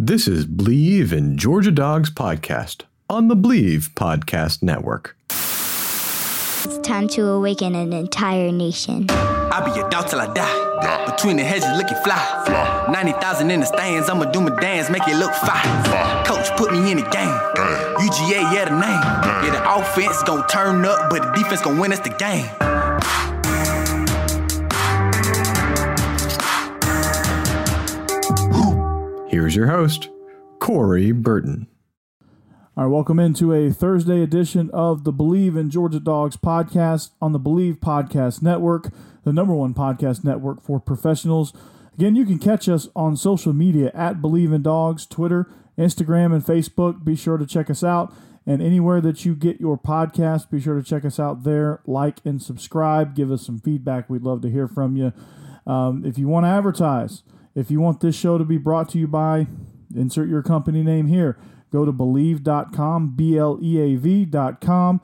This 0.00 0.28
is 0.28 0.46
Bleav 0.46 1.12
in 1.12 1.36
Georgia 1.36 1.72
Dogs 1.72 2.08
podcast 2.08 2.82
on 3.10 3.26
the 3.26 3.34
Bleav 3.34 3.88
Podcast 3.94 4.62
Network. 4.62 5.16
It's 5.30 6.78
time 6.86 7.08
to 7.08 7.26
awaken 7.26 7.74
an 7.74 7.92
entire 7.92 8.52
nation. 8.52 9.06
I'll 9.10 9.64
be 9.64 9.76
your 9.76 9.90
dog 9.90 10.06
till 10.08 10.20
I 10.20 10.32
die. 10.32 11.06
Between 11.06 11.36
the 11.36 11.42
hedges, 11.42 11.68
looking 11.76 11.96
fly. 12.04 12.86
90,000 12.92 13.50
in 13.50 13.58
the 13.58 13.66
stands, 13.66 14.08
I'ma 14.08 14.26
do 14.26 14.40
my 14.40 14.54
dance, 14.60 14.88
make 14.88 15.02
it 15.08 15.16
look 15.16 15.32
fine. 15.32 15.66
Coach 16.24 16.48
put 16.56 16.70
me 16.70 16.92
in 16.92 16.98
the 16.98 17.08
game. 17.10 17.34
UGA, 17.98 18.54
yeah, 18.54 18.66
the 18.66 18.78
name. 18.78 19.42
Yeah, 19.42 19.50
the 19.50 19.74
offense 19.74 20.22
gon' 20.22 20.46
turn 20.46 20.84
up, 20.84 21.10
but 21.10 21.22
the 21.22 21.42
defense 21.42 21.62
gon' 21.62 21.76
win 21.76 21.92
us 21.92 21.98
the 21.98 22.10
game. 22.10 22.46
Here's 29.28 29.54
your 29.54 29.66
host, 29.66 30.08
Corey 30.58 31.12
Burton. 31.12 31.66
All 32.74 32.84
right, 32.84 32.90
welcome 32.90 33.20
into 33.20 33.52
a 33.52 33.70
Thursday 33.70 34.22
edition 34.22 34.70
of 34.72 35.04
the 35.04 35.12
Bleav 35.12 35.54
in 35.54 35.68
Georgia 35.68 36.00
Dogs 36.00 36.38
podcast 36.38 37.10
on 37.20 37.32
the 37.32 37.38
Bleav 37.38 37.78
Podcast 37.78 38.40
Network, 38.40 38.88
the 39.24 39.32
number 39.34 39.52
one 39.52 39.74
podcast 39.74 40.24
network 40.24 40.62
for 40.62 40.80
professionals. 40.80 41.52
Again, 41.94 42.16
you 42.16 42.24
can 42.24 42.38
catch 42.38 42.70
us 42.70 42.88
on 42.96 43.18
social 43.18 43.52
media 43.52 43.90
at 43.92 44.22
Bleav 44.22 44.54
in 44.54 44.62
Dogs, 44.62 45.04
Twitter, 45.04 45.52
Instagram, 45.76 46.32
and 46.32 46.42
Facebook. 46.42 47.04
Be 47.04 47.14
sure 47.14 47.36
to 47.36 47.44
check 47.44 47.68
us 47.68 47.84
out. 47.84 48.14
And 48.46 48.62
anywhere 48.62 49.02
that 49.02 49.26
you 49.26 49.34
get 49.34 49.60
your 49.60 49.76
podcast, 49.76 50.50
be 50.50 50.58
sure 50.58 50.74
to 50.74 50.82
check 50.82 51.04
us 51.04 51.20
out 51.20 51.44
there. 51.44 51.82
Like 51.84 52.20
and 52.24 52.40
subscribe. 52.40 53.14
Give 53.14 53.30
us 53.30 53.44
some 53.44 53.58
feedback. 53.58 54.08
We'd 54.08 54.22
love 54.22 54.40
to 54.40 54.50
hear 54.50 54.66
from 54.66 54.96
you. 54.96 55.12
Um, 55.66 56.02
if 56.06 56.16
you 56.16 56.28
want 56.28 56.44
to 56.44 56.48
advertise, 56.48 57.24
if 57.58 57.72
you 57.72 57.80
want 57.80 58.00
this 58.00 58.14
show 58.14 58.38
to 58.38 58.44
be 58.44 58.56
brought 58.56 58.88
to 58.90 58.98
you 58.98 59.08
by, 59.08 59.48
insert 59.94 60.28
your 60.28 60.42
company 60.42 60.82
name 60.84 61.06
here. 61.06 61.36
Go 61.72 61.84
to 61.84 61.92
bleav.com, 61.92 63.14
B 63.16 63.36
L 63.36 63.58
E 63.60 63.80
A 63.80 63.96
V.com, 63.96 65.00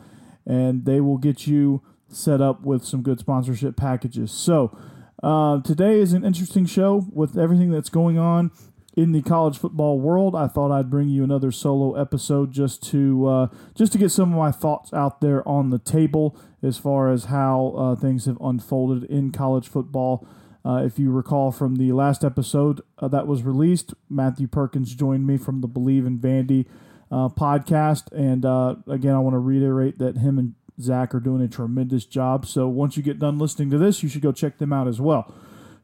and 0.46 0.84
they 0.84 1.00
will 1.00 1.18
get 1.18 1.46
you 1.46 1.82
set 2.08 2.40
up 2.40 2.62
with 2.62 2.84
some 2.84 3.02
good 3.02 3.18
sponsorship 3.18 3.76
packages. 3.76 4.30
So, 4.30 4.76
uh, 5.22 5.62
today 5.62 5.98
is 5.98 6.12
an 6.12 6.24
interesting 6.24 6.64
show 6.64 7.06
with 7.12 7.36
everything 7.36 7.70
that's 7.70 7.88
going 7.88 8.18
on 8.18 8.52
in 8.96 9.10
the 9.10 9.22
college 9.22 9.58
football 9.58 9.98
world. 9.98 10.36
I 10.36 10.46
thought 10.46 10.70
I'd 10.70 10.90
bring 10.90 11.08
you 11.08 11.24
another 11.24 11.50
solo 11.50 12.00
episode 12.00 12.52
just 12.52 12.82
to 12.90 13.26
uh, 13.26 13.46
just 13.74 13.92
to 13.92 13.98
get 13.98 14.10
some 14.10 14.32
of 14.32 14.38
my 14.38 14.52
thoughts 14.52 14.92
out 14.92 15.20
there 15.20 15.46
on 15.48 15.70
the 15.70 15.80
table 15.80 16.38
as 16.62 16.78
far 16.78 17.10
as 17.10 17.24
how 17.24 17.74
uh, 17.76 17.96
things 17.96 18.26
have 18.26 18.38
unfolded 18.40 19.04
in 19.10 19.32
college 19.32 19.66
football. 19.66 20.26
Uh, 20.64 20.82
if 20.84 20.98
you 20.98 21.10
recall 21.10 21.52
from 21.52 21.76
the 21.76 21.92
last 21.92 22.24
episode 22.24 22.80
uh, 22.98 23.08
that 23.08 23.26
was 23.26 23.42
released, 23.42 23.92
Matthew 24.08 24.46
Perkins 24.46 24.94
joined 24.94 25.26
me 25.26 25.36
from 25.36 25.60
the 25.60 25.68
Bleav 25.68 26.06
in 26.06 26.18
Vandy 26.18 26.66
uh, 27.10 27.28
podcast. 27.28 28.10
And 28.12 28.46
uh, 28.46 28.76
again, 28.88 29.14
I 29.14 29.18
want 29.18 29.34
to 29.34 29.38
reiterate 29.38 29.98
that 29.98 30.16
him 30.16 30.38
and 30.38 30.54
Zach 30.80 31.14
are 31.14 31.20
doing 31.20 31.42
a 31.42 31.48
tremendous 31.48 32.06
job. 32.06 32.46
So 32.46 32.66
once 32.66 32.96
you 32.96 33.02
get 33.02 33.18
done 33.18 33.38
listening 33.38 33.70
to 33.70 33.78
this, 33.78 34.02
you 34.02 34.08
should 34.08 34.22
go 34.22 34.32
check 34.32 34.56
them 34.56 34.72
out 34.72 34.88
as 34.88 35.00
well. 35.00 35.32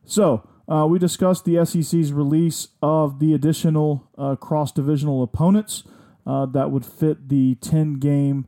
So 0.07 0.49
uh, 0.67 0.87
we 0.89 0.99
discussed 0.99 1.45
the 1.45 1.65
SEC's 1.65 2.13
release 2.13 2.69
of 2.81 3.19
the 3.19 3.35
additional 3.35 4.09
uh, 4.17 4.37
cross 4.37 4.73
divisional 4.73 5.23
opponents 5.23 5.85
that 6.25 6.71
would 6.71 6.87
fit 6.87 7.29
the 7.29 7.57
10 7.57 7.95
game 7.95 8.47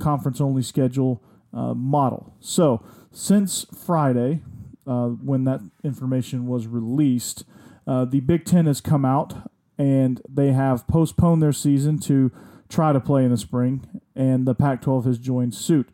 conference 0.00 0.40
only 0.40 0.62
schedule 0.62 1.20
model. 1.52 2.32
So 2.40 2.84
since 3.10 3.66
Friday, 3.74 4.42
uh, 4.86 5.08
when 5.08 5.44
that 5.44 5.60
information 5.84 6.46
was 6.46 6.66
released. 6.66 7.44
Uh, 7.86 8.04
the 8.04 8.20
Big 8.20 8.44
Ten 8.44 8.66
has 8.66 8.80
come 8.80 9.04
out 9.04 9.48
and 9.78 10.20
they 10.28 10.52
have 10.52 10.86
postponed 10.86 11.42
their 11.42 11.52
season 11.52 11.98
to 11.98 12.32
try 12.68 12.92
to 12.92 13.00
play 13.00 13.24
in 13.24 13.30
the 13.30 13.36
spring, 13.36 13.86
and 14.14 14.46
the 14.46 14.54
Pac 14.54 14.82
12 14.82 15.04
has 15.04 15.18
joined 15.18 15.54
suit. 15.54 15.88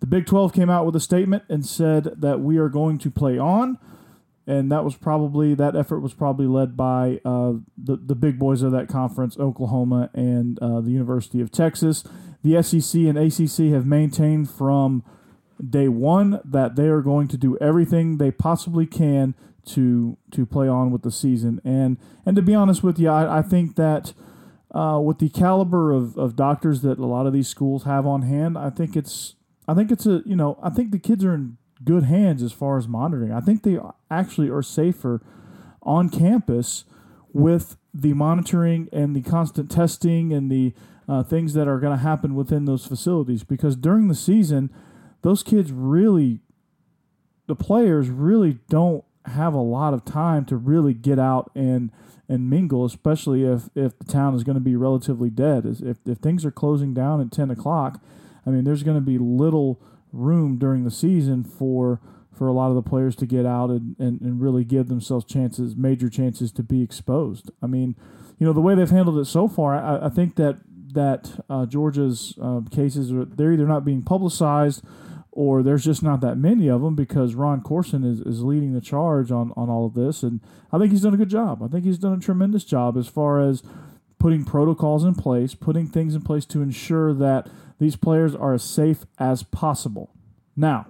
The 0.00 0.06
Big 0.06 0.26
12 0.26 0.52
came 0.52 0.70
out 0.70 0.86
with 0.86 0.94
a 0.96 1.00
statement 1.00 1.44
and 1.48 1.64
said 1.64 2.04
that 2.20 2.40
we 2.40 2.58
are 2.58 2.68
going 2.68 2.98
to 2.98 3.10
play 3.10 3.38
on, 3.38 3.78
and 4.46 4.70
that 4.72 4.84
was 4.84 4.96
probably 4.96 5.54
that 5.54 5.76
effort 5.76 6.00
was 6.00 6.14
probably 6.14 6.46
led 6.46 6.76
by 6.76 7.20
uh, 7.24 7.54
the 7.76 7.96
the 7.96 8.14
big 8.14 8.38
boys 8.38 8.62
of 8.62 8.72
that 8.72 8.88
conference, 8.88 9.38
Oklahoma 9.38 10.10
and 10.14 10.58
uh, 10.60 10.80
the 10.80 10.90
University 10.90 11.40
of 11.40 11.50
Texas. 11.50 12.04
The 12.42 12.62
SEC 12.62 13.02
and 13.02 13.18
ACC 13.18 13.72
have 13.74 13.84
maintained 13.84 14.48
from 14.50 15.04
day 15.66 15.88
one 15.88 16.40
that 16.44 16.76
they 16.76 16.88
are 16.88 17.02
going 17.02 17.28
to 17.28 17.36
do 17.36 17.56
everything 17.58 18.18
they 18.18 18.30
possibly 18.30 18.86
can 18.86 19.34
to 19.66 20.16
to 20.30 20.46
play 20.46 20.68
on 20.68 20.90
with 20.90 21.02
the 21.02 21.10
season. 21.10 21.60
And 21.64 21.98
and 22.24 22.36
to 22.36 22.42
be 22.42 22.54
honest 22.54 22.82
with 22.82 22.98
you, 22.98 23.08
I, 23.08 23.38
I 23.38 23.42
think 23.42 23.76
that 23.76 24.14
uh, 24.74 25.00
with 25.02 25.18
the 25.18 25.28
caliber 25.28 25.92
of, 25.92 26.16
of 26.16 26.36
doctors 26.36 26.82
that 26.82 26.98
a 26.98 27.06
lot 27.06 27.26
of 27.26 27.32
these 27.32 27.48
schools 27.48 27.84
have 27.84 28.06
on 28.06 28.22
hand, 28.22 28.58
I 28.58 28.70
think 28.70 28.96
it's 28.96 29.34
I 29.66 29.74
think 29.74 29.90
it's 29.90 30.06
a 30.06 30.22
you 30.24 30.36
know 30.36 30.58
I 30.62 30.70
think 30.70 30.90
the 30.90 30.98
kids 30.98 31.24
are 31.24 31.34
in 31.34 31.58
good 31.84 32.04
hands 32.04 32.42
as 32.42 32.52
far 32.52 32.78
as 32.78 32.88
monitoring. 32.88 33.32
I 33.32 33.40
think 33.40 33.62
they 33.62 33.78
actually 34.10 34.48
are 34.50 34.62
safer 34.62 35.22
on 35.82 36.08
campus 36.08 36.84
with 37.32 37.76
the 37.94 38.12
monitoring 38.14 38.88
and 38.92 39.14
the 39.14 39.22
constant 39.22 39.70
testing 39.70 40.32
and 40.32 40.50
the 40.50 40.74
uh, 41.08 41.22
things 41.22 41.54
that 41.54 41.68
are 41.68 41.78
going 41.78 41.96
to 41.96 42.02
happen 42.02 42.34
within 42.34 42.64
those 42.64 42.86
facilities 42.86 43.44
because 43.44 43.76
during 43.76 44.08
the 44.08 44.14
season 44.14 44.70
those 45.22 45.42
kids 45.42 45.72
really, 45.72 46.40
the 47.46 47.56
players 47.56 48.08
really 48.10 48.58
don't 48.68 49.04
have 49.26 49.54
a 49.54 49.60
lot 49.60 49.94
of 49.94 50.04
time 50.04 50.44
to 50.46 50.56
really 50.56 50.94
get 50.94 51.18
out 51.18 51.50
and 51.54 51.90
and 52.28 52.50
mingle, 52.50 52.84
especially 52.84 53.44
if 53.44 53.70
if 53.74 53.98
the 53.98 54.04
town 54.04 54.34
is 54.34 54.44
going 54.44 54.56
to 54.56 54.60
be 54.60 54.76
relatively 54.76 55.30
dead. 55.30 55.64
If 55.66 55.98
if 56.06 56.18
things 56.18 56.44
are 56.44 56.50
closing 56.50 56.94
down 56.94 57.20
at 57.20 57.32
ten 57.32 57.50
o'clock, 57.50 58.02
I 58.46 58.50
mean, 58.50 58.64
there's 58.64 58.82
going 58.82 58.96
to 58.96 59.04
be 59.04 59.18
little 59.18 59.80
room 60.12 60.58
during 60.58 60.84
the 60.84 60.90
season 60.90 61.44
for 61.44 62.00
for 62.32 62.46
a 62.46 62.52
lot 62.52 62.68
of 62.68 62.76
the 62.76 62.82
players 62.82 63.16
to 63.16 63.26
get 63.26 63.44
out 63.44 63.68
and, 63.68 63.96
and, 63.98 64.20
and 64.20 64.40
really 64.40 64.62
give 64.62 64.86
themselves 64.86 65.24
chances, 65.24 65.74
major 65.74 66.08
chances 66.08 66.52
to 66.52 66.62
be 66.62 66.82
exposed. 66.82 67.50
I 67.60 67.66
mean, 67.66 67.96
you 68.38 68.46
know, 68.46 68.52
the 68.52 68.60
way 68.60 68.76
they've 68.76 68.88
handled 68.88 69.18
it 69.18 69.24
so 69.24 69.48
far, 69.48 69.74
I, 69.74 70.06
I 70.06 70.08
think 70.08 70.36
that 70.36 70.58
that 70.94 71.44
uh, 71.50 71.66
Georgia's 71.66 72.38
uh, 72.40 72.60
cases 72.70 73.12
are 73.12 73.24
they're 73.24 73.52
either 73.52 73.66
not 73.66 73.84
being 73.84 74.02
publicized 74.02 74.84
or 75.32 75.62
there's 75.62 75.84
just 75.84 76.02
not 76.02 76.20
that 76.20 76.36
many 76.36 76.68
of 76.68 76.82
them 76.82 76.94
because 76.94 77.34
Ron 77.34 77.60
Courson 77.60 78.04
is, 78.04 78.20
is 78.20 78.42
leading 78.42 78.72
the 78.72 78.80
charge 78.80 79.30
on, 79.30 79.52
on 79.56 79.68
all 79.68 79.86
of 79.86 79.94
this. 79.94 80.22
And 80.22 80.40
I 80.72 80.78
think 80.78 80.90
he's 80.90 81.02
done 81.02 81.14
a 81.14 81.18
good 81.18 81.28
job. 81.28 81.62
I 81.62 81.68
think 81.68 81.84
he's 81.84 81.98
done 81.98 82.14
a 82.14 82.20
tremendous 82.20 82.64
job 82.64 82.96
as 82.96 83.08
far 83.08 83.40
as 83.40 83.62
putting 84.18 84.44
protocols 84.44 85.04
in 85.04 85.14
place, 85.14 85.54
putting 85.54 85.86
things 85.86 86.14
in 86.14 86.22
place 86.22 86.44
to 86.46 86.62
ensure 86.62 87.14
that 87.14 87.48
these 87.78 87.94
players 87.94 88.34
are 88.34 88.54
as 88.54 88.64
safe 88.64 89.04
as 89.18 89.42
possible. 89.42 90.10
Now, 90.56 90.86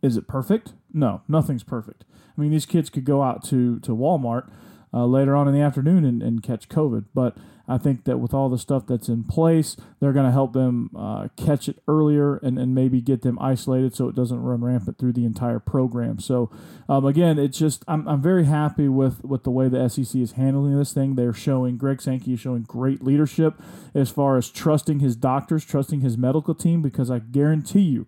is 0.00 0.16
it 0.16 0.26
perfect? 0.26 0.72
No, 0.92 1.22
nothing's 1.28 1.62
perfect. 1.62 2.04
I 2.36 2.40
mean, 2.40 2.50
these 2.50 2.66
kids 2.66 2.88
could 2.88 3.04
go 3.04 3.22
out 3.22 3.44
to, 3.44 3.78
to 3.80 3.94
Walmart 3.94 4.50
uh, 4.94 5.04
later 5.04 5.36
on 5.36 5.46
in 5.46 5.54
the 5.54 5.60
afternoon 5.60 6.04
and, 6.04 6.22
and 6.22 6.42
catch 6.42 6.68
COVID. 6.68 7.04
But 7.14 7.36
I 7.68 7.78
think 7.78 8.04
that 8.04 8.18
with 8.18 8.34
all 8.34 8.48
the 8.48 8.58
stuff 8.58 8.86
that's 8.86 9.08
in 9.08 9.24
place, 9.24 9.76
they're 10.00 10.12
going 10.12 10.26
to 10.26 10.32
help 10.32 10.52
them 10.52 10.90
uh, 10.96 11.28
catch 11.36 11.68
it 11.68 11.82
earlier 11.86 12.36
and, 12.36 12.58
and 12.58 12.74
maybe 12.74 13.00
get 13.00 13.22
them 13.22 13.38
isolated 13.40 13.94
so 13.94 14.08
it 14.08 14.14
doesn't 14.14 14.42
run 14.42 14.62
rampant 14.62 14.98
through 14.98 15.12
the 15.12 15.24
entire 15.24 15.58
program. 15.58 16.18
So, 16.18 16.50
um, 16.88 17.04
again, 17.04 17.38
it's 17.38 17.58
just 17.58 17.84
I'm, 17.86 18.06
I'm 18.08 18.22
very 18.22 18.44
happy 18.44 18.88
with, 18.88 19.24
with 19.24 19.44
the 19.44 19.50
way 19.50 19.68
the 19.68 19.88
SEC 19.88 20.14
is 20.20 20.32
handling 20.32 20.76
this 20.78 20.92
thing. 20.92 21.14
They're 21.14 21.32
showing, 21.32 21.76
Greg 21.76 22.02
Sankey 22.02 22.34
is 22.34 22.40
showing 22.40 22.62
great 22.62 23.02
leadership 23.02 23.54
as 23.94 24.10
far 24.10 24.36
as 24.36 24.50
trusting 24.50 25.00
his 25.00 25.16
doctors, 25.16 25.64
trusting 25.64 26.00
his 26.00 26.18
medical 26.18 26.54
team, 26.54 26.82
because 26.82 27.10
I 27.10 27.20
guarantee 27.20 27.80
you, 27.80 28.06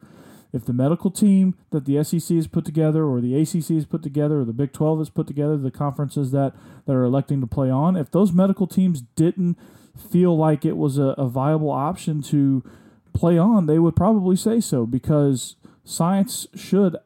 if 0.55 0.65
the 0.65 0.73
medical 0.73 1.11
team 1.11 1.57
that 1.71 1.85
the 1.85 2.03
SEC 2.05 2.37
has 2.37 2.47
put 2.47 2.65
together, 2.65 3.05
or 3.05 3.21
the 3.21 3.35
ACC 3.35 3.71
has 3.71 3.87
put 3.87 4.05
together, 4.05 4.41
or 4.41 4.45
the 4.45 4.53
Big 4.53 4.73
12 4.73 5.01
has 5.01 5.11
put 5.11 5.27
together, 5.27 5.57
the 5.57 5.73
conferences 5.73 6.31
that, 6.31 6.55
that 6.87 6.93
are 6.93 7.03
electing 7.03 7.41
to 7.41 7.47
play 7.47 7.71
on, 7.71 7.97
if 7.97 8.13
those 8.13 8.33
medical 8.33 8.69
teams 8.69 9.03
didn't 9.17 9.59
feel 9.99 10.37
like 10.37 10.65
it 10.65 10.77
was 10.77 10.97
a, 10.97 11.17
a 11.19 11.27
viable 11.27 11.73
option 11.73 12.23
to 12.23 12.63
play 13.13 13.37
on, 13.37 13.67
they 13.67 13.81
would 13.81 13.97
probably 13.97 14.37
say 14.37 14.61
so 14.61 14.87
because 14.87 15.57
science 15.85 16.47
should 16.55 16.97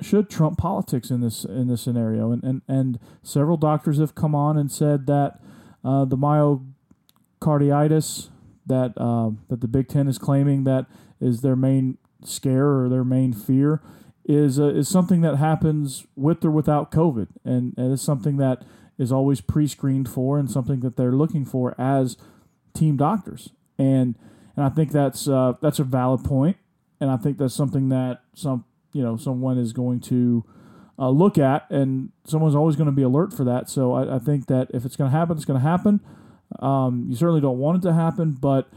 should 0.00 0.30
trump 0.30 0.56
politics 0.56 1.10
in 1.10 1.20
this 1.20 1.44
in 1.44 1.66
this 1.68 1.82
scenario. 1.82 2.32
And 2.32 2.42
and, 2.42 2.62
and 2.68 2.98
several 3.22 3.58
doctors 3.58 3.98
have 3.98 4.14
come 4.14 4.34
on 4.34 4.56
and 4.56 4.72
said 4.72 5.06
that 5.08 5.40
uh, 5.84 6.06
the 6.06 6.16
myocarditis 6.16 8.30
that 8.66 8.94
uh, 8.96 9.32
that 9.48 9.60
the 9.60 9.68
Big 9.68 9.88
Ten 9.88 10.08
is 10.08 10.16
claiming 10.18 10.64
that 10.64 10.86
is 11.20 11.42
their 11.42 11.56
main 11.56 11.98
scare 12.24 12.80
or 12.80 12.88
their 12.88 13.04
main 13.04 13.32
fear 13.32 13.82
is 14.24 14.60
uh, 14.60 14.68
is 14.68 14.88
something 14.88 15.22
that 15.22 15.36
happens 15.36 16.06
with 16.14 16.44
or 16.44 16.50
without 16.50 16.90
COVID, 16.90 17.28
and, 17.44 17.74
and 17.76 17.92
it's 17.92 18.02
something 18.02 18.36
that 18.36 18.62
is 18.98 19.10
always 19.10 19.40
pre-screened 19.40 20.08
for 20.08 20.38
and 20.38 20.50
something 20.50 20.80
that 20.80 20.96
they're 20.96 21.12
looking 21.12 21.44
for 21.44 21.74
as 21.80 22.16
team 22.74 22.96
doctors. 22.96 23.50
And 23.78 24.16
and 24.56 24.64
I 24.64 24.68
think 24.68 24.92
that's 24.92 25.28
uh, 25.28 25.54
that's 25.62 25.78
a 25.78 25.84
valid 25.84 26.24
point, 26.24 26.56
and 27.00 27.10
I 27.10 27.16
think 27.16 27.38
that's 27.38 27.54
something 27.54 27.88
that 27.88 28.20
some 28.34 28.64
you 28.92 29.02
know 29.02 29.16
someone 29.16 29.56
is 29.56 29.72
going 29.72 30.00
to 30.00 30.44
uh, 30.98 31.10
look 31.10 31.38
at, 31.38 31.70
and 31.70 32.10
someone's 32.24 32.54
always 32.54 32.76
going 32.76 32.86
to 32.86 32.92
be 32.92 33.02
alert 33.02 33.32
for 33.32 33.44
that. 33.44 33.70
So 33.70 33.92
I, 33.92 34.16
I 34.16 34.18
think 34.18 34.46
that 34.46 34.68
if 34.74 34.84
it's 34.84 34.96
going 34.96 35.10
to 35.10 35.16
happen, 35.16 35.36
it's 35.36 35.46
going 35.46 35.60
to 35.60 35.66
happen. 35.66 36.00
Um, 36.60 37.06
you 37.08 37.16
certainly 37.16 37.40
don't 37.40 37.58
want 37.58 37.78
it 37.78 37.88
to 37.88 37.94
happen, 37.94 38.32
but 38.32 38.68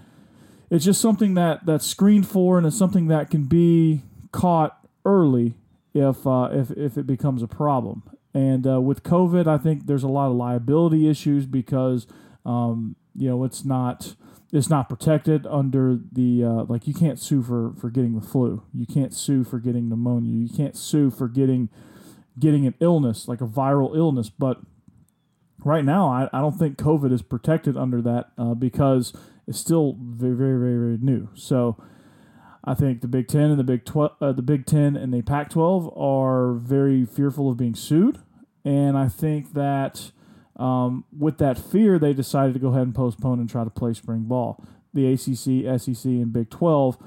it's 0.72 0.86
just 0.86 1.02
something 1.02 1.34
that 1.34 1.66
that's 1.66 1.86
screened 1.86 2.28
for, 2.28 2.58
and 2.58 2.66
it's 2.66 2.78
something 2.78 3.08
that 3.08 3.30
can 3.30 3.44
be 3.44 4.02
caught 4.32 4.80
early 5.06 5.56
if 5.94 6.26
uh, 6.26 6.50
if 6.52 6.72
if 6.72 6.98
it 6.98 7.06
becomes 7.06 7.44
a 7.44 7.48
problem. 7.48 8.04
And 8.34 8.66
uh, 8.66 8.80
with 8.80 9.04
COVID, 9.04 9.46
I 9.46 9.58
think 9.58 9.86
there's 9.86 10.04
a 10.04 10.08
lot 10.08 10.30
of 10.30 10.38
liability 10.38 11.10
issues 11.10 11.46
because 11.46 12.08
um, 12.46 12.96
you 13.14 13.28
know 13.28 13.44
it's 13.44 13.66
not 13.66 14.16
it's 14.54 14.70
not 14.70 14.88
protected 14.88 15.46
under 15.46 16.00
the 16.10 16.46
uh, 16.46 16.64
like 16.64 16.88
you 16.88 16.94
can't 16.94 17.20
sue 17.20 17.44
for 17.44 17.74
for 17.78 17.90
getting 17.90 18.16
the 18.16 18.26
flu, 18.26 18.64
you 18.74 18.86
can't 18.86 19.14
sue 19.14 19.44
for 19.44 19.60
getting 19.60 19.90
pneumonia, 19.90 20.32
you 20.32 20.56
can't 20.56 20.78
sue 20.78 21.12
for 21.12 21.28
getting 21.28 21.68
getting 22.40 22.66
an 22.66 22.76
illness 22.80 23.28
like 23.28 23.42
a 23.42 23.48
viral 23.48 23.94
illness, 23.94 24.30
but 24.30 24.62
right 25.66 25.84
now 25.84 26.08
I, 26.08 26.30
I 26.32 26.40
don't 26.40 26.58
think 26.58 26.78
COVID 26.78 27.12
is 27.12 27.22
protected 27.22 27.76
under 27.76 28.02
that 28.02 28.32
uh, 28.38 28.54
because 28.54 29.14
is 29.48 29.58
still 29.58 29.98
very, 30.00 30.36
very, 30.36 30.60
very, 30.60 30.78
very 30.78 30.98
new. 30.98 31.30
So 31.34 31.82
I 32.64 32.74
think 32.74 33.02
the 33.02 33.08
Big 33.08 33.28
Ten 33.28 33.50
and 33.50 33.60
the 33.60 33.64
Big 33.64 33.86
Twelve, 33.86 34.14
uh, 34.22 34.32
the 34.32 34.42
Big 34.42 34.66
Ten 34.66 34.96
and 34.96 35.14
the 35.14 35.22
Pac-12 35.22 35.98
are 36.00 36.54
very 36.54 37.06
fearful 37.06 37.50
of 37.50 37.58
being 37.58 37.76
sued, 37.76 38.20
and 38.64 38.98
I 38.98 39.08
think 39.08 39.54
that 39.54 40.12
um, 40.58 41.06
with 41.18 41.38
that 41.40 41.58
fear, 41.58 41.98
they 41.98 42.14
decided 42.14 42.54
to 42.54 42.60
go 42.60 42.68
ahead 42.68 42.84
and 42.84 42.96
postpone 42.96 43.40
and 43.40 43.50
try 43.50 43.64
to 43.64 43.70
play 43.70 43.94
spring 43.94 44.24
ball. 44.24 44.64
The 44.94 45.12
ACC, 45.12 45.82
SEC, 45.82 46.06
and 46.06 46.32
Big 46.34 46.50
12 46.50 46.98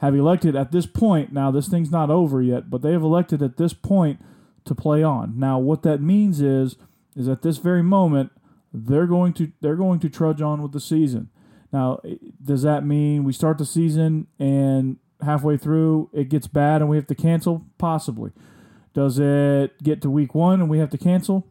have 0.00 0.14
elected 0.14 0.56
at 0.56 0.72
this 0.72 0.86
point. 0.86 1.32
Now, 1.32 1.50
this 1.50 1.68
thing's 1.68 1.90
not 1.90 2.10
over 2.10 2.40
yet, 2.40 2.70
but 2.70 2.82
they 2.82 2.92
have 2.92 3.02
elected 3.02 3.42
at 3.42 3.56
this 3.56 3.72
point 3.72 4.20
to 4.64 4.74
play 4.74 5.02
on. 5.02 5.38
Now, 5.38 5.58
what 5.58 5.82
that 5.82 6.00
means 6.00 6.40
is, 6.40 6.76
is 7.14 7.28
at 7.28 7.42
this 7.42 7.58
very 7.58 7.82
moment, 7.82 8.32
they're 8.72 9.06
going 9.06 9.32
to 9.34 9.52
they're 9.60 9.76
going 9.76 9.98
to 10.00 10.08
trudge 10.08 10.42
on 10.42 10.62
with 10.62 10.72
the 10.72 10.80
season. 10.80 11.30
Now, 11.72 12.00
does 12.42 12.62
that 12.62 12.84
mean 12.84 13.24
we 13.24 13.32
start 13.32 13.58
the 13.58 13.66
season 13.66 14.26
and 14.38 14.96
halfway 15.22 15.56
through 15.56 16.10
it 16.12 16.28
gets 16.28 16.46
bad 16.46 16.80
and 16.80 16.88
we 16.88 16.96
have 16.96 17.06
to 17.08 17.14
cancel? 17.14 17.66
Possibly. 17.76 18.32
Does 18.94 19.18
it 19.18 19.82
get 19.82 20.00
to 20.02 20.10
week 20.10 20.34
one 20.34 20.60
and 20.60 20.70
we 20.70 20.78
have 20.78 20.90
to 20.90 20.98
cancel? 20.98 21.46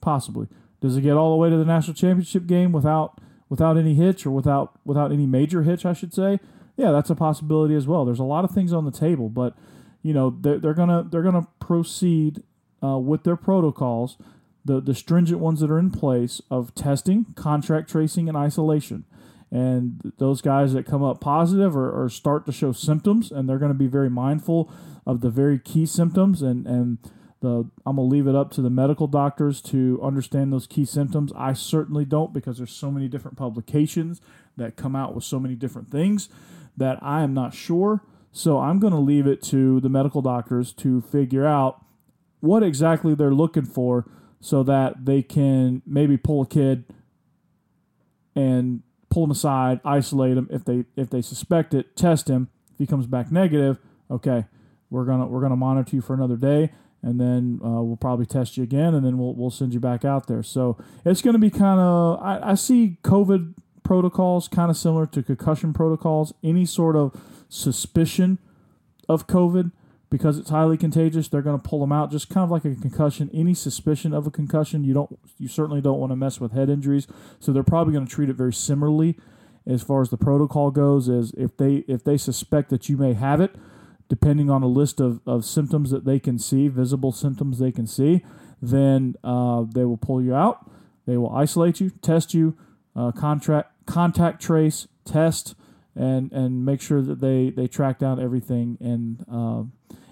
Possibly. 0.00 0.48
Does 0.80 0.96
it 0.96 1.02
get 1.02 1.16
all 1.16 1.30
the 1.30 1.36
way 1.36 1.50
to 1.50 1.56
the 1.56 1.64
national 1.64 1.94
championship 1.94 2.46
game 2.46 2.72
without 2.72 3.20
without 3.48 3.76
any 3.76 3.94
hitch 3.94 4.26
or 4.26 4.30
without 4.30 4.78
without 4.84 5.12
any 5.12 5.26
major 5.26 5.62
hitch? 5.62 5.84
I 5.84 5.92
should 5.92 6.14
say. 6.14 6.40
Yeah, 6.76 6.92
that's 6.92 7.10
a 7.10 7.14
possibility 7.14 7.74
as 7.74 7.86
well. 7.86 8.04
There's 8.04 8.18
a 8.18 8.24
lot 8.24 8.44
of 8.44 8.50
things 8.50 8.72
on 8.72 8.84
the 8.84 8.90
table, 8.90 9.28
but 9.30 9.56
you 10.02 10.12
know 10.12 10.36
they're, 10.40 10.58
they're 10.58 10.74
gonna 10.74 11.06
they're 11.10 11.22
gonna 11.22 11.46
proceed 11.60 12.42
uh, 12.82 12.98
with 12.98 13.24
their 13.24 13.36
protocols, 13.36 14.18
the 14.64 14.80
the 14.80 14.94
stringent 14.94 15.40
ones 15.40 15.60
that 15.60 15.70
are 15.70 15.78
in 15.78 15.90
place 15.90 16.42
of 16.50 16.74
testing, 16.74 17.26
contract 17.34 17.88
tracing, 17.88 18.28
and 18.28 18.36
isolation 18.36 19.04
and 19.50 20.12
those 20.18 20.40
guys 20.40 20.72
that 20.72 20.86
come 20.86 21.02
up 21.02 21.20
positive 21.20 21.76
or, 21.76 21.90
or 21.90 22.08
start 22.08 22.46
to 22.46 22.52
show 22.52 22.72
symptoms 22.72 23.30
and 23.30 23.48
they're 23.48 23.58
going 23.58 23.72
to 23.72 23.78
be 23.78 23.86
very 23.86 24.10
mindful 24.10 24.70
of 25.06 25.20
the 25.20 25.30
very 25.30 25.58
key 25.58 25.86
symptoms 25.86 26.42
and 26.42 26.66
and 26.66 26.98
the 27.40 27.68
I'm 27.84 27.96
gonna 27.96 28.02
leave 28.02 28.26
it 28.26 28.34
up 28.34 28.50
to 28.52 28.62
the 28.62 28.70
medical 28.70 29.06
doctors 29.06 29.60
to 29.62 30.00
understand 30.02 30.52
those 30.52 30.66
key 30.66 30.84
symptoms. 30.84 31.32
I 31.36 31.52
certainly 31.52 32.04
don't 32.04 32.32
because 32.32 32.58
there's 32.58 32.72
so 32.72 32.90
many 32.90 33.08
different 33.08 33.36
publications 33.36 34.20
that 34.56 34.76
come 34.76 34.96
out 34.96 35.14
with 35.14 35.24
so 35.24 35.38
many 35.38 35.54
different 35.54 35.90
things 35.90 36.28
that 36.76 36.98
I 37.02 37.22
am 37.22 37.34
not 37.34 37.54
sure. 37.54 38.02
So 38.32 38.58
I'm 38.58 38.78
gonna 38.78 39.00
leave 39.00 39.26
it 39.26 39.42
to 39.44 39.80
the 39.80 39.88
medical 39.88 40.22
doctors 40.22 40.72
to 40.74 41.00
figure 41.02 41.46
out 41.46 41.84
what 42.40 42.62
exactly 42.62 43.14
they're 43.14 43.34
looking 43.34 43.64
for 43.64 44.06
so 44.40 44.62
that 44.62 45.04
they 45.04 45.22
can 45.22 45.82
maybe 45.86 46.16
pull 46.16 46.42
a 46.42 46.46
kid 46.46 46.84
and 48.34 48.82
pull 49.10 49.24
him 49.24 49.30
aside, 49.30 49.80
isolate 49.84 50.36
him. 50.36 50.48
If 50.50 50.64
they 50.64 50.84
if 50.96 51.10
they 51.10 51.22
suspect 51.22 51.74
it, 51.74 51.96
test 51.96 52.28
him. 52.28 52.48
If 52.72 52.78
he 52.78 52.86
comes 52.86 53.06
back 53.06 53.32
negative, 53.32 53.78
okay, 54.10 54.44
we're 54.90 55.04
gonna 55.04 55.26
we're 55.26 55.40
gonna 55.40 55.56
monitor 55.56 55.96
you 55.96 56.02
for 56.02 56.14
another 56.14 56.36
day, 56.36 56.72
and 57.02 57.20
then 57.20 57.60
uh, 57.64 57.82
we'll 57.82 57.96
probably 57.96 58.26
test 58.26 58.56
you 58.56 58.62
again, 58.62 58.94
and 58.94 59.04
then 59.04 59.18
we'll 59.18 59.34
we'll 59.34 59.50
send 59.50 59.72
you 59.74 59.80
back 59.80 60.04
out 60.04 60.26
there. 60.26 60.42
So 60.42 60.76
it's 61.04 61.22
gonna 61.22 61.38
be 61.38 61.50
kind 61.50 61.80
of 61.80 62.20
I, 62.22 62.50
I 62.50 62.54
see 62.54 62.98
COVID 63.02 63.54
protocols 63.82 64.48
kind 64.48 64.70
of 64.70 64.76
similar 64.76 65.06
to 65.06 65.22
concussion 65.22 65.72
protocols. 65.72 66.34
Any 66.42 66.64
sort 66.64 66.96
of 66.96 67.20
suspicion 67.48 68.38
of 69.08 69.26
COVID 69.26 69.70
because 70.08 70.38
it's 70.38 70.50
highly 70.50 70.76
contagious, 70.76 71.28
they're 71.28 71.42
going 71.42 71.60
to 71.60 71.68
pull 71.68 71.80
them 71.80 71.92
out 71.92 72.10
just 72.10 72.28
kind 72.28 72.44
of 72.44 72.50
like 72.50 72.64
a 72.64 72.74
concussion. 72.74 73.30
Any 73.34 73.54
suspicion 73.54 74.14
of 74.14 74.26
a 74.26 74.30
concussion, 74.30 74.84
you 74.84 74.94
don't 74.94 75.18
you 75.38 75.48
certainly 75.48 75.80
don't 75.80 75.98
want 75.98 76.12
to 76.12 76.16
mess 76.16 76.40
with 76.40 76.52
head 76.52 76.70
injuries, 76.70 77.06
so 77.40 77.52
they're 77.52 77.62
probably 77.62 77.92
going 77.92 78.06
to 78.06 78.12
treat 78.12 78.28
it 78.28 78.36
very 78.36 78.52
similarly 78.52 79.18
as 79.66 79.82
far 79.82 80.00
as 80.00 80.10
the 80.10 80.16
protocol 80.16 80.70
goes 80.70 81.08
as 81.08 81.32
if 81.36 81.56
they 81.56 81.84
if 81.88 82.04
they 82.04 82.16
suspect 82.16 82.70
that 82.70 82.88
you 82.88 82.96
may 82.96 83.14
have 83.14 83.40
it, 83.40 83.56
depending 84.08 84.48
on 84.48 84.62
a 84.62 84.68
list 84.68 85.00
of, 85.00 85.20
of 85.26 85.44
symptoms 85.44 85.90
that 85.90 86.04
they 86.04 86.20
can 86.20 86.38
see, 86.38 86.68
visible 86.68 87.12
symptoms 87.12 87.58
they 87.58 87.72
can 87.72 87.86
see, 87.86 88.24
then 88.62 89.16
uh, 89.24 89.64
they 89.74 89.84
will 89.84 89.96
pull 89.96 90.22
you 90.22 90.34
out. 90.34 90.70
They 91.06 91.16
will 91.16 91.34
isolate 91.34 91.80
you, 91.80 91.90
test 91.90 92.34
you, 92.34 92.56
uh, 92.94 93.12
contract 93.12 93.72
contact 93.86 94.40
trace, 94.40 94.86
test, 95.04 95.54
and 95.94 96.30
and 96.32 96.64
make 96.64 96.80
sure 96.80 97.02
that 97.02 97.20
they 97.20 97.50
they 97.50 97.66
track 97.66 97.98
down 97.98 98.20
everything 98.20 98.78
and 98.80 99.24
uh, 99.30 99.64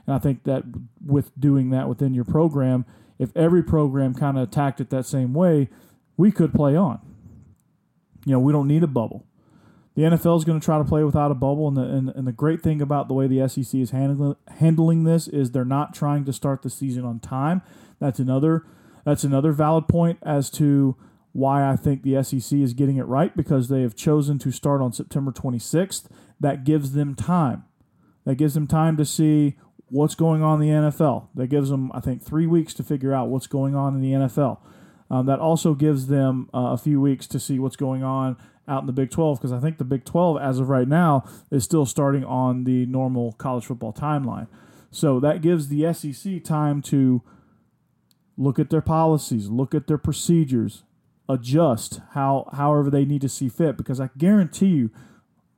and 0.06 0.14
I 0.14 0.18
think 0.18 0.44
that 0.44 0.64
with 1.04 1.38
doing 1.38 1.70
that 1.70 1.88
within 1.88 2.14
your 2.14 2.25
program, 2.25 2.84
if 3.18 3.34
every 3.37 3.62
program 3.62 4.14
kind 4.14 4.37
of 4.37 4.44
attacked 4.44 4.80
it 4.80 4.90
that 4.90 5.06
same 5.06 5.32
way, 5.32 5.68
we 6.16 6.30
could 6.30 6.52
play 6.52 6.76
on. 6.76 7.00
You 8.26 8.32
know, 8.32 8.40
we 8.40 8.52
don't 8.52 8.68
need 8.68 8.82
a 8.82 8.88
bubble. 8.88 9.26
The 9.94 10.02
NFL 10.02 10.38
is 10.38 10.44
going 10.44 10.58
to 10.58 10.64
try 10.64 10.78
to 10.78 10.84
play 10.84 11.04
without 11.04 11.30
a 11.30 11.34
bubble, 11.34 11.68
and 11.68 11.76
the 11.76 11.82
and, 11.82 12.08
and 12.11 12.26
the 12.26 12.32
great 12.32 12.62
thing 12.62 12.82
about 12.82 13.06
the 13.06 13.14
way 13.14 13.26
the 13.28 13.49
SEC 13.49 13.80
is 13.80 13.90
handling 13.90 14.37
handling 14.58 15.04
this 15.04 15.28
is 15.28 15.50
they're 15.52 15.64
not 15.64 15.94
trying 15.94 16.25
to 16.25 16.32
start 16.32 16.62
the 16.62 16.70
season 16.70 17.04
on 17.04 17.20
time. 17.20 17.62
That's 18.00 18.18
another 18.18 18.64
that's 19.04 19.23
another 19.23 19.52
valid 19.52 19.87
point 19.87 20.18
as 20.23 20.50
to 20.52 20.96
why 21.32 21.68
I 21.68 21.76
think 21.76 22.02
the 22.02 22.23
SEC 22.23 22.58
is 22.58 22.75
getting 22.75 22.96
it 22.96 23.06
right 23.06 23.37
because 23.37 23.68
they 23.68 23.82
have 23.82 23.94
chosen 23.94 24.38
to 24.40 24.50
start 24.50 24.80
on 24.80 24.92
September 24.92 25.30
26th. 25.30 26.06
That 26.40 26.64
gives 26.64 26.92
them 26.92 27.14
time. 27.14 27.64
That 28.25 28.37
gives 28.37 28.54
them 28.54 28.66
time 28.66 28.96
to 28.96 29.04
see 29.04 29.56
what's 29.88 30.14
going 30.14 30.42
on 30.42 30.62
in 30.62 30.68
the 30.68 30.90
NFL. 30.90 31.28
That 31.34 31.48
gives 31.48 31.70
them, 31.70 31.90
I 31.92 32.00
think, 32.00 32.22
three 32.22 32.46
weeks 32.46 32.74
to 32.74 32.82
figure 32.82 33.14
out 33.14 33.28
what's 33.28 33.46
going 33.46 33.74
on 33.74 33.94
in 33.94 34.00
the 34.00 34.12
NFL. 34.12 34.58
Um, 35.10 35.26
that 35.26 35.38
also 35.38 35.74
gives 35.74 36.06
them 36.06 36.48
uh, 36.54 36.72
a 36.72 36.78
few 36.78 37.00
weeks 37.00 37.26
to 37.28 37.38
see 37.38 37.58
what's 37.58 37.76
going 37.76 38.02
on 38.02 38.36
out 38.66 38.82
in 38.82 38.86
the 38.86 38.92
Big 38.92 39.10
12 39.10 39.38
because 39.38 39.52
I 39.52 39.60
think 39.60 39.78
the 39.78 39.84
Big 39.84 40.04
12, 40.04 40.40
as 40.40 40.58
of 40.58 40.68
right 40.68 40.88
now, 40.88 41.24
is 41.50 41.64
still 41.64 41.86
starting 41.86 42.24
on 42.24 42.64
the 42.64 42.86
normal 42.86 43.32
college 43.32 43.66
football 43.66 43.92
timeline. 43.92 44.48
So 44.90 45.20
that 45.20 45.42
gives 45.42 45.68
the 45.68 45.92
SEC 45.92 46.42
time 46.44 46.80
to 46.82 47.22
look 48.36 48.58
at 48.58 48.70
their 48.70 48.80
policies, 48.80 49.48
look 49.48 49.74
at 49.74 49.86
their 49.86 49.98
procedures, 49.98 50.84
adjust 51.28 52.00
how 52.12 52.48
however 52.52 52.90
they 52.90 53.04
need 53.04 53.20
to 53.22 53.28
see 53.28 53.48
fit 53.48 53.76
because 53.76 54.00
I 54.00 54.10
guarantee 54.18 54.68
you 54.68 54.90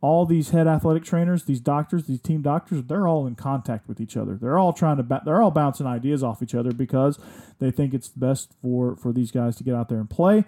all 0.00 0.26
these 0.26 0.50
head 0.50 0.66
athletic 0.66 1.04
trainers, 1.04 1.44
these 1.44 1.60
doctors, 1.60 2.06
these 2.06 2.20
team 2.20 2.42
doctors, 2.42 2.84
they're 2.84 3.08
all 3.08 3.26
in 3.26 3.34
contact 3.34 3.88
with 3.88 4.00
each 4.00 4.16
other. 4.16 4.34
They're 4.34 4.58
all 4.58 4.72
trying 4.72 4.98
to 4.98 5.02
ba- 5.02 5.22
they're 5.24 5.42
all 5.42 5.50
bouncing 5.50 5.86
ideas 5.86 6.22
off 6.22 6.42
each 6.42 6.54
other 6.54 6.72
because 6.72 7.18
they 7.58 7.70
think 7.70 7.94
it's 7.94 8.08
best 8.08 8.52
for 8.60 8.96
for 8.96 9.12
these 9.12 9.30
guys 9.30 9.56
to 9.56 9.64
get 9.64 9.74
out 9.74 9.88
there 9.88 9.98
and 9.98 10.10
play. 10.10 10.44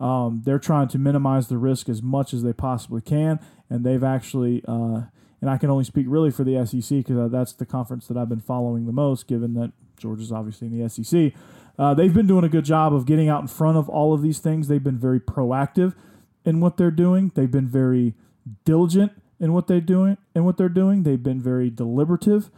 Um, 0.00 0.42
they're 0.44 0.58
trying 0.58 0.88
to 0.88 0.98
minimize 0.98 1.48
the 1.48 1.58
risk 1.58 1.88
as 1.88 2.02
much 2.02 2.32
as 2.32 2.42
they 2.42 2.52
possibly 2.52 3.00
can, 3.00 3.40
and 3.68 3.84
they've 3.84 4.04
actually 4.04 4.62
uh, 4.68 5.02
and 5.40 5.48
I 5.48 5.56
can 5.56 5.70
only 5.70 5.84
speak 5.84 6.06
really 6.08 6.30
for 6.30 6.44
the 6.44 6.64
SEC 6.66 6.98
because 6.98 7.30
that's 7.30 7.52
the 7.54 7.66
conference 7.66 8.06
that 8.08 8.16
I've 8.16 8.28
been 8.28 8.40
following 8.40 8.86
the 8.86 8.92
most, 8.92 9.26
given 9.26 9.54
that 9.54 9.72
Georgia's 9.96 10.32
obviously 10.32 10.68
in 10.68 10.78
the 10.78 10.88
SEC. 10.88 11.32
Uh, 11.78 11.94
they've 11.94 12.12
been 12.12 12.26
doing 12.26 12.44
a 12.44 12.48
good 12.48 12.64
job 12.64 12.94
of 12.94 13.06
getting 13.06 13.28
out 13.28 13.40
in 13.40 13.48
front 13.48 13.78
of 13.78 13.88
all 13.88 14.12
of 14.12 14.20
these 14.20 14.38
things. 14.38 14.68
They've 14.68 14.82
been 14.82 14.98
very 14.98 15.20
proactive 15.20 15.94
in 16.44 16.60
what 16.60 16.76
they're 16.76 16.90
doing. 16.90 17.32
They've 17.34 17.50
been 17.50 17.68
very 17.68 18.14
diligent 18.64 19.12
in 19.38 19.52
what 19.52 19.66
they're 19.66 19.80
doing. 19.80 20.16
In 20.34 20.44
what 20.44 20.56
they're 20.56 20.68
doing, 20.68 21.02
they've 21.02 21.22
been 21.22 21.40
very 21.40 21.70
deliberative 21.70 22.50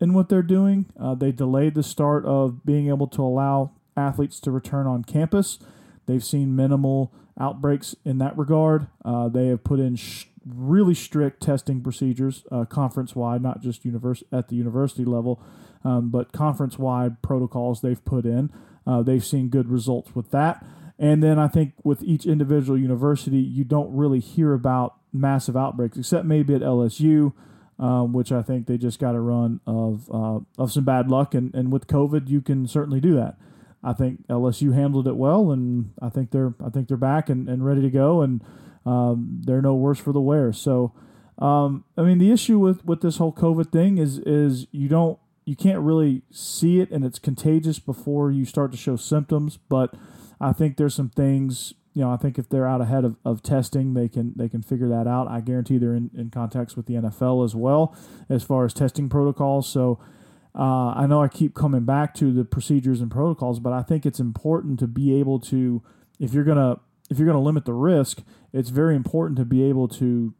in 0.00 0.14
what 0.14 0.28
they're 0.28 0.42
doing. 0.42 0.86
Uh, 0.98 1.14
they 1.14 1.32
delayed 1.32 1.74
the 1.74 1.82
start 1.82 2.24
of 2.24 2.64
being 2.64 2.88
able 2.88 3.06
to 3.08 3.22
allow 3.22 3.72
athletes 3.96 4.40
to 4.40 4.50
return 4.50 4.86
on 4.86 5.04
campus. 5.04 5.58
They've 6.06 6.24
seen 6.24 6.56
minimal 6.56 7.12
outbreaks 7.38 7.94
in 8.04 8.18
that 8.18 8.36
regard. 8.36 8.88
Uh, 9.04 9.28
they 9.28 9.48
have 9.48 9.62
put 9.62 9.78
in 9.78 9.96
sh- 9.96 10.26
really 10.46 10.94
strict 10.94 11.42
testing 11.42 11.82
procedures, 11.82 12.44
uh, 12.50 12.64
conference 12.64 13.14
wide, 13.14 13.42
not 13.42 13.60
just 13.60 13.84
univers- 13.84 14.24
at 14.32 14.48
the 14.48 14.56
university 14.56 15.04
level, 15.04 15.40
um, 15.84 16.10
but 16.10 16.32
conference 16.32 16.78
wide 16.78 17.20
protocols 17.22 17.80
they've 17.80 18.04
put 18.04 18.24
in. 18.24 18.50
Uh, 18.86 19.02
they've 19.02 19.24
seen 19.24 19.48
good 19.48 19.68
results 19.68 20.14
with 20.14 20.30
that. 20.30 20.64
And 20.98 21.22
then 21.22 21.38
I 21.38 21.48
think 21.48 21.74
with 21.84 22.02
each 22.02 22.26
individual 22.26 22.78
university, 22.78 23.38
you 23.38 23.64
don't 23.64 23.94
really 23.94 24.20
hear 24.20 24.52
about 24.52 24.96
massive 25.12 25.56
outbreaks, 25.56 25.98
except 25.98 26.24
maybe 26.24 26.54
at 26.54 26.62
LSU, 26.62 27.32
um, 27.78 28.12
which 28.12 28.30
I 28.30 28.42
think 28.42 28.66
they 28.66 28.76
just 28.76 28.98
got 28.98 29.14
a 29.14 29.20
run 29.20 29.60
of 29.66 30.10
uh, 30.12 30.40
of 30.58 30.72
some 30.72 30.84
bad 30.84 31.08
luck. 31.08 31.34
And, 31.34 31.54
and 31.54 31.72
with 31.72 31.86
COVID, 31.86 32.28
you 32.28 32.40
can 32.40 32.66
certainly 32.66 33.00
do 33.00 33.14
that. 33.16 33.36
I 33.82 33.94
think 33.94 34.26
LSU 34.28 34.74
handled 34.74 35.08
it 35.08 35.16
well, 35.16 35.50
and 35.50 35.92
I 36.02 36.10
think 36.10 36.30
they're 36.30 36.54
I 36.64 36.68
think 36.68 36.88
they're 36.88 36.96
back 36.96 37.28
and, 37.30 37.48
and 37.48 37.64
ready 37.64 37.80
to 37.82 37.90
go, 37.90 38.20
and 38.20 38.44
um, 38.84 39.40
they're 39.44 39.62
no 39.62 39.74
worse 39.74 39.98
for 39.98 40.12
the 40.12 40.20
wear. 40.20 40.52
So, 40.52 40.92
um, 41.38 41.84
I 41.96 42.02
mean, 42.02 42.18
the 42.18 42.30
issue 42.30 42.58
with, 42.58 42.84
with 42.84 43.00
this 43.00 43.16
whole 43.16 43.32
COVID 43.32 43.72
thing 43.72 43.98
is 43.98 44.18
is 44.18 44.66
you 44.70 44.88
don't 44.88 45.18
you 45.46 45.56
can't 45.56 45.80
really 45.80 46.22
see 46.30 46.80
it, 46.80 46.90
and 46.90 47.04
it's 47.04 47.18
contagious 47.18 47.78
before 47.78 48.30
you 48.30 48.44
start 48.44 48.70
to 48.72 48.78
show 48.78 48.96
symptoms. 48.96 49.56
But 49.56 49.94
I 50.40 50.52
think 50.52 50.76
there's 50.76 50.94
some 50.94 51.10
things 51.10 51.74
you 51.92 52.02
know, 52.02 52.12
I 52.12 52.16
think 52.16 52.38
if 52.38 52.48
they're 52.48 52.66
out 52.66 52.80
ahead 52.80 53.04
of, 53.04 53.16
of 53.24 53.42
testing, 53.42 53.94
they 53.94 54.08
can 54.08 54.32
they 54.36 54.48
can 54.48 54.62
figure 54.62 54.88
that 54.88 55.06
out. 55.06 55.28
I 55.28 55.40
guarantee 55.40 55.78
they're 55.78 55.94
in, 55.94 56.10
in 56.16 56.30
contacts 56.30 56.76
with 56.76 56.86
the 56.86 56.94
NFL 56.94 57.44
as 57.44 57.54
well 57.54 57.96
as 58.28 58.42
far 58.44 58.64
as 58.64 58.72
testing 58.72 59.08
protocols. 59.08 59.68
So 59.68 59.98
uh, 60.54 60.92
I 60.94 61.06
know 61.06 61.22
I 61.22 61.28
keep 61.28 61.54
coming 61.54 61.84
back 61.84 62.14
to 62.16 62.32
the 62.32 62.44
procedures 62.44 63.00
and 63.00 63.10
protocols, 63.10 63.58
but 63.58 63.72
I 63.72 63.82
think 63.82 64.06
it's 64.06 64.20
important 64.20 64.78
to 64.80 64.86
be 64.86 65.18
able 65.18 65.40
to 65.40 65.82
if 66.20 66.32
you're 66.32 66.44
gonna 66.44 66.78
if 67.10 67.18
you're 67.18 67.26
gonna 67.26 67.40
limit 67.40 67.64
the 67.64 67.72
risk, 67.72 68.22
it's 68.52 68.70
very 68.70 68.94
important 68.94 69.36
to 69.38 69.44
be 69.44 69.64
able 69.64 69.88
to 69.88 70.34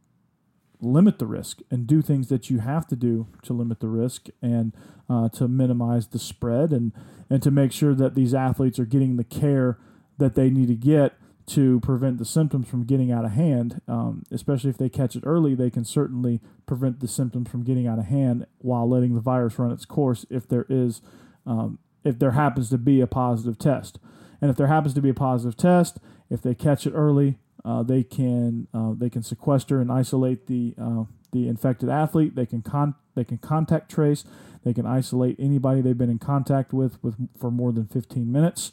limit 0.79 1.19
the 1.19 1.27
risk 1.27 1.59
and 1.69 1.85
do 1.85 2.01
things 2.01 2.27
that 2.29 2.49
you 2.49 2.59
have 2.59 2.87
to 2.87 2.95
do 2.95 3.27
to 3.43 3.53
limit 3.53 3.79
the 3.81 3.87
risk 3.87 4.27
and 4.41 4.73
uh, 5.09 5.29
to 5.29 5.47
minimize 5.47 6.07
the 6.07 6.19
spread 6.19 6.71
and 6.71 6.91
and 7.29 7.43
to 7.43 7.51
make 7.51 7.71
sure 7.71 7.93
that 7.93 8.15
these 8.15 8.33
athletes 8.33 8.79
are 8.79 8.85
getting 8.85 9.17
the 9.17 9.23
care 9.23 9.77
that 10.17 10.35
they 10.35 10.49
need 10.49 10.67
to 10.67 10.75
get 10.75 11.13
to 11.47 11.79
prevent 11.81 12.17
the 12.17 12.25
symptoms 12.25 12.67
from 12.67 12.85
getting 12.85 13.11
out 13.11 13.25
of 13.25 13.31
hand. 13.31 13.81
Um, 13.87 14.23
especially 14.31 14.69
if 14.69 14.77
they 14.77 14.89
catch 14.89 15.15
it 15.15 15.23
early, 15.25 15.55
they 15.55 15.69
can 15.69 15.85
certainly 15.85 16.41
prevent 16.65 16.99
the 16.99 17.07
symptoms 17.07 17.49
from 17.49 17.63
getting 17.63 17.87
out 17.87 17.99
of 17.99 18.05
hand 18.05 18.45
while 18.59 18.87
letting 18.87 19.15
the 19.15 19.21
virus 19.21 19.57
run 19.59 19.71
its 19.71 19.85
course. 19.85 20.25
If 20.29 20.47
there 20.47 20.65
is, 20.69 21.01
um, 21.45 21.79
if 22.03 22.19
there 22.19 22.31
happens 22.31 22.69
to 22.69 22.77
be 22.77 23.01
a 23.01 23.07
positive 23.07 23.57
test, 23.57 23.99
and 24.41 24.49
if 24.49 24.57
there 24.57 24.67
happens 24.67 24.93
to 24.95 25.01
be 25.01 25.09
a 25.09 25.13
positive 25.13 25.57
test, 25.57 25.99
if 26.29 26.41
they 26.41 26.55
catch 26.55 26.87
it 26.87 26.91
early, 26.91 27.37
uh, 27.63 27.83
they 27.83 28.03
can 28.03 28.67
uh, 28.73 28.93
they 28.95 29.09
can 29.09 29.21
sequester 29.21 29.79
and 29.79 29.91
isolate 29.91 30.47
the 30.47 30.73
uh, 30.81 31.03
the 31.31 31.47
infected 31.47 31.89
athlete. 31.89 32.35
They 32.35 32.45
can 32.45 32.61
con 32.61 32.95
they 33.15 33.23
can 33.23 33.37
contact 33.37 33.91
trace. 33.91 34.23
They 34.63 34.73
can 34.73 34.85
isolate 34.85 35.35
anybody 35.39 35.81
they've 35.81 35.97
been 35.97 36.09
in 36.09 36.19
contact 36.19 36.73
with 36.73 37.01
with 37.03 37.15
for 37.37 37.51
more 37.51 37.71
than 37.71 37.85
15 37.85 38.31
minutes 38.31 38.71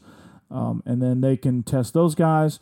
um, 0.51 0.83
and 0.87 1.03
then 1.03 1.21
they 1.21 1.37
can 1.37 1.63
test 1.63 1.95
those 1.95 2.15
guys 2.15 2.59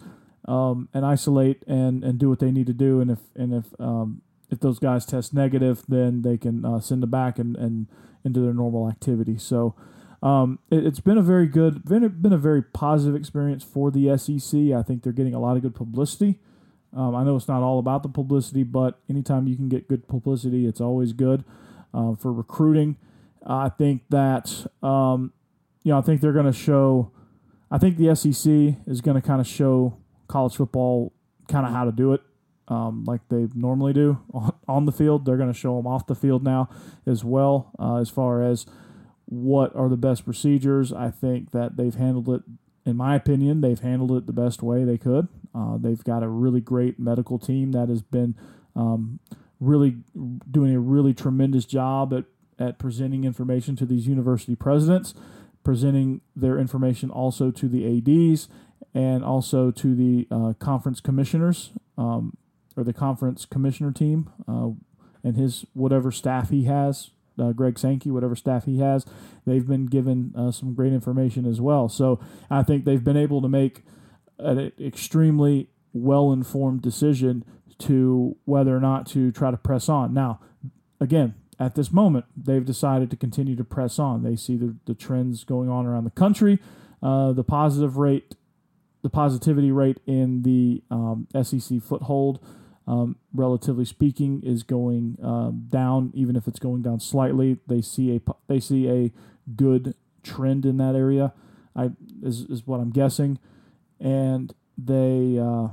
um, 0.47 0.89
and 0.95 1.05
isolate 1.05 1.63
and, 1.67 2.05
and 2.05 2.19
do 2.19 2.29
what 2.29 2.41
they 2.41 2.51
need 2.51 2.67
to 2.67 2.73
do. 2.73 3.01
And 3.01 3.11
if 3.11 3.19
and 3.35 3.55
if 3.55 3.67
um, 3.79 4.23
if 4.51 4.61
those 4.61 4.79
guys 4.79 5.05
test 5.05 5.35
negative, 5.35 5.83
then 5.89 6.23
they 6.23 6.37
can 6.39 6.65
uh, 6.65 6.81
send 6.81 7.03
them 7.03 7.11
back 7.11 7.39
and, 7.39 7.57
and 7.57 7.89
into 8.25 8.41
their 8.41 8.55
normal 8.55 8.89
activity. 8.89 9.39
So 9.39 9.75
um, 10.23 10.59
it, 10.71 10.85
has 10.85 11.01
been 11.01 11.19
a 11.19 11.23
very 11.23 11.47
good, 11.47 11.85
been 11.85 12.05
a, 12.05 12.09
been 12.09 12.33
a 12.33 12.39
very 12.39 12.63
positive 12.63 13.15
experience 13.15 13.65
for 13.65 13.91
the 13.91 14.17
SEC. 14.17 14.73
I 14.73 14.83
think 14.83 15.03
they're 15.03 15.13
getting 15.13 15.35
a 15.35 15.41
lot 15.41 15.57
of 15.57 15.63
good 15.63 15.75
publicity. 15.75 16.41
Um, 16.97 17.15
I 17.15 17.25
know 17.25 17.37
it's 17.37 17.49
not 17.49 17.63
all 17.63 17.79
about 17.79 18.03
the 18.03 18.09
publicity, 18.09 18.63
but 18.63 19.01
anytime 19.11 19.47
you 19.47 19.57
can 19.57 19.69
get 19.69 19.89
good 19.89 20.09
publicity, 20.09 20.67
it's 20.67 20.81
always 20.81 21.13
good 21.13 21.45
uh, 21.93 22.15
for 22.15 22.33
recruiting. 22.33 22.97
I 23.47 23.69
think 23.69 24.03
that 24.09 24.67
um, 24.83 25.33
you 25.83 25.93
know 25.93 25.99
I 25.99 26.01
think 26.01 26.21
they're 26.21 26.33
going 26.33 26.47
to 26.47 26.53
show 26.53 27.13
I 27.71 27.79
think 27.79 27.97
the 27.97 28.15
SEC 28.15 28.53
is 28.87 29.01
going 29.01 29.21
to 29.21 29.27
kind 29.27 29.41
of 29.41 29.47
show 29.47 29.99
college 30.29 30.57
football 30.57 31.13
kind 31.49 31.67
of 31.67 31.73
how 31.73 31.85
to 31.85 31.93
do 31.93 32.13
it, 32.13 32.23
um, 32.69 33.05
like 33.05 33.21
they 33.29 33.49
normally 33.55 33.93
do 33.93 34.19
on, 34.69 34.87
the 34.87 34.93
field. 34.93 35.25
They're 35.25 35.37
going 35.37 35.53
to 35.53 35.59
show 35.59 35.77
them 35.77 35.87
off 35.87 36.07
the 36.07 36.15
field 36.15 36.45
now 36.45 36.69
as 37.07 37.25
well, 37.25 37.71
uh, 37.79 37.97
as 37.97 38.09
far 38.09 38.43
as 38.43 38.67
what 39.27 39.75
are 39.75 39.89
the 39.89 39.97
best 39.97 40.25
procedures. 40.25 40.93
I 40.93 41.11
think 41.11 41.51
that 41.53 41.77
they've 41.77 41.95
handled 41.95 42.29
it, 42.29 42.43
in 42.85 42.97
my 42.97 43.17
opinion, 43.17 43.61
they've 43.61 43.79
handled 43.79 44.13
it 44.13 44.27
the 44.27 44.33
best 44.33 44.63
way 44.63 44.85
they 44.85 44.99
could. 44.99 45.29
Uh, 45.55 45.77
they've 45.79 46.03
got 46.03 46.23
a 46.23 46.29
really 46.29 46.61
great 46.61 46.99
medical 46.99 47.39
team 47.39 47.73
that 47.73 47.89
has 47.89 48.03
been 48.03 48.37
um, 48.77 49.19
really 49.59 49.97
doing 50.51 50.75
a 50.75 50.81
really 50.81 51.15
tremendous 51.15 51.65
job 51.65 52.13
at, 52.13 52.25
at 52.59 52.79
presenting 52.79 53.25
information 53.25 53.75
to 53.77 53.87
these 53.87 54.07
university 54.07 54.55
presidents 54.55 55.15
presenting 55.67 56.21
their 56.37 56.61
information 56.61 57.11
also 57.11 57.51
to 57.51 57.69
the 57.69 57.99
ADs 57.99 58.47
and 58.95 59.25
also 59.25 59.73
to 59.73 59.97
the 59.97 60.29
uh, 60.31 60.53
conference 60.61 61.01
commissioners 61.01 61.73
um, 61.99 62.37
or 62.77 62.85
the 62.85 62.93
conference 62.93 63.45
commissioner 63.45 63.91
team 63.91 64.31
uh, 64.47 64.69
and 65.25 65.37
his 65.37 65.67
whatever 65.73 66.13
staff 66.13 66.51
he 66.51 66.67
has. 66.67 67.11
Uh, 67.37 67.51
Greg 67.51 67.81
Sankey, 67.81 68.13
whatever 68.13 68.37
staff 68.37 68.65
he 68.65 68.79
has, 68.79 69.05
they've 69.45 69.67
been 69.67 69.87
given 69.87 70.33
uh, 70.39 70.53
some 70.53 70.73
great 70.73 70.93
information 70.93 71.45
as 71.45 71.61
well. 71.61 71.89
So 71.89 72.21
I 72.49 72.63
think 72.63 72.85
they've 72.85 73.03
been 73.03 73.17
able 73.17 73.43
to 73.43 73.49
make 73.49 73.83
an 74.39 74.71
extremely 74.81 75.69
well 75.93 76.33
informed 76.33 76.81
decision 76.81 77.45
to 77.79 78.37
whether 78.45 78.75
or 78.75 78.81
not 78.81 79.05
to 79.09 79.33
try 79.33 79.51
to 79.51 79.57
press 79.57 79.89
on. 79.89 80.15
Now, 80.15 80.39
again, 81.01 81.35
at 81.59 81.75
this 81.75 81.91
moment, 81.91 82.27
they've 82.37 82.65
decided 82.65 83.11
to 83.11 83.17
continue 83.17 83.57
to 83.57 83.65
press 83.65 83.99
on. 83.99 84.23
They 84.23 84.37
see 84.37 84.57
the, 84.57 84.77
the 84.85 84.95
trends 84.95 85.45
going 85.45 85.71
on 85.71 85.87
around 85.87 86.05
the 86.05 86.11
country. 86.11 86.59
Uh, 87.03 87.33
the 87.33 87.45
positive 87.45 87.97
rate, 87.97 88.35
the 89.03 89.09
positivity 89.09 89.71
rate 89.71 89.99
in 90.07 90.43
the 90.43 90.83
um, 90.91 91.29
SEC 91.43 91.81
foothold, 91.83 92.41
um, 92.87 93.17
relatively 93.33 93.85
speaking, 93.85 94.43
is 94.45 94.63
going 94.63 95.19
um, 95.23 95.67
down. 95.69 96.11
Even 96.15 96.37
if 96.37 96.47
it's 96.47 96.59
going 96.59 96.83
down 96.83 97.01
slightly, 97.01 97.59
they 97.67 97.81
see 97.81 98.17
a 98.17 98.21
they 98.49 98.61
see 98.61 98.89
a 98.89 99.13
good 99.55 99.95
trend 100.23 100.67
in 100.67 100.77
that 100.77 100.95
area. 100.95 101.33
I 101.75 101.91
is, 102.23 102.43
is 102.43 102.67
what 102.67 102.81
I'm 102.81 102.91
guessing, 102.91 103.39
and 104.01 104.55
they 104.77 105.39
uh, 105.39 105.69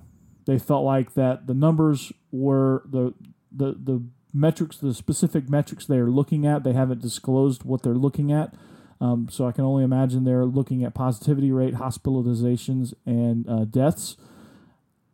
they 0.46 0.60
felt 0.60 0.86
like 0.86 1.14
that 1.14 1.48
the 1.48 1.54
numbers 1.54 2.12
were 2.32 2.84
the 2.86 3.14
the 3.52 3.78
the 3.82 4.04
metrics, 4.34 4.78
the 4.78 4.94
specific 4.94 5.50
metrics 5.50 5.86
they 5.86 5.98
are 5.98 6.10
looking 6.10 6.46
at. 6.46 6.64
They 6.64 6.74
haven't 6.74 7.02
disclosed 7.02 7.64
what 7.64 7.84
they're 7.84 7.94
looking 7.94 8.32
at. 8.32 8.54
Um, 9.00 9.28
so 9.30 9.48
I 9.48 9.52
can 9.52 9.66
only 9.66 9.84
imagine 9.84 10.24
they're 10.24 10.46
looking 10.46 10.84
at 10.84 10.94
positivity 10.94 11.52
rate, 11.52 11.76
hospitalizations, 11.76 12.94
and 13.06 13.48
uh, 13.50 13.66
deaths. 13.66 14.18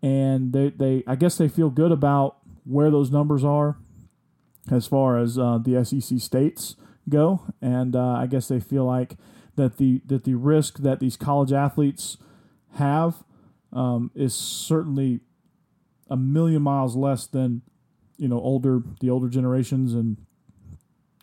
And 0.02 0.54
they, 0.54 0.70
they, 0.70 1.04
I 1.08 1.16
guess 1.16 1.38
they 1.38 1.48
feel 1.48 1.70
good 1.70 1.92
about 1.92 2.38
where 2.64 2.92
those 2.92 3.12
numbers 3.12 3.44
are 3.44 3.78
as 4.72 4.86
far 4.86 5.18
as 5.18 5.38
uh, 5.38 5.58
the 5.58 5.84
SEC 5.84 6.20
states 6.20 6.76
go. 7.10 7.42
And 7.62 7.96
uh, 7.96 8.12
I 8.12 8.28
guess 8.28 8.48
they 8.48 8.60
feel 8.60 8.86
like 8.86 9.18
that 9.56 9.78
the 9.78 10.02
that 10.06 10.24
the 10.24 10.36
risk 10.36 10.78
that 10.80 11.00
these 11.00 11.18
college 11.18 11.52
athletes 11.52 12.18
have 12.76 13.24
um, 13.74 14.12
is 14.16 14.34
certainly 14.34 15.20
a 16.10 16.16
million 16.16 16.62
miles 16.62 16.96
less 16.96 17.28
than 17.28 17.62
you 18.20 18.28
know 18.28 18.40
older 18.40 18.82
the 19.00 19.10
older 19.10 19.30
generations 19.30 19.94
and 19.94 20.18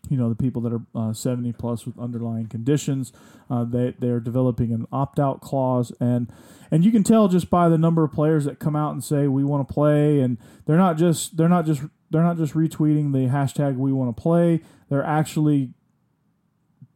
you 0.08 0.16
know 0.16 0.28
the 0.28 0.34
people 0.34 0.62
that 0.62 0.72
are 0.72 0.82
uh, 0.94 1.12
70 1.12 1.52
plus 1.52 1.84
with 1.84 1.98
underlying 1.98 2.46
conditions 2.46 3.12
uh, 3.50 3.64
they 3.64 3.94
they're 3.98 4.20
developing 4.20 4.72
an 4.72 4.86
opt-out 4.92 5.40
clause. 5.40 5.92
And 6.00 6.30
and 6.70 6.84
you 6.84 6.90
can 6.90 7.04
tell 7.04 7.28
just 7.28 7.50
by 7.50 7.68
the 7.68 7.78
number 7.78 8.04
of 8.04 8.12
players 8.12 8.44
that 8.44 8.58
come 8.58 8.76
out 8.76 8.92
and 8.92 9.02
say 9.02 9.28
we 9.28 9.44
want 9.44 9.66
to 9.66 9.72
play 9.72 10.20
and 10.20 10.38
they're 10.66 10.76
not 10.76 10.96
just 10.96 11.36
they're 11.36 11.48
not 11.48 11.66
just 11.66 11.82
they're 12.10 12.22
not 12.22 12.36
just 12.36 12.54
retweeting 12.54 13.12
the 13.12 13.28
hashtag 13.30 13.76
we 13.76 13.92
want 13.92 14.14
to 14.16 14.20
play. 14.20 14.62
They're 14.88 15.04
actually 15.04 15.70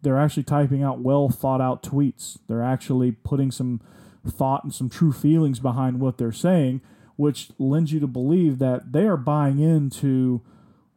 they're 0.03 0.19
actually 0.19 0.45
typing 0.45 0.83
out 0.83 1.01
well 1.01 1.29
thought 1.29 1.61
out 1.61 1.83
tweets. 1.83 2.39
They're 2.49 2.63
actually 2.63 3.13
putting 3.13 3.51
some 3.51 3.81
thought 4.27 4.65
and 4.65 4.75
some 4.75 4.89
true 4.89 5.13
feelings 5.13 5.61
behind 5.61 6.01
what 6.01 6.19
they're 6.19 6.33
saying 6.33 6.83
which 7.21 7.51
lends 7.59 7.93
you 7.93 8.01
to 8.01 8.07
believe 8.07 8.59
that 8.59 8.93
they 8.93 9.03
are 9.03 9.19
buying 9.19 9.59
into 9.59 10.41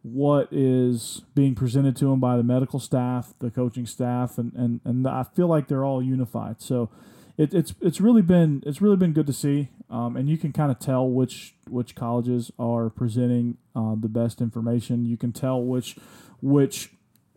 what 0.03 0.47
is 0.51 1.21
being 1.35 1.53
presented 1.53 1.97
to 1.97 2.05
them 2.05 2.21
by 2.21 2.37
the 2.37 2.43
medical 2.43 2.79
staff, 2.79 3.33
the 3.39 3.51
coaching 3.51 3.85
staff, 3.85 4.37
and 4.37 4.53
and, 4.53 4.79
and 4.85 5.05
I 5.05 5.23
feel 5.23 5.47
like 5.47 5.67
they're 5.67 5.83
all 5.83 6.01
unified. 6.01 6.61
So 6.61 6.89
it, 7.37 7.53
it's 7.53 7.75
it's 7.81 7.99
really 7.99 8.21
been 8.21 8.63
it's 8.65 8.81
really 8.81 8.95
been 8.95 9.11
good 9.11 9.27
to 9.27 9.33
see, 9.33 9.67
um, 9.89 10.15
and 10.15 10.29
you 10.29 10.37
can 10.37 10.53
kind 10.53 10.71
of 10.71 10.79
tell 10.79 11.05
which 11.09 11.55
which 11.69 11.93
colleges 11.93 12.51
are 12.57 12.89
presenting 12.89 13.57
uh, 13.75 13.95
the 13.99 14.07
best 14.07 14.39
information. 14.39 15.05
You 15.05 15.17
can 15.17 15.33
tell 15.33 15.61
which 15.61 15.97
which 16.41 16.91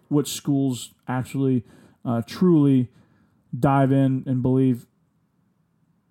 which 0.06 0.28
schools 0.28 0.94
actually 1.08 1.64
uh, 2.04 2.22
truly 2.24 2.88
dive 3.58 3.90
in 3.90 4.22
and 4.26 4.42
believe 4.42 4.86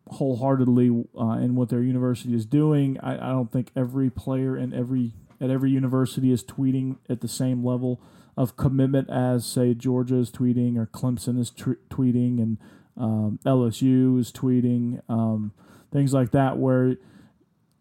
wholeheartedly 0.07 1.05
uh, 1.19 1.37
in 1.41 1.55
what 1.55 1.69
their 1.69 1.81
university 1.81 2.33
is 2.33 2.45
doing. 2.45 2.99
I, 3.01 3.15
I 3.15 3.31
don't 3.31 3.51
think 3.51 3.71
every 3.75 4.09
player 4.09 4.55
and 4.55 4.73
every 4.73 5.13
at 5.41 5.49
every 5.49 5.71
university 5.71 6.31
is 6.31 6.43
tweeting 6.43 6.97
at 7.09 7.21
the 7.21 7.27
same 7.27 7.63
level 7.63 8.01
of 8.37 8.57
commitment 8.57 9.09
as, 9.09 9.45
say, 9.45 9.73
Georgia 9.73 10.17
is 10.17 10.29
tweeting 10.29 10.77
or 10.77 10.87
Clemson 10.87 11.39
is 11.39 11.51
tweeting 11.51 12.41
and 12.41 12.57
um, 12.97 13.39
LSU 13.45 14.19
is 14.19 14.31
tweeting, 14.31 15.01
um, 15.09 15.53
things 15.91 16.13
like 16.13 16.31
that, 16.31 16.57
where 16.57 16.95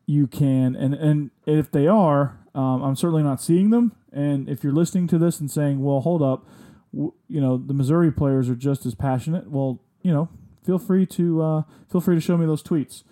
you 0.07 0.26
can, 0.26 0.76
and, 0.76 0.95
and 0.95 1.31
if 1.47 1.71
they 1.71 1.87
are, 1.87 2.38
um, 2.54 2.83
I'm 2.83 2.97
certainly 2.97 3.23
not 3.23 3.40
seeing 3.40 3.71
them. 3.71 3.93
And 4.12 4.49
if 4.49 4.62
you're 4.62 4.73
listening 4.73 5.09
to 5.09 5.19
this 5.19 5.40
and 5.40 5.50
saying, 5.50 5.83
well, 5.83 6.00
hold 6.00 6.23
up, 6.23 6.47
w- 6.93 7.14
you 7.28 7.40
know, 7.40 7.57
the 7.57 7.75
Missouri 7.75 8.12
players 8.12 8.49
are 8.49 8.54
just 8.54 8.87
as 8.87 8.95
passionate, 8.95 9.50
well, 9.50 9.81
you 10.02 10.12
know, 10.12 10.28
feel 10.64 10.78
free 10.78 11.06
to 11.06 11.42
uh, 11.42 11.62
feel 11.90 12.00
free 12.00 12.14
to 12.14 12.21
show 12.21 12.37
me 12.37 12.47
those 12.47 12.62
tweets. 12.62 13.02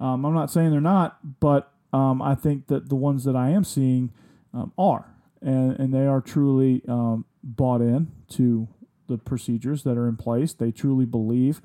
Um, 0.00 0.24
I'm 0.24 0.34
not 0.34 0.50
saying 0.50 0.70
they're 0.70 0.80
not, 0.80 1.40
but 1.40 1.72
um, 1.92 2.20
I 2.20 2.34
think 2.34 2.66
that 2.66 2.88
the 2.88 2.96
ones 2.96 3.24
that 3.24 3.36
I 3.36 3.50
am 3.50 3.64
seeing 3.64 4.12
um, 4.52 4.72
are, 4.76 5.14
and, 5.40 5.78
and 5.78 5.94
they 5.94 6.06
are 6.06 6.20
truly 6.20 6.82
um, 6.88 7.24
bought 7.42 7.80
in 7.80 8.10
to 8.30 8.68
the 9.06 9.18
procedures 9.18 9.82
that 9.84 9.96
are 9.96 10.08
in 10.08 10.16
place. 10.16 10.52
They 10.52 10.72
truly 10.72 11.04
believe 11.04 11.60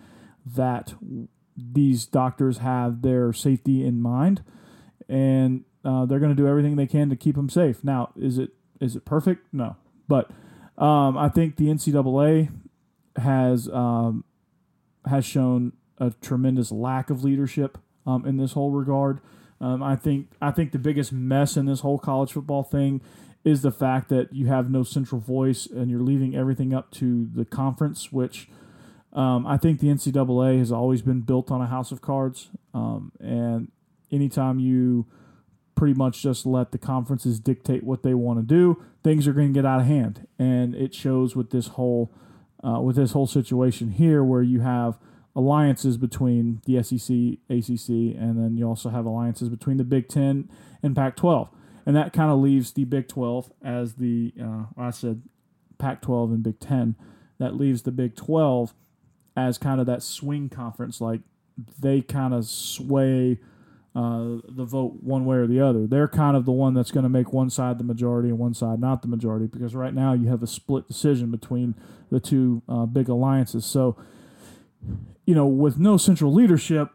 that 0.46 0.93
these 1.58 2.05
doctors 2.05 2.60
have 2.60 3.01
their 3.01 3.34
safety 3.34 3.86
in 3.86 4.01
mind, 4.01 4.43
and 5.08 5.63
uh, 5.84 6.05
they're 6.05 6.19
going 6.19 6.36
to 6.36 6.41
do 6.41 6.48
everything 6.48 6.75
they 6.75 6.88
can 6.88 7.10
to 7.10 7.15
keep 7.15 7.36
them 7.36 7.50
safe. 7.50 7.84
Now, 7.84 8.12
is 8.15 8.38
it 8.38 8.51
is 8.79 8.96
it 8.96 9.05
perfect? 9.05 9.46
No, 9.53 9.75
but 10.08 10.29
um, 10.77 11.17
I 11.17 11.29
think 11.29 11.55
the 11.58 11.67
NCAA 11.67 12.50
has 13.17 13.67
um, 13.69 14.24
has 15.10 15.25
shown 15.25 15.74
a 15.98 16.12
tremendous 16.22 16.72
lack 16.72 17.10
of 17.10 17.24
leadership 17.24 17.78
um, 18.06 18.25
in 18.25 18.38
this 18.38 18.54
whole 18.54 18.72
regard. 18.72 19.20
Um, 19.62 19.84
I 19.84 19.96
think 19.96 20.28
I 20.42 20.51
think 20.51 20.72
the 20.72 20.80
biggest 20.80 21.12
mess 21.12 21.58
in 21.58 21.66
this 21.66 21.82
whole 21.82 22.00
college 22.00 22.32
football 22.32 22.63
thing 22.63 23.01
is 23.44 23.62
the 23.62 23.72
fact 23.72 24.10
that 24.10 24.34
you 24.34 24.48
have 24.48 24.70
no 24.70 24.84
central 24.84 25.20
voice 25.20 25.66
and 25.66 25.89
you're 25.89 26.01
leaving 26.01 26.36
everything 26.36 26.74
up 26.74 26.92
to 26.92 27.30
the 27.34 27.46
conference, 27.46 28.12
which 28.12 28.50
um, 29.13 29.48
I 29.48 29.58
think 29.58 29.80
the 29.80 29.88
NCAA 29.88 30.60
has 30.60 30.72
always 30.72 31.01
been 31.01 31.22
built 31.22 31.50
on 31.51 31.62
a 31.62 31.68
house 31.68 31.92
of 31.92 32.01
cards. 32.01 32.50
Um, 32.74 33.12
and 33.20 33.72
anytime 34.12 34.60
you 34.60 35.08
pretty 35.75 35.94
much 35.94 36.22
just 36.22 36.46
let 36.46 36.72
the 36.72 36.78
conferences 36.78 37.39
dictate 37.39 37.84
what 37.84 38.04
they 38.04 38.13
want 38.13 38.39
to 38.39 38.46
do, 38.46 38.84
things 39.04 39.28
are 39.28 39.34
going 39.34 39.48
to 39.48 39.54
get 39.54 39.66
out 39.66 39.80
of 39.80 39.86
hand. 39.86 40.28
And 40.38 40.75
it 40.75 40.94
shows 40.94 41.36
with 41.36 41.51
this 41.51 41.68
whole 41.68 42.12
uh, 42.66 42.80
with 42.82 42.96
this 42.96 43.12
whole 43.12 43.28
situation 43.28 43.92
here, 43.92 44.24
where 44.24 44.42
you 44.42 44.62
have 44.62 44.98
alliances 45.36 45.98
between 45.98 46.62
the 46.66 46.82
SEC, 46.84 47.38
ACC, 47.50 48.18
and 48.20 48.38
then 48.38 48.58
you 48.58 48.68
also 48.68 48.89
have 48.89 49.06
alliances 49.06 49.50
between 49.50 49.78
the 49.78 49.84
Big 49.84 50.08
Ten 50.08 50.50
and 50.84 50.96
Pac 50.96 51.16
12. 51.16 51.50
And 51.86 51.96
that 51.96 52.13
kind 52.13 52.32
of 52.32 52.39
leaves 52.39 52.74
the 52.74 52.84
Big 52.84 53.08
12 53.08 53.51
as 53.63 53.96
the, 53.96 54.34
uh, 54.42 54.65
I 54.78 54.91
said 54.91 55.22
Pac 55.78 56.02
12 56.02 56.32
and 56.32 56.43
Big 56.43 56.60
10. 56.60 56.95
That 57.39 57.56
leaves 57.56 57.84
the 57.84 57.91
Big 57.91 58.15
12 58.15 58.74
as 59.36 59.58
kind 59.58 59.80
of 59.80 59.86
that 59.88 60.04
swing 60.04 60.50
conference. 60.50 61.00
Like 61.00 61.22
they 61.80 62.02
kind 62.02 62.34
of 62.34 62.45
sway 62.45 63.39
uh, 63.95 64.38
the 64.47 64.65
vote 64.65 64.97
one 65.02 65.25
way 65.25 65.38
or 65.38 65.47
the 65.47 65.60
other. 65.60 65.88
They're 65.88 66.08
kind 66.08 66.38
of 66.38 66.45
the 66.45 66.52
one 66.52 66.73
that's 66.73 66.91
going 66.91 67.04
to 67.04 67.10
make 67.10 67.34
one 67.34 67.49
side 67.49 67.80
the 67.80 67.84
majority 67.84 68.30
and 68.30 68.38
one 68.38 68.54
side 68.54 68.80
not 68.80 69.02
the 69.02 69.08
majority 69.08 69.47
because 69.47 69.75
right 69.75 69.93
now 69.93 70.13
you 70.13 70.28
have 70.28 70.43
a 70.43 70.47
split 70.47 70.88
decision 70.88 71.32
between 71.32 71.75
the 72.12 72.19
two 72.19 72.62
uh, 72.69 72.86
big 72.86 73.10
alliances. 73.10 73.65
So, 73.65 73.97
you 75.25 75.34
know, 75.34 75.47
with 75.47 75.80
no 75.80 75.97
central 75.97 76.34
leadership, 76.34 76.89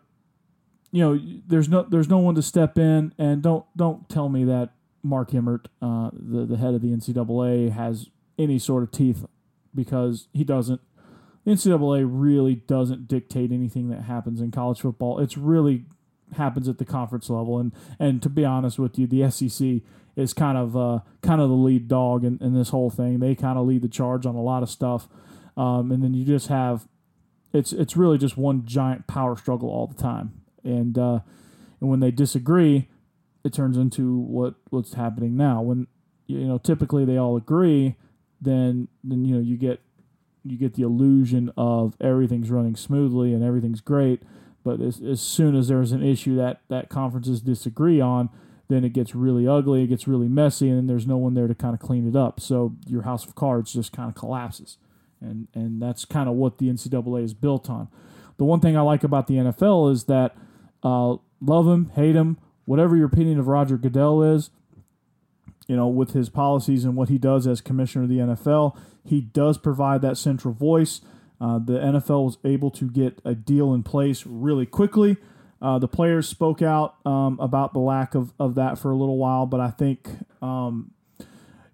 you 0.92 1.02
know, 1.02 1.20
there's 1.48 1.68
no 1.68 1.82
there's 1.82 2.08
no 2.08 2.18
one 2.18 2.36
to 2.36 2.42
step 2.42 2.78
in, 2.78 3.12
and 3.18 3.42
don't 3.42 3.64
don't 3.76 4.08
tell 4.08 4.28
me 4.28 4.44
that 4.44 4.70
Mark 5.02 5.34
Emmert, 5.34 5.68
uh, 5.82 6.10
the 6.12 6.46
the 6.46 6.56
head 6.56 6.74
of 6.74 6.82
the 6.82 6.88
NCAA, 6.88 7.72
has 7.72 8.10
any 8.38 8.60
sort 8.60 8.84
of 8.84 8.92
teeth 8.92 9.24
because 9.74 10.28
he 10.32 10.44
doesn't. 10.44 10.80
The 11.44 11.50
NCAA 11.50 12.06
really 12.08 12.54
doesn't 12.54 13.08
dictate 13.08 13.50
anything 13.50 13.88
that 13.90 14.02
happens 14.02 14.40
in 14.40 14.52
college 14.52 14.80
football. 14.80 15.18
It's 15.18 15.36
really 15.36 15.84
happens 16.34 16.68
at 16.68 16.78
the 16.78 16.84
conference 16.84 17.30
level, 17.30 17.58
and 17.58 17.72
and 17.98 18.22
to 18.22 18.28
be 18.28 18.44
honest 18.44 18.78
with 18.78 18.98
you, 18.98 19.06
the 19.06 19.30
SEC 19.30 19.82
is 20.16 20.32
kind 20.32 20.56
of 20.56 20.76
uh, 20.76 21.00
kind 21.22 21.40
of 21.40 21.48
the 21.48 21.54
lead 21.54 21.88
dog 21.88 22.24
in, 22.24 22.38
in 22.40 22.54
this 22.54 22.70
whole 22.70 22.90
thing. 22.90 23.18
They 23.18 23.34
kind 23.34 23.58
of 23.58 23.66
lead 23.66 23.82
the 23.82 23.88
charge 23.88 24.26
on 24.26 24.34
a 24.34 24.42
lot 24.42 24.62
of 24.62 24.70
stuff, 24.70 25.08
um, 25.56 25.90
and 25.90 26.02
then 26.02 26.14
you 26.14 26.24
just 26.24 26.48
have 26.48 26.86
it's 27.54 27.72
it's 27.72 27.96
really 27.96 28.18
just 28.18 28.36
one 28.36 28.66
giant 28.66 29.06
power 29.06 29.36
struggle 29.36 29.70
all 29.70 29.86
the 29.86 30.00
time. 30.00 30.42
And 30.62 30.98
uh, 30.98 31.20
and 31.80 31.88
when 31.88 32.00
they 32.00 32.10
disagree, 32.10 32.88
it 33.44 33.52
turns 33.52 33.76
into 33.76 34.18
what 34.18 34.54
what's 34.70 34.94
happening 34.94 35.36
now. 35.36 35.62
When 35.62 35.86
you 36.26 36.40
know 36.40 36.58
typically 36.58 37.04
they 37.04 37.16
all 37.16 37.36
agree, 37.36 37.96
then 38.40 38.88
then 39.02 39.24
you 39.24 39.36
know 39.36 39.40
you 39.40 39.56
get 39.56 39.80
you 40.44 40.58
get 40.58 40.74
the 40.74 40.82
illusion 40.82 41.50
of 41.56 41.96
everything's 42.00 42.50
running 42.50 42.76
smoothly 42.76 43.32
and 43.32 43.42
everything's 43.42 43.80
great. 43.80 44.22
But 44.64 44.80
as, 44.80 45.00
as 45.00 45.20
soon 45.20 45.54
as 45.54 45.68
there's 45.68 45.92
an 45.92 46.02
issue 46.02 46.36
that 46.36 46.60
that 46.68 46.88
conferences 46.88 47.40
disagree 47.40 48.00
on, 48.00 48.30
then 48.68 48.82
it 48.82 48.94
gets 48.94 49.14
really 49.14 49.46
ugly, 49.46 49.84
it 49.84 49.88
gets 49.88 50.08
really 50.08 50.28
messy, 50.28 50.70
and 50.70 50.88
there's 50.88 51.06
no 51.06 51.18
one 51.18 51.34
there 51.34 51.46
to 51.46 51.54
kind 51.54 51.74
of 51.74 51.80
clean 51.80 52.08
it 52.08 52.16
up. 52.16 52.40
So 52.40 52.74
your 52.86 53.02
house 53.02 53.26
of 53.26 53.34
cards 53.34 53.72
just 53.72 53.92
kind 53.92 54.08
of 54.08 54.14
collapses 54.14 54.78
and 55.24 55.48
and 55.54 55.80
that's 55.80 56.04
kind 56.04 56.28
of 56.28 56.34
what 56.36 56.58
the 56.58 56.68
NCAA 56.68 57.24
is 57.24 57.34
built 57.34 57.68
on. 57.68 57.88
The 58.36 58.44
one 58.44 58.60
thing 58.60 58.76
I 58.76 58.80
like 58.82 59.04
about 59.04 59.26
the 59.26 59.34
NFL 59.34 59.92
is 59.92 60.04
that 60.04 60.36
uh, 60.82 61.16
love 61.40 61.66
him, 61.66 61.90
hate 61.94 62.14
him, 62.14 62.38
whatever 62.64 62.96
your 62.96 63.06
opinion 63.06 63.38
of 63.38 63.46
Roger 63.46 63.76
Goodell 63.76 64.22
is, 64.22 64.50
you 65.66 65.76
know, 65.76 65.86
with 65.86 66.12
his 66.12 66.28
policies 66.28 66.84
and 66.84 66.96
what 66.96 67.08
he 67.08 67.16
does 67.16 67.46
as 67.46 67.60
commissioner 67.60 68.04
of 68.04 68.10
the 68.10 68.18
NFL, 68.18 68.76
he 69.04 69.20
does 69.20 69.56
provide 69.56 70.02
that 70.02 70.18
central 70.18 70.52
voice. 70.52 71.00
Uh, 71.44 71.58
the 71.58 71.74
NFL 71.74 72.24
was 72.24 72.38
able 72.42 72.70
to 72.70 72.88
get 72.88 73.20
a 73.22 73.34
deal 73.34 73.74
in 73.74 73.82
place 73.82 74.24
really 74.24 74.64
quickly. 74.64 75.18
Uh, 75.60 75.78
the 75.78 75.88
players 75.88 76.26
spoke 76.26 76.62
out 76.62 76.96
um, 77.04 77.38
about 77.38 77.74
the 77.74 77.80
lack 77.80 78.14
of, 78.14 78.32
of 78.38 78.54
that 78.54 78.78
for 78.78 78.90
a 78.90 78.96
little 78.96 79.18
while, 79.18 79.44
but 79.44 79.60
I 79.60 79.70
think 79.70 80.08
um, 80.40 80.92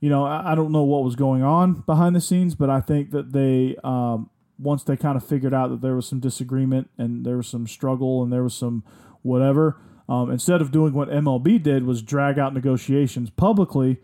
you 0.01 0.09
know, 0.09 0.25
I, 0.25 0.53
I, 0.53 0.55
don't 0.55 0.73
know 0.73 0.83
what 0.83 1.05
was 1.05 1.15
going 1.15 1.45
on 1.45 1.83
behind 1.83 2.17
the 2.17 2.21
scenes, 2.21 2.55
but 2.55 2.69
I 2.69 2.81
think 2.81 3.11
that 3.11 3.33
they, 3.33 3.77
um, 3.85 4.31
once 4.59 4.83
they 4.83 4.97
kind 4.97 5.17
of 5.17 5.25
figured 5.25 5.55
out 5.55 5.69
that 5.69 5.83
there 5.83 5.95
was 5.95 6.07
some 6.07 6.19
disagreement 6.21 6.91
and 6.99 7.25
there 7.25 7.37
was 7.37 7.47
some 7.47 7.67
struggle 7.67 8.23
and 8.23 8.33
there 8.33 8.43
was 8.43 8.55
some 8.55 8.83
whatever, 9.23 9.77
um, 10.09 10.31
instead 10.31 10.61
of 10.61 10.73
doing 10.73 10.95
what 10.95 11.11
MLB 11.11 11.63
did 11.63 11.85
was 11.85 12.03
drag 12.03 12.39
out 12.39 12.55
negotiations 12.55 13.31
publicly 13.31 14.01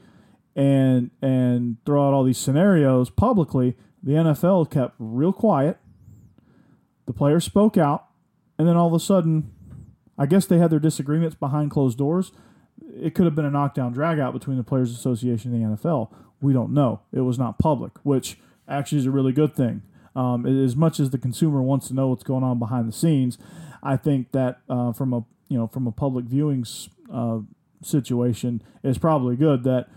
and 0.57 1.13
and 1.23 1.77
throw 1.87 2.09
out 2.09 2.15
all 2.15 2.25
these 2.25 2.39
scenarios 2.39 3.11
publicly, 3.11 3.77
the 4.03 4.13
NFL 4.13 4.69
kept 4.71 4.97
real 4.99 5.33
quiet. 5.33 5.79
The 7.07 7.13
players 7.13 7.45
spoke 7.45 7.77
out, 7.77 8.07
and 8.59 8.67
then 8.67 8.77
all 8.77 8.89
of 8.89 8.95
a 8.95 8.99
sudden, 8.99 9.53
I 10.19 10.27
guess 10.27 10.47
they 10.47 10.59
had 10.59 10.71
their 10.71 10.81
disagreements 10.81 11.37
behind 11.37 11.71
closed 11.71 11.99
doors 11.99 12.33
it 13.01 13.15
could 13.15 13.25
have 13.25 13.35
been 13.35 13.45
a 13.45 13.51
knockdown 13.51 13.95
dragout 13.95 14.33
between 14.33 14.57
the 14.57 14.63
Players 14.63 14.93
Association 14.93 15.55
and 15.55 15.77
the 15.77 15.77
NFL. 15.77 16.11
We 16.41 16.53
don't 16.53 16.73
know. 16.73 17.01
It 17.13 17.21
was 17.21 17.39
not 17.39 17.59
public, 17.59 17.93
which 18.03 18.39
actually 18.69 18.99
is 18.99 19.07
a 19.07 19.11
really 19.11 19.33
good 19.33 19.55
thing. 19.55 19.83
Um, 20.15 20.47
as 20.47 20.77
much 20.77 20.99
as 20.99 21.11
the 21.11 21.19
consumer 21.19 21.63
wants 21.63 21.89
to 21.89 21.95
know 21.95 22.09
what's 22.09 22.25
going 22.25 22.43
on 22.43 22.59
behind 22.59 22.89
the 22.89 22.93
scenes, 22.93 23.39
I 23.83 23.97
think 23.97 24.33
that 24.33 24.61
uh, 24.69 24.93
from 24.93 25.13
a 25.13 25.25
you 25.49 25.59
know 25.59 25.67
from 25.67 25.87
a 25.87 25.93
public 25.93 26.25
viewing 26.25 26.65
uh, 27.13 27.41
situation, 27.83 28.63
it's 28.83 28.99
probably 28.99 29.37
good 29.37 29.65
that 29.65 29.89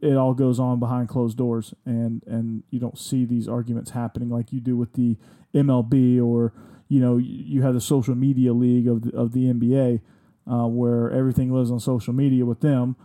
it 0.00 0.16
all 0.16 0.34
goes 0.34 0.60
on 0.60 0.78
behind 0.78 1.08
closed 1.08 1.36
doors, 1.36 1.74
and 1.84 2.22
and 2.26 2.62
you 2.70 2.78
don't 2.78 2.98
see 2.98 3.24
these 3.24 3.48
arguments 3.48 3.90
happening 3.90 4.28
like 4.28 4.52
you 4.52 4.60
do 4.60 4.76
with 4.76 4.92
the 4.94 5.16
MLB 5.54 6.22
or 6.22 6.52
you 6.88 7.00
know 7.00 7.16
you 7.16 7.62
have 7.62 7.74
the 7.74 7.80
social 7.80 8.14
media 8.14 8.52
league 8.52 8.86
of 8.86 9.02
the, 9.02 9.16
of 9.16 9.32
the 9.32 9.52
NBA 9.52 10.00
uh, 10.50 10.66
where 10.66 11.10
everything 11.10 11.52
lives 11.52 11.70
on 11.70 11.80
social 11.80 12.12
media 12.12 12.44
with 12.44 12.60
them. 12.60 12.96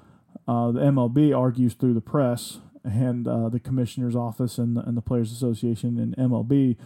Uh, 0.47 0.71
the 0.71 0.79
MLB 0.79 1.37
argues 1.37 1.73
through 1.73 1.93
the 1.93 2.01
press 2.01 2.59
and 2.83 3.27
uh, 3.27 3.49
the 3.49 3.59
commissioner's 3.59 4.15
office 4.15 4.57
and 4.57 4.75
the, 4.75 4.81
and 4.81 4.97
the 4.97 5.01
players 5.01 5.31
association 5.31 5.99
and 5.99 6.15
MLB. 6.17 6.77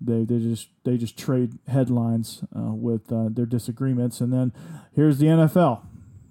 They, 0.00 0.24
they 0.24 0.38
just 0.38 0.68
they 0.84 0.96
just 0.96 1.16
trade 1.16 1.58
headlines 1.68 2.42
uh, 2.56 2.72
with 2.72 3.12
uh, 3.12 3.28
their 3.30 3.46
disagreements, 3.46 4.20
and 4.20 4.32
then 4.32 4.52
here's 4.94 5.18
the 5.18 5.26
NFL. 5.26 5.82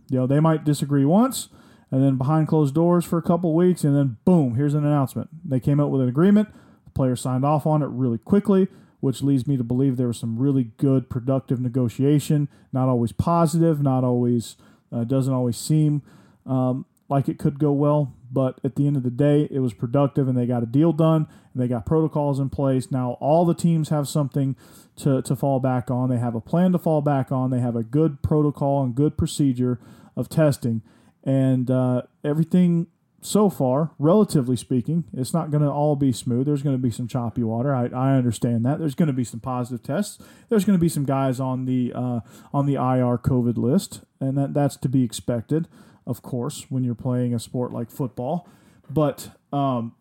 You 0.10 0.20
know 0.20 0.28
they 0.28 0.42
might 0.42 0.66
disagree 0.66 1.06
once, 1.06 1.48
and 1.92 2.04
then 2.04 2.18
behind 2.18 2.48
closed 2.48 2.74
doors 2.74 3.06
for 3.06 3.18
a 3.18 3.22
couple 3.22 3.54
weeks, 3.54 3.84
and 3.84 3.96
then 3.96 4.18
boom, 4.26 4.56
here's 4.56 4.74
an 4.74 4.86
announcement. 4.86 5.30
They 5.44 5.60
came 5.60 5.80
out 5.80 5.92
with 5.92 6.02
an 6.02 6.10
agreement. 6.10 6.50
The 6.86 6.92
players 6.92 7.22
signed 7.22 7.46
off 7.46 7.68
on 7.68 7.84
it 7.84 7.88
really 7.88 8.18
quickly 8.18 8.68
which 9.02 9.24
leads 9.24 9.46
me 9.46 9.58
to 9.58 9.64
believe 9.64 9.98
there 9.98 10.08
was 10.08 10.20
some 10.20 10.40
really 10.40 10.72
good, 10.78 11.10
productive 11.10 11.60
negotiation. 11.60 12.48
Not 12.72 12.88
always 12.88 13.12
positive, 13.12 13.82
not 13.82 14.04
always, 14.04 14.56
uh, 14.92 15.04
doesn't 15.04 15.34
always 15.34 15.58
seem 15.58 16.04
um, 16.46 16.86
like 17.10 17.28
it 17.28 17.38
could 17.38 17.60
go 17.60 17.72
well, 17.72 18.14
but 18.32 18.60
at 18.64 18.76
the 18.76 18.88
end 18.88 18.96
of 18.96 19.04
the 19.04 19.10
day, 19.10 19.48
it 19.52 19.60
was 19.60 19.74
productive 19.74 20.28
and 20.28 20.38
they 20.38 20.46
got 20.46 20.64
a 20.64 20.68
deal 20.68 20.94
done 20.94 21.28
and 21.54 21.62
they 21.62 21.68
got 21.68 21.86
protocols 21.86 22.40
in 22.40 22.50
place. 22.50 22.92
Now, 22.92 23.18
all 23.20 23.44
the 23.44 23.56
teams 23.56 23.90
have 23.90 24.08
something 24.08 24.56
to, 24.98 25.22
to 25.24 25.36
fall 25.36 25.60
back 25.60 25.90
on. 25.90 26.10
They 26.10 26.20
have 26.20 26.36
a 26.36 26.42
plan 26.42 26.72
to 26.72 26.80
fall 26.80 27.02
back 27.02 27.32
on, 27.32 27.50
they 27.50 27.60
have 27.60 27.76
a 27.76 27.84
good 27.84 28.22
protocol 28.22 28.84
and 28.84 28.96
good 28.96 29.18
procedure 29.18 29.80
of 30.16 30.30
testing. 30.30 30.84
And 31.24 31.70
uh, 31.70 32.04
everything 32.24 32.88
so 33.22 33.50
far, 33.50 33.92
relatively 34.00 34.56
speaking, 34.56 35.04
it's 35.14 35.34
not 35.34 35.52
going 35.52 35.62
to 35.62 35.70
all 35.70 35.96
be 35.96 36.12
smooth. 36.12 36.48
There's 36.48 36.64
going 36.64 36.76
to 36.76 36.82
be 36.82 36.90
some 36.90 37.08
choppy 37.08 37.44
water. 37.44 37.74
I, 37.74 37.86
I 37.88 38.16
understand 38.16 38.66
that. 38.66 38.80
There's 38.80 38.96
going 38.96 39.08
to 39.08 39.14
be 39.14 39.24
some 39.24 39.40
positive 39.40 39.84
tests. 39.84 40.18
There's 40.50 40.66
going 40.66 40.78
to 40.78 40.82
be 40.82 40.90
some 40.90 41.06
guys 41.06 41.40
on 41.40 41.66
the 41.66 41.94
uh, 41.94 42.22
on 42.52 42.66
the 42.66 42.74
IR 42.74 43.20
COVID 43.20 43.58
list, 43.58 44.02
and 44.20 44.38
that 44.38 44.54
that's 44.56 44.76
to 44.78 44.90
be 44.90 45.04
expected, 45.04 45.68
of 46.08 46.24
course, 46.24 46.66
when 46.70 46.84
you're 46.84 46.96
playing 46.96 47.34
a 47.34 47.40
sport 47.40 47.72
like 47.72 47.92
football. 47.92 48.50
But 48.90 49.30
um, 49.54 49.94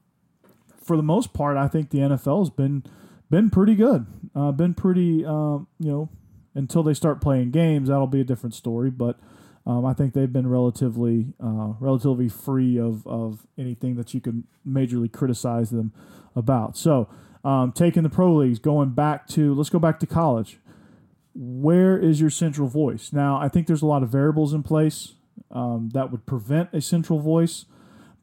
for 0.82 0.96
the 0.96 1.02
most 1.02 1.34
part, 1.34 1.56
I 1.56 1.68
think 1.68 1.90
the 1.90 1.98
NFL 1.98 2.40
has 2.40 2.50
been 2.50 2.84
been 3.28 3.50
pretty 3.50 3.74
good. 3.74 4.06
Uh, 4.34 4.50
been 4.52 4.74
pretty, 4.74 5.24
um, 5.26 5.68
you 5.78 5.90
know, 5.90 6.08
until 6.54 6.82
they 6.82 6.94
start 6.94 7.20
playing 7.20 7.50
games, 7.50 7.88
that'll 7.88 8.06
be 8.06 8.20
a 8.20 8.24
different 8.24 8.54
story. 8.54 8.90
But 8.90 9.18
um, 9.66 9.84
I 9.84 9.92
think 9.92 10.14
they've 10.14 10.32
been 10.32 10.48
relatively 10.48 11.34
uh, 11.42 11.74
relatively 11.80 12.28
free 12.28 12.78
of, 12.78 13.06
of 13.06 13.46
anything 13.58 13.96
that 13.96 14.14
you 14.14 14.20
could 14.20 14.44
majorly 14.66 15.10
criticize 15.10 15.70
them 15.70 15.92
about. 16.34 16.76
So, 16.76 17.08
um, 17.44 17.72
taking 17.72 18.02
the 18.02 18.08
pro 18.08 18.34
leagues, 18.34 18.58
going 18.58 18.90
back 18.90 19.26
to 19.28 19.54
let's 19.54 19.70
go 19.70 19.78
back 19.78 20.00
to 20.00 20.06
college. 20.06 20.58
Where 21.32 21.96
is 21.96 22.20
your 22.20 22.30
central 22.30 22.68
voice? 22.68 23.12
Now, 23.12 23.38
I 23.38 23.48
think 23.48 23.66
there's 23.66 23.82
a 23.82 23.86
lot 23.86 24.02
of 24.02 24.08
variables 24.08 24.52
in 24.52 24.64
place 24.64 25.14
um, 25.50 25.90
that 25.94 26.10
would 26.10 26.26
prevent 26.26 26.70
a 26.72 26.80
central 26.80 27.20
voice. 27.20 27.66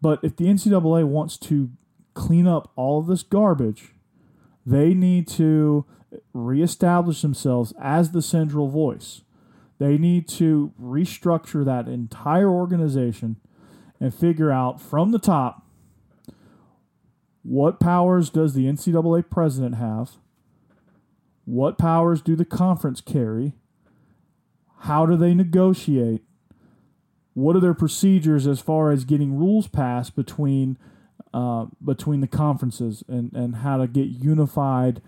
But 0.01 0.19
if 0.23 0.35
the 0.35 0.45
NCAA 0.45 1.05
wants 1.05 1.37
to 1.37 1.71
clean 2.13 2.47
up 2.47 2.71
all 2.75 2.99
of 2.99 3.07
this 3.07 3.23
garbage, 3.23 3.93
they 4.65 4.93
need 4.93 5.27
to 5.29 5.85
reestablish 6.33 7.21
themselves 7.21 7.73
as 7.81 8.11
the 8.11 8.21
central 8.21 8.67
voice. 8.67 9.21
They 9.79 9.97
need 9.97 10.27
to 10.29 10.73
restructure 10.81 11.63
that 11.65 11.87
entire 11.87 12.49
organization 12.49 13.37
and 13.99 14.13
figure 14.13 14.51
out 14.51 14.81
from 14.81 15.11
the 15.11 15.19
top 15.19 15.63
what 17.47 17.79
powers 17.79 18.29
does 18.29 18.53
the 18.53 18.65
NCAA 18.65 19.29
president 19.29 19.75
have? 19.75 20.17
What 21.45 21.77
powers 21.77 22.21
do 22.21 22.35
the 22.35 22.43
conference 22.43 22.99
carry? 22.99 23.53
How 24.79 25.05
do 25.05 25.15
they 25.15 25.33
negotiate? 25.33 26.23
What 27.35 27.55
are 27.55 27.61
their 27.61 27.73
procedures 27.73 28.47
as 28.47 28.59
far 28.59 28.91
as 28.91 29.05
getting 29.05 29.37
rules 29.37 29.67
passed 29.67 30.13
between 30.13 30.77
uh, 31.33 31.67
between 31.83 32.19
the 32.19 32.27
conferences 32.27 33.03
and, 33.07 33.31
and 33.31 33.57
how 33.57 33.77
to 33.77 33.87
get 33.87 34.09
unified 34.09 35.01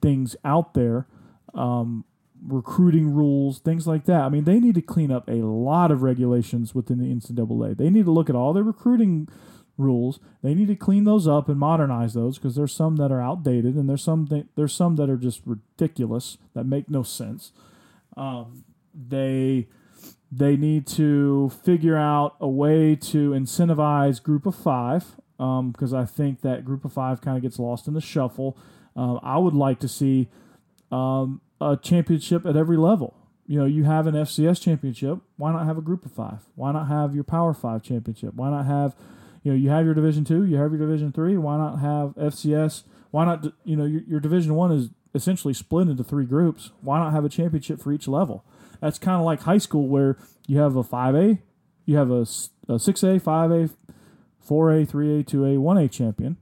things 0.00 0.34
out 0.46 0.72
there? 0.72 1.06
Um, 1.52 2.06
recruiting 2.46 3.12
rules, 3.12 3.58
things 3.58 3.86
like 3.86 4.04
that. 4.06 4.22
I 4.22 4.28
mean, 4.28 4.44
they 4.44 4.58
need 4.58 4.74
to 4.74 4.82
clean 4.82 5.10
up 5.10 5.28
a 5.28 5.42
lot 5.42 5.90
of 5.90 6.02
regulations 6.02 6.74
within 6.74 6.98
the 6.98 7.06
NCAA. 7.06 7.76
They 7.76 7.90
need 7.90 8.04
to 8.06 8.10
look 8.10 8.28
at 8.28 8.36
all 8.36 8.52
their 8.52 8.62
recruiting 8.62 9.28
rules. 9.78 10.18
They 10.42 10.54
need 10.54 10.68
to 10.68 10.76
clean 10.76 11.04
those 11.04 11.26
up 11.26 11.48
and 11.48 11.58
modernize 11.58 12.14
those 12.14 12.38
because 12.38 12.54
there's 12.54 12.74
some 12.74 12.96
that 12.96 13.12
are 13.12 13.20
outdated 13.20 13.74
and 13.74 13.88
there's 13.88 14.02
some 14.02 14.26
th- 14.26 14.46
there's 14.56 14.74
some 14.74 14.96
that 14.96 15.08
are 15.08 15.16
just 15.16 15.42
ridiculous 15.46 16.38
that 16.54 16.64
make 16.64 16.90
no 16.90 17.02
sense. 17.02 17.52
Um, 18.16 18.64
they 18.94 19.68
they 20.30 20.56
need 20.56 20.86
to 20.88 21.50
figure 21.64 21.96
out 21.96 22.36
a 22.40 22.48
way 22.48 22.96
to 22.96 23.30
incentivize 23.30 24.22
group 24.22 24.46
of 24.46 24.54
five 24.54 25.16
because 25.36 25.92
um, 25.92 25.98
I 25.98 26.04
think 26.04 26.42
that 26.42 26.64
group 26.64 26.84
of 26.84 26.92
five 26.92 27.20
kind 27.20 27.36
of 27.36 27.42
gets 27.42 27.58
lost 27.58 27.88
in 27.88 27.94
the 27.94 28.00
shuffle. 28.00 28.56
Uh, 28.96 29.14
I 29.16 29.38
would 29.38 29.54
like 29.54 29.80
to 29.80 29.88
see 29.88 30.28
um, 30.90 31.40
a 31.70 31.76
championship 31.76 32.46
at 32.46 32.56
every 32.56 32.76
level. 32.76 33.14
You 33.46 33.58
know, 33.58 33.64
you 33.64 33.84
have 33.84 34.06
an 34.06 34.14
FCS 34.14 34.60
championship. 34.60 35.18
Why 35.36 35.52
not 35.52 35.66
have 35.66 35.78
a 35.78 35.82
group 35.82 36.06
of 36.06 36.12
five? 36.12 36.40
Why 36.54 36.72
not 36.72 36.88
have 36.88 37.14
your 37.14 37.24
Power 37.24 37.52
Five 37.52 37.82
championship? 37.82 38.34
Why 38.34 38.50
not 38.50 38.66
have, 38.66 38.94
you 39.42 39.52
know, 39.52 39.58
you 39.58 39.70
have 39.70 39.84
your 39.84 39.94
Division 39.94 40.24
two, 40.24 40.44
you 40.44 40.56
have 40.56 40.70
your 40.72 40.80
Division 40.80 41.12
three. 41.12 41.36
Why 41.36 41.56
not 41.56 41.80
have 41.80 42.14
FCS? 42.14 42.84
Why 43.10 43.24
not, 43.24 43.46
you 43.64 43.76
know, 43.76 43.84
your, 43.84 44.02
your 44.02 44.20
Division 44.20 44.54
one 44.54 44.72
is 44.72 44.90
essentially 45.14 45.54
split 45.54 45.88
into 45.88 46.04
three 46.04 46.24
groups. 46.24 46.70
Why 46.80 46.98
not 46.98 47.12
have 47.12 47.24
a 47.24 47.28
championship 47.28 47.80
for 47.80 47.92
each 47.92 48.08
level? 48.08 48.44
That's 48.80 48.98
kind 48.98 49.18
of 49.18 49.24
like 49.24 49.42
high 49.42 49.58
school 49.58 49.88
where 49.88 50.16
you 50.46 50.58
have 50.58 50.76
a 50.76 50.82
5A, 50.82 51.38
you 51.84 51.96
have 51.96 52.10
a, 52.10 52.22
a 52.22 52.78
6A, 52.78 53.20
5A, 53.20 53.70
4A, 54.48 54.90
3A, 54.90 55.24
2A, 55.24 55.58
1A 55.58 55.90
champion. 55.90 56.36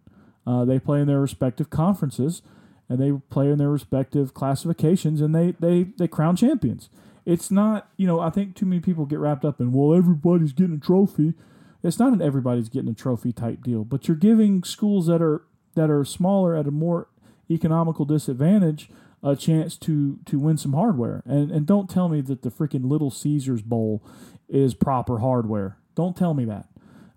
Uh, 0.46 0.64
they 0.64 0.78
play 0.78 1.00
in 1.00 1.06
their 1.06 1.20
respective 1.20 1.70
conferences 1.70 2.42
and 2.90 2.98
they 2.98 3.12
play 3.30 3.48
in 3.48 3.58
their 3.58 3.70
respective 3.70 4.34
classifications 4.34 5.20
and 5.22 5.34
they 5.34 5.52
they 5.60 5.84
they 5.96 6.08
crown 6.08 6.36
champions. 6.36 6.90
It's 7.24 7.50
not, 7.50 7.88
you 7.96 8.06
know, 8.06 8.18
I 8.18 8.30
think 8.30 8.56
too 8.56 8.66
many 8.66 8.80
people 8.80 9.06
get 9.06 9.20
wrapped 9.20 9.44
up 9.44 9.60
in, 9.60 9.72
well, 9.72 9.96
everybody's 9.96 10.52
getting 10.52 10.76
a 10.76 10.80
trophy. 10.80 11.34
It's 11.82 11.98
not 11.98 12.12
an 12.12 12.20
everybody's 12.20 12.68
getting 12.68 12.90
a 12.90 12.94
trophy 12.94 13.32
type 13.32 13.62
deal, 13.62 13.84
but 13.84 14.08
you're 14.08 14.16
giving 14.16 14.64
schools 14.64 15.06
that 15.06 15.22
are 15.22 15.42
that 15.76 15.88
are 15.88 16.04
smaller 16.04 16.56
at 16.56 16.66
a 16.66 16.72
more 16.72 17.06
economical 17.48 18.04
disadvantage 18.04 18.90
a 19.22 19.36
chance 19.36 19.76
to 19.76 20.18
to 20.26 20.38
win 20.38 20.56
some 20.56 20.72
hardware. 20.72 21.22
And 21.24 21.52
and 21.52 21.66
don't 21.66 21.88
tell 21.88 22.08
me 22.08 22.20
that 22.22 22.42
the 22.42 22.50
freaking 22.50 22.90
Little 22.90 23.10
Caesars 23.10 23.62
Bowl 23.62 24.02
is 24.48 24.74
proper 24.74 25.18
hardware. 25.18 25.78
Don't 25.94 26.16
tell 26.16 26.34
me 26.34 26.44
that. 26.46 26.66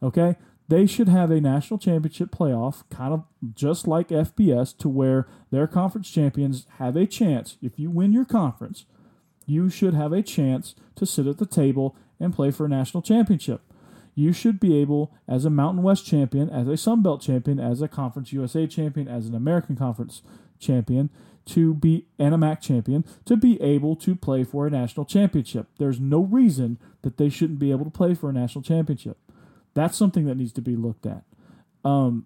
Okay? 0.03 0.35
They 0.67 0.85
should 0.85 1.09
have 1.09 1.29
a 1.29 1.41
national 1.41 1.77
championship 1.77 2.31
playoff, 2.31 2.83
kind 2.89 3.13
of 3.13 3.23
just 3.53 3.87
like 3.87 4.09
FBS, 4.09 4.77
to 4.77 4.89
where 4.89 5.27
their 5.51 5.67
conference 5.67 6.09
champions 6.09 6.65
have 6.77 6.95
a 6.95 7.05
chance. 7.05 7.57
If 7.61 7.77
you 7.77 7.89
win 7.89 8.13
your 8.13 8.25
conference, 8.25 8.85
you 9.45 9.69
should 9.69 9.93
have 9.93 10.13
a 10.13 10.21
chance 10.21 10.75
to 10.95 11.05
sit 11.05 11.27
at 11.27 11.37
the 11.37 11.45
table 11.45 11.95
and 12.19 12.33
play 12.33 12.51
for 12.51 12.65
a 12.65 12.69
national 12.69 13.03
championship. 13.03 13.61
You 14.15 14.31
should 14.31 14.59
be 14.59 14.77
able, 14.79 15.11
as 15.27 15.43
a 15.43 15.49
Mountain 15.49 15.83
West 15.83 16.05
champion, 16.05 16.49
as 16.49 16.67
a 16.67 16.77
Sun 16.77 17.01
Belt 17.01 17.21
champion, 17.21 17.59
as 17.59 17.81
a 17.81 17.87
Conference 17.87 18.31
USA 18.31 18.67
champion, 18.67 19.07
as 19.07 19.27
an 19.27 19.35
American 19.35 19.75
Conference 19.75 20.21
champion, 20.59 21.09
to 21.45 21.73
be 21.73 22.05
and 22.17 22.33
a 22.33 22.37
MAC 22.37 22.61
champion, 22.61 23.03
to 23.25 23.35
be 23.35 23.61
able 23.61 23.95
to 23.97 24.15
play 24.15 24.43
for 24.43 24.65
a 24.65 24.69
national 24.69 25.05
championship. 25.05 25.67
There's 25.77 25.99
no 25.99 26.21
reason 26.21 26.77
that 27.01 27.17
they 27.17 27.27
shouldn't 27.27 27.59
be 27.59 27.71
able 27.71 27.85
to 27.85 27.91
play 27.91 28.13
for 28.13 28.29
a 28.29 28.33
national 28.33 28.61
championship. 28.61 29.17
That's 29.73 29.97
something 29.97 30.25
that 30.25 30.35
needs 30.35 30.51
to 30.53 30.61
be 30.61 30.75
looked 30.75 31.05
at. 31.05 31.23
Um, 31.83 32.25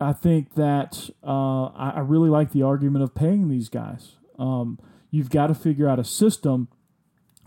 I 0.00 0.12
think 0.12 0.54
that 0.54 1.10
uh, 1.22 1.66
I, 1.66 1.92
I, 1.96 2.00
really 2.00 2.28
like 2.28 2.52
the 2.52 2.62
argument 2.62 3.04
of 3.04 3.14
paying 3.14 3.48
these 3.48 3.68
guys. 3.68 4.12
Um, 4.38 4.78
you've 5.10 5.30
got 5.30 5.48
to 5.48 5.54
figure 5.54 5.88
out 5.88 5.98
a 5.98 6.04
system 6.04 6.68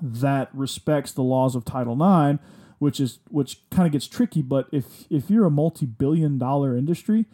that 0.01 0.49
respects 0.53 1.11
the 1.11 1.23
laws 1.23 1.55
of 1.55 1.65
Title 1.65 1.93
IX, 1.93 2.39
which 2.79 2.99
is 2.99 3.19
which 3.29 3.67
kind 3.69 3.85
of 3.85 3.91
gets 3.91 4.07
tricky. 4.07 4.41
But 4.41 4.67
if 4.71 5.05
if 5.09 5.29
you're 5.29 5.45
a 5.45 5.51
multi-billion-dollar 5.51 6.77
industry, 6.77 7.25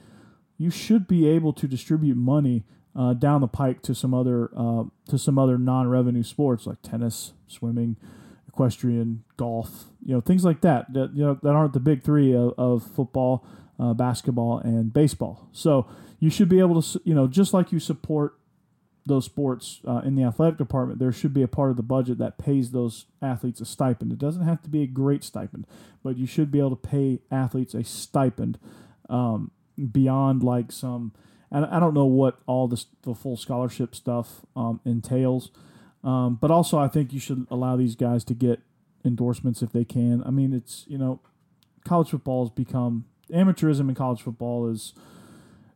you 0.58 0.70
should 0.70 1.08
be 1.08 1.28
able 1.28 1.54
to 1.54 1.68
distribute 1.68 2.18
money 2.18 2.64
uh, 2.96 3.14
down 3.14 3.42
the 3.42 3.48
pike 3.48 3.82
to 3.84 3.96
some 3.96 4.14
other 4.14 4.50
uh, 4.56 4.86
to 5.10 5.18
some 5.18 5.38
other 5.38 5.58
non-revenue 5.58 6.24
sports 6.24 6.66
like 6.66 6.82
tennis, 6.82 7.34
swimming, 7.48 7.98
equestrian, 8.54 9.24
golf, 9.36 9.86
you 10.06 10.14
know, 10.14 10.22
things 10.22 10.46
like 10.46 10.62
that 10.62 10.94
that 10.94 11.12
you 11.16 11.24
know 11.24 11.40
that 11.42 11.50
aren't 11.50 11.74
the 11.74 11.80
big 11.80 12.04
three 12.04 12.34
of, 12.34 12.54
of 12.58 12.84
football, 12.84 13.46
uh, 13.80 13.94
basketball, 13.94 14.60
and 14.60 14.94
baseball. 14.94 15.48
So 15.52 15.88
you 16.20 16.30
should 16.30 16.50
be 16.50 16.60
able 16.60 16.82
to, 16.82 17.02
you 17.04 17.14
know, 17.14 17.28
just 17.28 17.54
like 17.54 17.72
you 17.72 17.80
support 17.80 18.38
those 19.06 19.26
sports 19.26 19.82
uh, 19.88 20.02
in 20.06 20.16
the 20.16 20.24
athletic 20.24 20.58
department, 20.58 21.00
there 21.00 21.12
should 21.12 21.34
be 21.34 21.42
a 21.42 21.48
part 21.48 21.72
of 21.72 21.78
the 21.78 21.84
budget 21.84 22.18
that 22.20 22.38
pays 22.38 22.72
those 22.72 23.06
athletes 23.22 23.60
a 23.60 23.66
stipend. 23.66 24.14
It 24.14 24.20
doesn't 24.20 24.44
have 24.44 24.62
to 24.64 24.70
be 24.70 24.84
a 24.84 24.88
great 24.88 25.24
stipend, 25.24 25.68
but 26.04 26.18
you 26.18 26.26
should 26.26 26.52
be 26.52 26.60
able 26.60 26.76
to 26.76 26.88
pay 26.88 27.20
athletes 27.30 27.74
a 27.74 27.84
stipend 27.84 28.58
um, 29.10 29.52
beyond 29.92 30.44
like 30.44 30.72
some. 30.72 31.12
And 31.52 31.66
I 31.66 31.80
don't 31.80 31.94
know 31.94 32.06
what 32.06 32.40
all 32.46 32.68
this, 32.68 32.86
the 33.02 33.14
full 33.14 33.36
scholarship 33.36 33.94
stuff 33.94 34.46
um, 34.56 34.80
entails, 34.86 35.52
um, 36.04 36.38
but 36.40 36.52
also 36.52 36.78
I 36.78 36.88
think 36.88 37.14
you 37.14 37.20
should 37.20 37.48
allow 37.50 37.76
these 37.76 37.96
guys 37.96 38.24
to 38.26 38.34
get 38.34 38.60
endorsements 39.06 39.62
if 39.62 39.72
they 39.72 39.86
can. 39.86 40.24
I 40.26 40.32
mean, 40.32 40.54
it's 40.54 40.86
you 40.88 40.98
know, 40.98 41.20
college 41.86 42.10
football 42.10 42.46
has 42.46 42.52
become 42.52 43.06
amateurism 43.32 43.90
in 43.90 43.96
college 43.96 44.22
football 44.22 44.70
is 44.70 44.94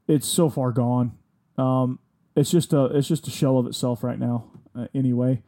it's 0.07 0.27
so 0.27 0.49
far 0.49 0.71
gone. 0.71 1.17
Um, 1.57 1.99
it's 2.35 2.51
just 2.51 2.73
a 2.73 2.85
it's 2.85 3.07
just 3.07 3.27
a 3.27 3.31
shell 3.31 3.57
of 3.57 3.65
itself 3.67 4.03
right 4.03 4.19
now. 4.19 4.45
Uh, 4.75 4.87
anyway, 4.93 5.41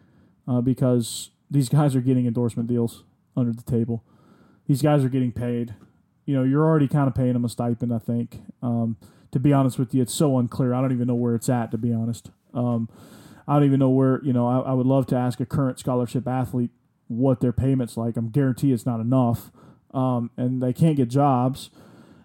uh, 0.47 0.61
because 0.61 1.29
these 1.49 1.69
guys 1.69 1.95
are 1.95 2.01
getting 2.01 2.25
endorsement 2.25 2.67
deals 2.67 3.03
under 3.35 3.51
the 3.51 3.63
table. 3.63 4.03
These 4.67 4.81
guys 4.81 5.03
are 5.03 5.09
getting 5.09 5.31
paid. 5.31 5.75
You 6.25 6.35
know, 6.35 6.43
you're 6.43 6.65
already 6.65 6.87
kind 6.87 7.07
of 7.07 7.15
paying 7.15 7.33
them 7.33 7.45
a 7.45 7.49
stipend. 7.49 7.93
I 7.93 7.99
think. 7.99 8.41
Um, 8.61 8.97
to 9.31 9.39
be 9.39 9.53
honest 9.53 9.77
with 9.77 9.93
you, 9.93 10.01
it's 10.01 10.13
so 10.13 10.37
unclear. 10.39 10.73
I 10.73 10.81
don't 10.81 10.91
even 10.91 11.07
know 11.07 11.15
where 11.15 11.35
it's 11.35 11.49
at. 11.49 11.71
To 11.71 11.77
be 11.77 11.93
honest, 11.93 12.31
um, 12.53 12.89
I 13.49 13.55
don't 13.55 13.65
even 13.65 13.79
know 13.79 13.89
where. 13.89 14.21
You 14.23 14.31
know, 14.31 14.47
I, 14.47 14.59
I 14.69 14.73
would 14.73 14.85
love 14.85 15.07
to 15.07 15.15
ask 15.15 15.39
a 15.39 15.45
current 15.45 15.79
scholarship 15.79 16.27
athlete 16.27 16.69
what 17.07 17.39
their 17.39 17.51
payments 17.51 17.97
like. 17.97 18.15
I'm 18.15 18.29
guarantee 18.29 18.71
it's 18.71 18.85
not 18.85 18.99
enough, 18.99 19.51
um, 19.91 20.29
and 20.37 20.61
they 20.61 20.71
can't 20.71 20.95
get 20.95 21.09
jobs. 21.09 21.71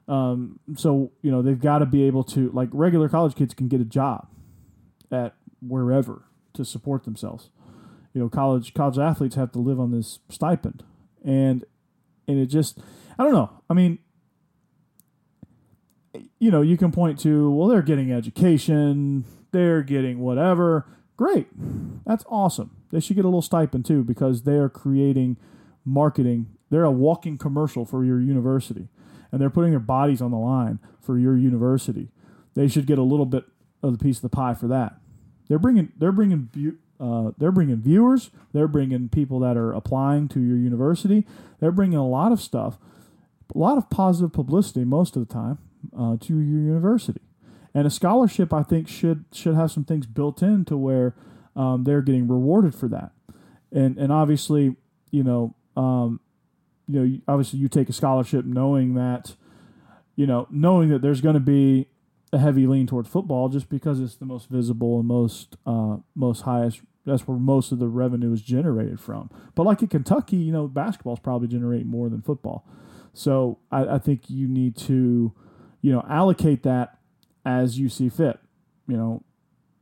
Um, 0.06 0.60
so 0.76 1.12
you 1.22 1.30
know 1.30 1.40
they've 1.40 1.58
got 1.58 1.78
to 1.78 1.86
be 1.86 2.04
able 2.04 2.24
to 2.24 2.50
like 2.50 2.68
regular 2.72 3.08
college 3.08 3.34
kids 3.34 3.54
can 3.54 3.68
get 3.68 3.80
a 3.80 3.86
job 3.86 4.28
at 5.10 5.34
wherever 5.66 6.26
to 6.52 6.64
support 6.64 7.04
themselves. 7.04 7.48
You 8.12 8.20
know, 8.20 8.28
college 8.28 8.74
college 8.74 8.98
athletes 8.98 9.34
have 9.36 9.50
to 9.52 9.58
live 9.58 9.80
on 9.80 9.92
this 9.92 10.18
stipend, 10.28 10.84
and 11.24 11.64
and 12.28 12.38
it 12.38 12.46
just 12.46 12.78
I 13.18 13.24
don't 13.24 13.32
know. 13.32 13.62
I 13.70 13.72
mean, 13.72 13.98
you 16.38 16.50
know, 16.50 16.60
you 16.60 16.76
can 16.76 16.92
point 16.92 17.18
to 17.20 17.50
well, 17.50 17.68
they're 17.68 17.80
getting 17.80 18.12
education, 18.12 19.24
they're 19.52 19.82
getting 19.82 20.18
whatever. 20.18 20.86
Great, 21.16 21.46
that's 22.04 22.24
awesome. 22.28 22.76
They 22.90 23.00
should 23.00 23.16
get 23.16 23.24
a 23.24 23.28
little 23.28 23.42
stipend 23.42 23.84
too 23.84 24.02
because 24.02 24.42
they 24.42 24.56
are 24.56 24.68
creating 24.68 25.36
marketing. 25.84 26.46
They're 26.70 26.84
a 26.84 26.90
walking 26.90 27.38
commercial 27.38 27.84
for 27.84 28.04
your 28.04 28.20
university, 28.20 28.88
and 29.30 29.40
they're 29.40 29.50
putting 29.50 29.70
their 29.70 29.80
bodies 29.80 30.20
on 30.20 30.30
the 30.30 30.38
line 30.38 30.78
for 31.00 31.18
your 31.18 31.36
university. 31.36 32.10
They 32.54 32.68
should 32.68 32.86
get 32.86 32.98
a 32.98 33.02
little 33.02 33.26
bit 33.26 33.44
of 33.82 33.96
the 33.96 34.02
piece 34.02 34.18
of 34.18 34.22
the 34.22 34.28
pie 34.28 34.54
for 34.54 34.66
that. 34.68 34.96
They're 35.48 35.58
bringing 35.58 35.92
they're 35.98 36.12
bringing 36.12 36.48
uh, 36.98 37.32
they're 37.38 37.52
bringing 37.52 37.76
viewers. 37.76 38.30
They're 38.52 38.68
bringing 38.68 39.08
people 39.08 39.40
that 39.40 39.56
are 39.56 39.72
applying 39.72 40.28
to 40.28 40.40
your 40.40 40.56
university. 40.56 41.26
They're 41.60 41.72
bringing 41.72 41.98
a 41.98 42.06
lot 42.06 42.32
of 42.32 42.40
stuff, 42.40 42.78
a 43.54 43.58
lot 43.58 43.76
of 43.76 43.90
positive 43.90 44.32
publicity 44.32 44.84
most 44.84 45.16
of 45.16 45.26
the 45.26 45.32
time 45.32 45.58
uh, 45.96 46.16
to 46.20 46.34
your 46.40 46.60
university. 46.60 47.20
And 47.74 47.86
a 47.86 47.90
scholarship, 47.90 48.52
I 48.52 48.62
think, 48.62 48.88
should 48.88 49.24
should 49.32 49.54
have 49.54 49.70
some 49.72 49.84
things 49.84 50.06
built 50.06 50.42
in 50.42 50.64
to 50.66 50.76
where 50.76 51.14
um, 51.56 51.84
they're 51.84 52.02
getting 52.02 52.28
rewarded 52.28 52.74
for 52.74 52.88
that. 52.88 53.10
And 53.72 53.98
and 53.98 54.12
obviously, 54.12 54.76
you 55.10 55.24
know, 55.24 55.54
um, 55.76 56.20
you 56.86 57.00
know, 57.00 57.18
obviously 57.26 57.58
you 57.58 57.68
take 57.68 57.88
a 57.88 57.92
scholarship 57.92 58.44
knowing 58.44 58.94
that, 58.94 59.34
you 60.14 60.26
know, 60.26 60.46
knowing 60.50 60.88
that 60.90 61.02
there's 61.02 61.20
going 61.20 61.34
to 61.34 61.40
be 61.40 61.88
a 62.32 62.38
heavy 62.38 62.66
lean 62.66 62.86
towards 62.86 63.08
football 63.08 63.48
just 63.48 63.68
because 63.68 64.00
it's 64.00 64.16
the 64.16 64.24
most 64.24 64.48
visible 64.48 64.98
and 64.98 65.08
most 65.08 65.56
uh, 65.66 65.96
most 66.14 66.42
highest. 66.42 66.82
That's 67.06 67.28
where 67.28 67.36
most 67.36 67.70
of 67.70 67.78
the 67.78 67.88
revenue 67.88 68.32
is 68.32 68.40
generated 68.40 68.98
from. 68.98 69.30
But 69.54 69.64
like 69.64 69.82
in 69.82 69.88
Kentucky, 69.88 70.36
you 70.36 70.52
know, 70.52 70.68
basketball 70.68 71.14
is 71.14 71.20
probably 71.20 71.48
generating 71.48 71.88
more 71.88 72.08
than 72.08 72.22
football. 72.22 72.66
So 73.12 73.58
I, 73.70 73.86
I 73.86 73.98
think 73.98 74.30
you 74.30 74.48
need 74.48 74.76
to, 74.78 75.32
you 75.82 75.92
know, 75.92 76.04
allocate 76.08 76.62
that 76.62 76.98
as 77.44 77.78
you 77.78 77.88
see 77.88 78.08
fit. 78.08 78.38
You 78.86 78.96
know, 78.96 79.22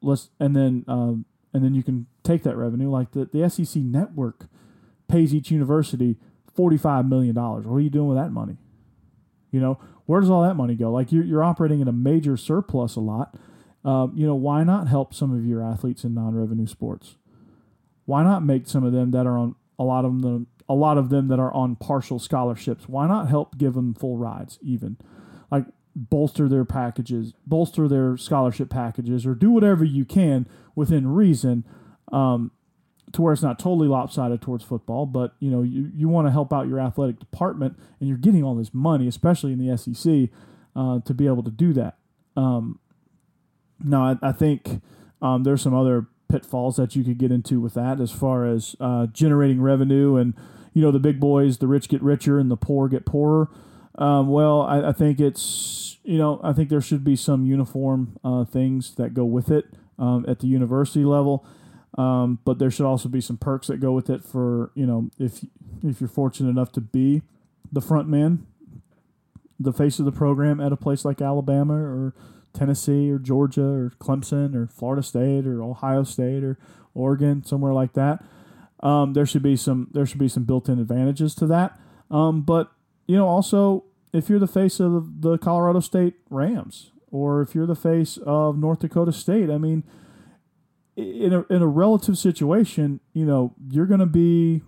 let's 0.00 0.30
and 0.38 0.54
then 0.54 0.84
um, 0.88 1.24
and 1.52 1.64
then 1.64 1.74
you 1.74 1.82
can 1.82 2.06
take 2.22 2.42
that 2.44 2.56
revenue 2.56 2.90
like 2.90 3.12
the 3.12 3.28
the 3.32 3.48
SEC 3.48 3.82
network 3.82 4.46
pays 5.08 5.34
each 5.34 5.50
university 5.50 6.16
forty 6.54 6.76
five 6.76 7.06
million 7.06 7.34
dollars. 7.34 7.66
What 7.66 7.76
are 7.76 7.80
you 7.80 7.90
doing 7.90 8.08
with 8.08 8.18
that 8.18 8.30
money? 8.30 8.56
You 9.50 9.60
know, 9.60 9.78
where 10.06 10.20
does 10.20 10.30
all 10.30 10.42
that 10.42 10.54
money 10.54 10.74
go? 10.74 10.90
Like 10.90 11.12
you're, 11.12 11.24
you're 11.24 11.44
operating 11.44 11.80
in 11.80 11.88
a 11.88 11.92
major 11.92 12.36
surplus 12.36 12.96
a 12.96 13.00
lot. 13.00 13.36
Um, 13.84 14.12
you 14.14 14.26
know, 14.26 14.34
why 14.34 14.64
not 14.64 14.88
help 14.88 15.12
some 15.12 15.34
of 15.34 15.44
your 15.44 15.62
athletes 15.62 16.04
in 16.04 16.14
non-revenue 16.14 16.66
sports? 16.66 17.16
Why 18.06 18.22
not 18.22 18.44
make 18.44 18.66
some 18.66 18.84
of 18.84 18.92
them 18.92 19.10
that 19.10 19.26
are 19.26 19.36
on 19.36 19.56
a 19.78 19.84
lot 19.84 20.04
of 20.04 20.22
them 20.22 20.46
a 20.68 20.74
lot 20.74 20.96
of 20.96 21.10
them 21.10 21.28
that 21.28 21.38
are 21.38 21.52
on 21.52 21.76
partial 21.76 22.18
scholarships? 22.18 22.88
Why 22.88 23.06
not 23.06 23.28
help 23.28 23.58
give 23.58 23.74
them 23.74 23.94
full 23.94 24.16
rides 24.16 24.58
even? 24.62 24.96
Like 25.50 25.66
bolster 25.94 26.48
their 26.48 26.64
packages, 26.64 27.32
bolster 27.46 27.88
their 27.88 28.16
scholarship 28.16 28.70
packages, 28.70 29.26
or 29.26 29.34
do 29.34 29.50
whatever 29.50 29.84
you 29.84 30.04
can 30.04 30.46
within 30.74 31.08
reason 31.08 31.64
um, 32.12 32.50
to 33.12 33.22
where 33.22 33.32
it's 33.32 33.42
not 33.42 33.58
totally 33.58 33.88
lopsided 33.88 34.40
towards 34.40 34.64
football, 34.64 35.06
but 35.06 35.34
you 35.38 35.50
know 35.50 35.62
you, 35.62 35.90
you 35.94 36.08
want 36.08 36.26
to 36.26 36.30
help 36.30 36.52
out 36.52 36.68
your 36.68 36.80
athletic 36.80 37.18
department, 37.18 37.78
and 38.00 38.08
you're 38.08 38.18
getting 38.18 38.42
all 38.42 38.54
this 38.54 38.72
money, 38.72 39.06
especially 39.06 39.52
in 39.52 39.64
the 39.64 39.76
SEC, 39.76 40.30
uh, 40.74 41.00
to 41.00 41.14
be 41.14 41.26
able 41.26 41.42
to 41.42 41.50
do 41.50 41.72
that. 41.72 41.96
Um, 42.36 42.78
now, 43.84 44.04
I, 44.04 44.28
I 44.28 44.32
think 44.32 44.80
um, 45.20 45.42
there's 45.42 45.62
some 45.62 45.74
other 45.74 46.06
pitfalls 46.30 46.76
that 46.76 46.96
you 46.96 47.04
could 47.04 47.18
get 47.18 47.30
into 47.30 47.60
with 47.60 47.74
that, 47.74 48.00
as 48.00 48.10
far 48.10 48.46
as 48.46 48.74
uh, 48.80 49.06
generating 49.06 49.60
revenue, 49.60 50.16
and 50.16 50.34
you 50.72 50.80
know 50.80 50.90
the 50.90 50.98
big 50.98 51.20
boys, 51.20 51.58
the 51.58 51.66
rich 51.66 51.88
get 51.88 52.02
richer, 52.02 52.38
and 52.38 52.50
the 52.50 52.56
poor 52.56 52.88
get 52.88 53.04
poorer. 53.04 53.48
Um, 54.02 54.28
well, 54.28 54.62
I, 54.62 54.88
I, 54.88 54.92
think 54.92 55.20
it's 55.20 55.98
you 56.02 56.18
know 56.18 56.40
I 56.42 56.52
think 56.52 56.70
there 56.70 56.80
should 56.80 57.04
be 57.04 57.14
some 57.14 57.46
uniform 57.46 58.18
uh, 58.24 58.44
things 58.44 58.94
that 58.96 59.14
go 59.14 59.24
with 59.24 59.50
it 59.50 59.66
um, 59.98 60.24
at 60.26 60.40
the 60.40 60.46
university 60.46 61.04
level 61.04 61.46
um, 61.98 62.38
but 62.44 62.58
there 62.58 62.70
should 62.70 62.86
also 62.86 63.08
be 63.08 63.20
some 63.20 63.36
perks 63.36 63.66
that 63.66 63.78
go 63.78 63.92
with 63.92 64.08
it 64.08 64.24
for 64.24 64.70
you 64.74 64.86
know 64.86 65.10
if 65.18 65.44
if 65.82 66.00
you're 66.00 66.08
fortunate 66.08 66.48
enough 66.48 66.72
to 66.72 66.80
be 66.80 67.22
the 67.70 67.80
front 67.80 68.08
man, 68.08 68.46
the 69.58 69.72
face 69.72 69.98
of 69.98 70.04
the 70.04 70.12
program 70.12 70.60
at 70.60 70.72
a 70.72 70.76
place 70.76 71.04
like 71.04 71.20
Alabama 71.20 71.74
or 71.74 72.14
Tennessee 72.54 73.10
or 73.10 73.18
Georgia 73.18 73.64
or 73.64 73.92
Clemson 73.98 74.54
or 74.54 74.66
Florida 74.66 75.02
State 75.02 75.46
or 75.46 75.62
Ohio 75.62 76.02
State 76.02 76.44
or 76.44 76.58
Oregon 76.94 77.44
somewhere 77.44 77.72
like 77.72 77.92
that. 77.94 78.24
Um, 78.80 79.12
there 79.12 79.26
should 79.26 79.42
be 79.42 79.56
some 79.56 79.88
there 79.92 80.06
should 80.06 80.18
be 80.18 80.28
some 80.28 80.44
built-in 80.44 80.78
advantages 80.78 81.34
to 81.36 81.46
that. 81.48 81.78
Um, 82.10 82.40
but 82.40 82.72
you 83.06 83.16
know 83.16 83.26
also 83.26 83.84
if 84.12 84.28
you're 84.28 84.38
the 84.38 84.46
face 84.46 84.80
of 84.80 85.22
the 85.22 85.38
Colorado 85.38 85.80
State 85.80 86.14
Rams 86.30 86.92
or 87.10 87.42
if 87.42 87.54
you're 87.54 87.66
the 87.66 87.74
face 87.74 88.18
of 88.24 88.58
North 88.58 88.80
Dakota 88.80 89.12
State, 89.12 89.50
I 89.50 89.58
mean 89.58 89.84
in 90.96 91.32
a 91.32 91.44
in 91.52 91.62
a 91.62 91.66
relative 91.66 92.18
situation, 92.18 93.00
you 93.12 93.24
know, 93.24 93.54
you're 93.70 93.86
going 93.86 94.00
to 94.00 94.06
be 94.06 94.62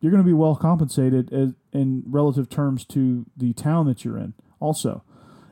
you're 0.00 0.10
going 0.10 0.22
to 0.22 0.26
be 0.26 0.34
well 0.34 0.54
compensated 0.54 1.32
as, 1.32 1.54
in 1.72 2.02
relative 2.06 2.48
terms 2.48 2.84
to 2.84 3.26
the 3.36 3.52
town 3.54 3.86
that 3.86 4.04
you're 4.04 4.18
in. 4.18 4.34
Also, 4.60 5.02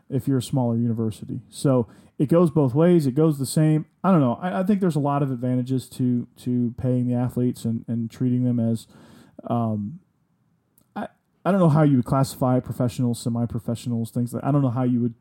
if 0.08 0.28
you're 0.28 0.38
a 0.38 0.42
smaller 0.42 0.76
university, 0.76 1.40
so 1.48 1.88
it 2.18 2.28
goes 2.28 2.50
both 2.50 2.74
ways. 2.74 3.06
It 3.06 3.14
goes 3.14 3.38
the 3.38 3.46
same. 3.46 3.86
I 4.04 4.10
don't 4.10 4.20
know. 4.20 4.38
I, 4.40 4.60
I 4.60 4.62
think 4.62 4.80
there's 4.80 4.96
a 4.96 5.00
lot 5.00 5.22
of 5.22 5.30
advantages 5.30 5.88
to 5.90 6.28
to 6.42 6.74
paying 6.78 7.08
the 7.08 7.14
athletes 7.14 7.64
and, 7.64 7.84
and 7.88 8.10
treating 8.10 8.44
them 8.44 8.60
as. 8.60 8.86
Um, 9.48 9.98
I 11.44 11.50
don't 11.50 11.60
know 11.60 11.68
how 11.68 11.82
you 11.82 11.96
would 11.96 12.04
classify 12.04 12.60
professionals, 12.60 13.20
semi 13.20 13.46
professionals, 13.46 14.10
things 14.10 14.32
like. 14.32 14.44
I 14.44 14.52
don't 14.52 14.62
know 14.62 14.70
how 14.70 14.84
you 14.84 15.00
would. 15.00 15.14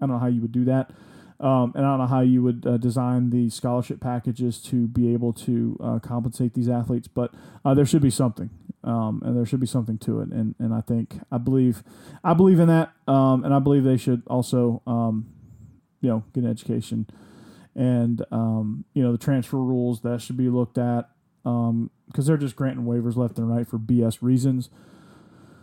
I 0.00 0.06
don't 0.06 0.16
know 0.16 0.18
how 0.18 0.26
you 0.26 0.40
would 0.40 0.52
do 0.52 0.64
that. 0.64 0.90
Um, 1.38 1.72
and 1.74 1.84
I 1.84 1.90
don't 1.90 1.98
know 1.98 2.06
how 2.06 2.20
you 2.20 2.42
would 2.42 2.66
uh, 2.66 2.76
design 2.78 3.28
the 3.28 3.50
scholarship 3.50 4.00
packages 4.00 4.58
to 4.62 4.88
be 4.88 5.12
able 5.12 5.34
to 5.34 5.78
uh, 5.82 5.98
compensate 5.98 6.54
these 6.54 6.68
athletes, 6.68 7.08
but 7.08 7.34
uh, 7.62 7.74
there 7.74 7.84
should 7.84 8.00
be 8.00 8.10
something, 8.10 8.48
um, 8.84 9.20
and 9.22 9.36
there 9.36 9.44
should 9.44 9.60
be 9.60 9.66
something 9.66 9.98
to 9.98 10.20
it. 10.20 10.30
And, 10.30 10.54
and 10.58 10.72
I 10.72 10.80
think 10.80 11.18
I 11.30 11.36
believe 11.36 11.82
I 12.24 12.32
believe 12.32 12.58
in 12.58 12.68
that, 12.68 12.92
um, 13.06 13.44
and 13.44 13.52
I 13.52 13.58
believe 13.58 13.84
they 13.84 13.98
should 13.98 14.22
also, 14.28 14.82
um, 14.86 15.26
you 16.00 16.08
know, 16.08 16.24
get 16.32 16.44
an 16.44 16.50
education, 16.50 17.06
and 17.74 18.24
um, 18.30 18.86
you 18.94 19.02
know 19.02 19.12
the 19.12 19.18
transfer 19.18 19.58
rules 19.58 20.00
that 20.00 20.22
should 20.22 20.38
be 20.38 20.48
looked 20.48 20.78
at 20.78 21.10
because 21.42 21.68
um, 21.68 21.90
they're 22.14 22.38
just 22.38 22.56
granting 22.56 22.86
waivers 22.86 23.16
left 23.16 23.36
and 23.36 23.54
right 23.54 23.68
for 23.68 23.78
BS 23.78 24.18
reasons. 24.22 24.70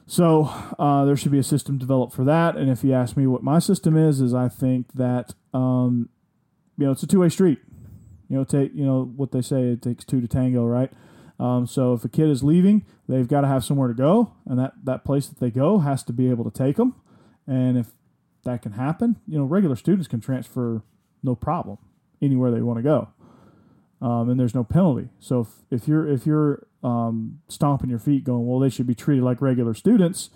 So 0.05 0.43
uh, 0.77 1.05
there 1.05 1.15
should 1.15 1.31
be 1.31 1.39
a 1.39 1.43
system 1.43 1.77
developed 1.77 2.13
for 2.13 2.23
that. 2.25 2.55
And 2.55 2.69
if 2.69 2.83
you 2.83 2.93
ask 2.93 3.15
me 3.15 3.27
what 3.27 3.43
my 3.43 3.59
system 3.59 3.97
is, 3.97 4.19
is 4.21 4.33
I 4.33 4.49
think 4.49 4.93
that 4.93 5.33
um, 5.53 6.09
you 6.77 6.85
know 6.85 6.91
it's 6.91 7.03
a 7.03 7.07
two 7.07 7.19
way 7.19 7.29
street. 7.29 7.59
You 8.29 8.37
know, 8.37 8.43
take 8.43 8.73
you 8.73 8.85
know 8.85 9.11
what 9.15 9.31
they 9.31 9.41
say 9.41 9.63
it 9.63 9.81
takes 9.81 10.03
two 10.03 10.21
to 10.21 10.27
tango, 10.27 10.65
right? 10.65 10.91
Um, 11.39 11.65
so 11.65 11.93
if 11.93 12.03
a 12.03 12.09
kid 12.09 12.29
is 12.29 12.43
leaving, 12.43 12.85
they've 13.07 13.27
got 13.27 13.41
to 13.41 13.47
have 13.47 13.63
somewhere 13.63 13.87
to 13.87 13.93
go, 13.93 14.33
and 14.45 14.59
that 14.59 14.73
that 14.83 15.05
place 15.05 15.27
that 15.27 15.39
they 15.39 15.51
go 15.51 15.79
has 15.79 16.03
to 16.03 16.13
be 16.13 16.29
able 16.29 16.43
to 16.43 16.51
take 16.51 16.75
them. 16.77 16.95
And 17.47 17.77
if 17.77 17.87
that 18.43 18.61
can 18.61 18.73
happen, 18.73 19.17
you 19.27 19.37
know, 19.37 19.45
regular 19.45 19.75
students 19.75 20.07
can 20.07 20.19
transfer 20.19 20.83
no 21.21 21.35
problem 21.35 21.77
anywhere 22.21 22.51
they 22.51 22.61
want 22.61 22.77
to 22.77 22.83
go. 22.83 23.09
Um, 24.03 24.29
and 24.29 24.37
there's 24.37 24.53
no 24.53 24.65
penalty. 24.65 25.07
So 25.19 25.39
if, 25.39 25.81
if 25.81 25.87
you're 25.87 26.07
if 26.07 26.25
you're 26.25 26.67
um, 26.83 27.39
stomping 27.47 27.89
your 27.89 27.99
feet, 27.99 28.25
going, 28.25 28.45
well, 28.45 28.59
they 28.59 28.69
should 28.69 28.85
be 28.85 28.93
treated 28.93 29.23
like 29.23 29.41
regular 29.41 29.73
students. 29.73 30.29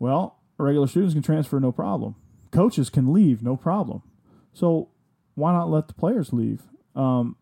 Well, 0.00 0.40
regular 0.58 0.88
students 0.88 1.14
can 1.14 1.22
transfer 1.22 1.60
no 1.60 1.70
problem. 1.70 2.16
Coaches 2.50 2.90
can 2.90 3.12
leave 3.12 3.40
no 3.40 3.56
problem. 3.56 4.02
So 4.52 4.88
why 5.36 5.52
not 5.52 5.70
let 5.70 5.86
the 5.86 5.94
players 5.94 6.32
leave? 6.32 6.62
Um, 6.96 7.36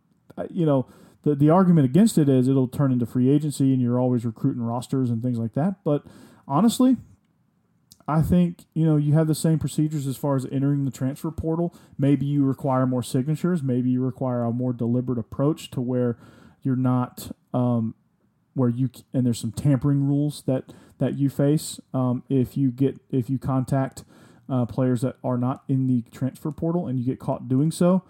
you 0.51 0.67
know, 0.67 0.87
the 1.23 1.35
the 1.35 1.49
argument 1.49 1.87
against 1.87 2.19
it 2.19 2.29
is 2.29 2.49
it'll 2.49 2.69
turn 2.69 2.93
into 2.93 3.07
free 3.07 3.31
agency, 3.31 3.73
and 3.73 3.81
you're 3.81 3.99
always 3.99 4.27
recruiting 4.27 4.63
rosters 4.63 5.09
and 5.09 5.23
things 5.23 5.39
like 5.39 5.55
that. 5.55 5.77
But 5.85 6.05
honestly, 6.47 6.99
I 8.09 8.23
think 8.23 8.65
you 8.75 8.85
know 8.85 8.97
you 8.97 9.15
have 9.15 9.27
the 9.27 9.35
same 9.35 9.59
procedures 9.59 10.07
as 10.07 10.17
far 10.17 10.37
as 10.37 10.47
entering 10.51 10.85
the 10.85 10.91
transfer 10.91 11.31
portal. 11.31 11.75
Maybe 11.99 12.27
you 12.27 12.45
require 12.45 12.87
more 12.87 13.03
signatures. 13.03 13.62
Maybe 13.62 13.91
you 13.91 14.03
require 14.05 14.45
a 14.45 14.53
more 14.53 14.73
deliberate 14.73 15.19
approach 15.19 15.71
to 15.73 15.81
where 15.81 16.19
you're 16.62 16.77
not 16.77 17.31
um, 17.55 17.95
where 18.55 18.69
you 18.69 18.91
and 19.12 19.25
there's 19.25 19.38
some 19.38 19.53
tampering 19.53 20.05
rules 20.05 20.43
that 20.47 20.73
that 20.99 21.19
you 21.19 21.31
face 21.31 21.81
um, 21.95 22.23
if 22.29 22.57
you 22.57 22.71
get 22.71 23.01
if 23.11 23.31
you 23.31 23.38
contact 23.38 24.05
uh, 24.49 24.67
players 24.67 25.01
that 25.03 25.17
are 25.25 25.38
not 25.38 25.62
in 25.69 25.87
the 25.87 26.03
transfer 26.11 26.51
portal 26.51 26.87
and 26.87 26.99
you 26.99 27.05
get 27.05 27.19
caught 27.19 27.49
doing 27.49 27.71
so. 27.71 28.03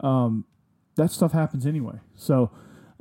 Um, 0.00 0.44
that 0.96 1.10
stuff 1.10 1.32
happens 1.32 1.66
anyway. 1.66 1.98
So 2.14 2.50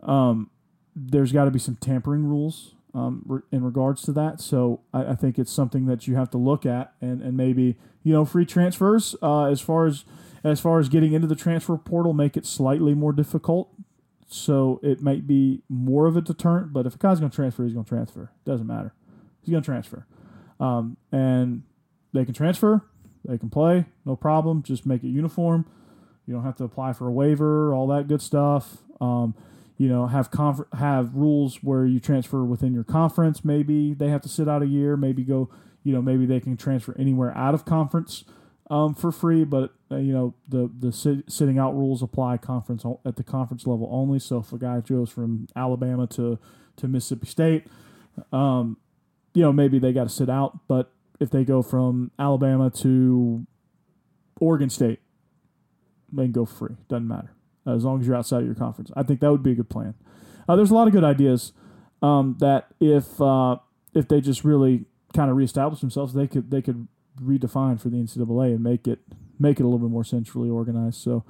um, 0.04 0.50
there's 0.96 1.32
got 1.32 1.46
to 1.46 1.52
be 1.52 1.60
some 1.60 1.76
tampering 1.76 2.26
rules 2.26 2.76
um, 2.94 3.24
re- 3.26 3.42
in 3.52 3.64
regards 3.64 4.02
to 4.04 4.12
that. 4.14 4.42
So 4.42 4.82
I, 4.94 5.12
I, 5.12 5.16
think 5.16 5.38
it's 5.38 5.52
something 5.52 5.86
that 5.86 6.08
you 6.08 6.16
have 6.16 6.30
to 6.32 6.38
look 6.38 6.66
at 6.66 6.94
and, 7.02 7.22
and 7.22 7.38
maybe 7.38 7.78
you 8.04 8.14
know 8.14 8.26
free 8.26 8.46
transfers 8.46 9.16
uh, 9.22 9.46
as 9.46 9.62
far 9.62 9.86
as 9.86 10.06
as 10.44 10.60
far 10.60 10.80
as 10.80 10.90
getting 10.90 11.14
into 11.14 11.28
the 11.28 11.36
transfer 11.36 11.78
portal 11.78 12.14
make 12.14 12.38
it 12.38 12.46
slightly 12.46 12.94
more 12.94 13.14
difficult. 13.14 13.70
So 14.28 14.80
it 14.84 15.02
might 15.02 15.26
be 15.26 15.64
more 15.70 16.06
of 16.06 16.16
a 16.16 16.22
deterrent. 16.22 16.72
But 16.72 16.86
if 16.86 16.96
a 16.96 16.98
guy's 16.98 17.20
going 17.20 17.32
to 17.32 17.36
transfer, 17.36 17.64
he's 17.64 17.74
going 17.74 17.86
to 17.86 17.90
transfer. 17.90 18.32
Doesn't 18.46 18.68
matter. 18.68 18.94
He's 19.42 19.52
going 19.52 19.64
to 19.64 19.66
transfer, 19.66 20.06
um, 20.60 20.98
and 21.12 21.64
they 22.14 22.26
can 22.26 22.34
transfer. 22.34 22.84
They 23.26 23.38
can 23.38 23.50
play, 23.50 23.86
no 24.06 24.16
problem. 24.16 24.64
Just 24.64 24.86
make 24.86 25.04
it 25.04 25.10
uniform. 25.10 25.66
You 26.26 26.34
don't 26.36 26.44
have 26.44 26.58
to 26.58 26.64
apply 26.64 26.94
for 26.94 27.08
a 27.08 27.12
waiver, 27.12 27.74
all 27.74 27.88
that 27.88 28.08
good 28.08 28.22
stuff. 28.22 28.78
Um, 29.02 29.36
you 29.80 29.88
know, 29.88 30.08
have 30.08 30.30
conf- 30.30 30.68
have 30.74 31.16
rules 31.16 31.64
where 31.64 31.86
you 31.86 32.02
transfer 32.02 32.44
within 32.44 32.74
your 32.74 32.84
conference. 32.84 33.46
Maybe 33.46 33.94
they 33.94 34.10
have 34.10 34.22
to 34.24 34.30
sit 34.30 34.50
out 34.50 34.62
a 34.62 34.68
year. 34.68 34.98
Maybe 34.98 35.24
go, 35.24 35.50
you 35.84 35.94
know, 35.94 36.02
maybe 36.02 36.26
they 36.26 36.42
can 36.42 36.58
transfer 36.58 36.94
anywhere 37.00 37.36
out 37.36 37.54
of 37.54 37.64
conference 37.64 38.26
um, 38.70 38.94
for 38.94 39.10
free. 39.10 39.46
But 39.46 39.74
uh, 39.90 39.96
you 39.96 40.12
know, 40.12 40.36
the 40.50 40.70
the 40.78 40.92
sit- 40.92 41.32
sitting 41.32 41.58
out 41.58 41.78
rules 41.78 42.04
apply 42.04 42.38
conference 42.38 42.84
at 43.06 43.16
the 43.16 43.24
conference 43.24 43.66
level 43.66 43.88
only. 43.90 44.20
So 44.20 44.40
if 44.40 44.52
a 44.52 44.58
guy 44.58 44.82
goes 44.82 45.10
from 45.10 45.48
Alabama 45.56 46.08
to 46.08 46.38
to 46.76 46.88
Mississippi 46.90 47.28
State, 47.28 47.68
um, 48.34 48.76
you 49.34 49.44
know, 49.44 49.54
maybe 49.54 49.80
they 49.80 49.94
got 49.94 50.04
to 50.04 50.14
sit 50.14 50.30
out. 50.30 50.60
But 50.68 50.92
if 51.22 51.30
they 51.30 51.46
go 51.46 51.62
from 51.62 52.12
Alabama 52.20 52.70
to 52.82 53.48
Oregon 54.42 54.70
State, 54.70 55.00
they 56.12 56.24
can 56.24 56.34
go 56.34 56.44
free. 56.44 56.76
Doesn't 56.90 57.08
matter 57.08 57.32
as 57.76 57.84
long 57.84 58.00
as 58.02 58.08
you're 58.08 58.16
outside 58.16 58.40
of 58.40 58.46
your 58.46 58.56
conference. 58.56 58.92
I 58.96 59.04
think 59.04 59.20
that 59.20 59.32
would 59.32 59.44
be 59.44 59.52
a 59.52 59.56
good 59.56 59.70
plan. 59.70 59.96
Uh, 60.48 60.56
there's 60.56 60.72
a 60.72 60.76
lot 60.76 60.88
of 60.88 60.94
good 60.94 61.04
ideas 61.04 61.54
um, 62.02 62.38
that 62.40 62.68
if 62.80 63.22
uh, 63.22 63.58
if 63.94 64.08
they 64.08 64.22
just 64.22 64.44
really 64.44 64.86
kind 65.14 65.30
of 65.30 65.38
reestablish 65.38 65.80
themselves, 65.80 66.14
they 66.14 66.28
could 66.28 66.52
they 66.52 66.62
could 66.62 66.88
redefine 67.22 67.80
for 67.80 67.90
the 67.90 67.98
NCAA 67.98 68.56
and 68.56 68.64
make 68.64 68.88
it 68.88 69.00
make 69.40 69.60
it 69.60 69.64
a 69.64 69.66
little 69.66 69.80
bit 69.80 69.92
more 69.92 70.04
centrally 70.04 70.50
organized. 70.50 71.02
So, 71.02 71.24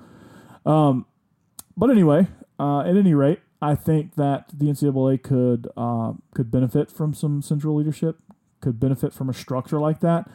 um, 0.66 1.06
but 1.78 1.90
anyway, 1.90 2.28
uh, 2.60 2.82
at 2.82 2.96
any 2.96 3.14
rate, 3.14 3.40
I 3.62 3.76
think 3.76 4.16
that 4.16 4.50
the 4.54 4.66
NCAA 4.66 5.22
could 5.22 5.68
uh, 5.76 6.14
could 6.34 6.52
benefit 6.52 6.92
from 6.92 7.14
some 7.14 7.42
central 7.42 7.76
leadership, 7.76 8.20
could 8.62 8.80
benefit 8.80 9.14
from 9.14 9.30
a 9.30 9.34
structure 9.34 9.80
like 9.80 10.00
that. 10.02 10.30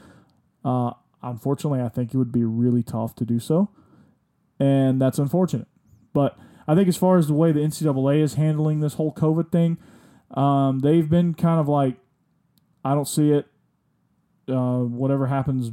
Uh, 0.65 0.93
unfortunately, 1.23 1.81
I 1.81 1.89
think 1.89 2.15
it 2.15 2.19
would 2.19 2.33
be 2.33 2.45
really 2.45 2.83
tough 2.83 3.15
to 3.17 3.25
do 3.25 3.39
so, 3.39 3.71
and 4.59 5.01
that's 5.01 5.19
unfortunate. 5.19 5.69
But 6.15 6.39
I 6.67 6.75
think 6.75 6.89
as 6.89 6.97
far 6.97 7.19
as 7.19 7.27
the 7.27 7.35
way 7.35 7.53
the 7.53 7.61
NCAA 7.61 8.23
is 8.23 8.35
handling 8.35 8.81
this 8.81 8.95
whole 8.95 9.13
COVID 9.13 9.53
thing, 9.53 9.77
um, 10.31 10.79
they've 10.79 11.09
been 11.09 11.35
kind 11.35 11.61
of 11.61 11.69
like, 11.69 11.97
I 12.83 12.95
don't 12.95 13.09
see 13.09 13.33
it. 13.33 13.47
Uh, 14.49 14.81
whatever 14.81 15.27
happens 15.27 15.73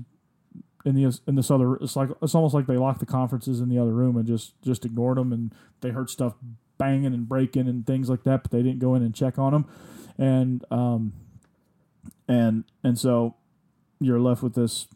in 0.86 0.96
the 0.96 1.20
in 1.28 1.36
this 1.36 1.52
other, 1.52 1.76
it's 1.76 1.96
like 1.96 2.10
it's 2.22 2.36
almost 2.36 2.54
like 2.54 2.68
they 2.68 2.78
locked 2.78 3.00
the 3.00 3.06
conferences 3.06 3.60
in 3.60 3.70
the 3.70 3.78
other 3.78 3.92
room 3.92 4.18
and 4.18 4.26
just 4.26 4.60
just 4.62 4.86
ignored 4.86 5.18
them, 5.18 5.32
and 5.32 5.54
they 5.82 5.90
heard 5.90 6.10
stuff 6.10 6.36
banging 6.78 7.14
and 7.14 7.28
breaking 7.28 7.68
and 7.68 7.86
things 7.86 8.10
like 8.10 8.24
that, 8.24 8.44
but 8.44 8.52
they 8.52 8.64
didn't 8.64 8.80
go 8.80 8.96
in 8.96 9.04
and 9.04 9.14
check 9.14 9.38
on 9.38 9.52
them, 9.52 9.66
and 10.18 10.66
um, 10.72 11.14
and 12.28 12.64
and 12.84 12.98
so 12.98 13.36
you're 14.00 14.20
left 14.20 14.42
with 14.42 14.56
this 14.56 14.88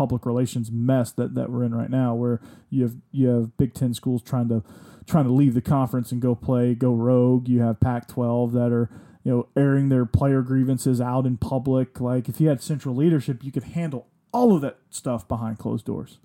public 0.00 0.24
relations 0.24 0.72
mess 0.72 1.12
that, 1.12 1.34
that 1.34 1.50
we're 1.50 1.62
in 1.62 1.74
right 1.74 1.90
now, 1.90 2.14
where 2.14 2.40
you 2.70 2.84
have 2.84 2.94
you 3.12 3.28
have 3.28 3.54
Big 3.58 3.74
Ten 3.74 3.92
schools 3.92 4.22
trying 4.22 4.48
to 4.48 4.64
trying 5.06 5.26
to 5.26 5.30
leave 5.30 5.52
the 5.52 5.60
conference 5.60 6.10
and 6.10 6.22
go 6.22 6.34
play, 6.34 6.74
go 6.74 6.94
rogue. 6.94 7.48
You 7.48 7.60
have 7.60 7.80
Pac-12 7.80 8.54
that 8.54 8.72
are 8.72 8.88
you 9.24 9.30
know 9.30 9.48
airing 9.54 9.90
their 9.90 10.06
player 10.06 10.40
grievances 10.40 11.02
out 11.02 11.26
in 11.26 11.36
public. 11.36 12.00
Like 12.00 12.30
if 12.30 12.40
you 12.40 12.48
had 12.48 12.62
central 12.62 12.94
leadership, 12.94 13.44
you 13.44 13.52
could 13.52 13.64
handle 13.64 14.06
all 14.32 14.56
of 14.56 14.62
that 14.62 14.78
stuff 14.88 15.28
behind 15.28 15.58
closed 15.58 15.84
doors. 15.84 16.16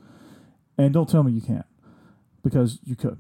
And 0.77 0.93
don't 0.93 1.09
tell 1.09 1.23
me 1.23 1.33
you 1.33 1.41
can't, 1.41 1.65
because 2.45 2.79
you 2.85 2.95
could, 2.95 3.17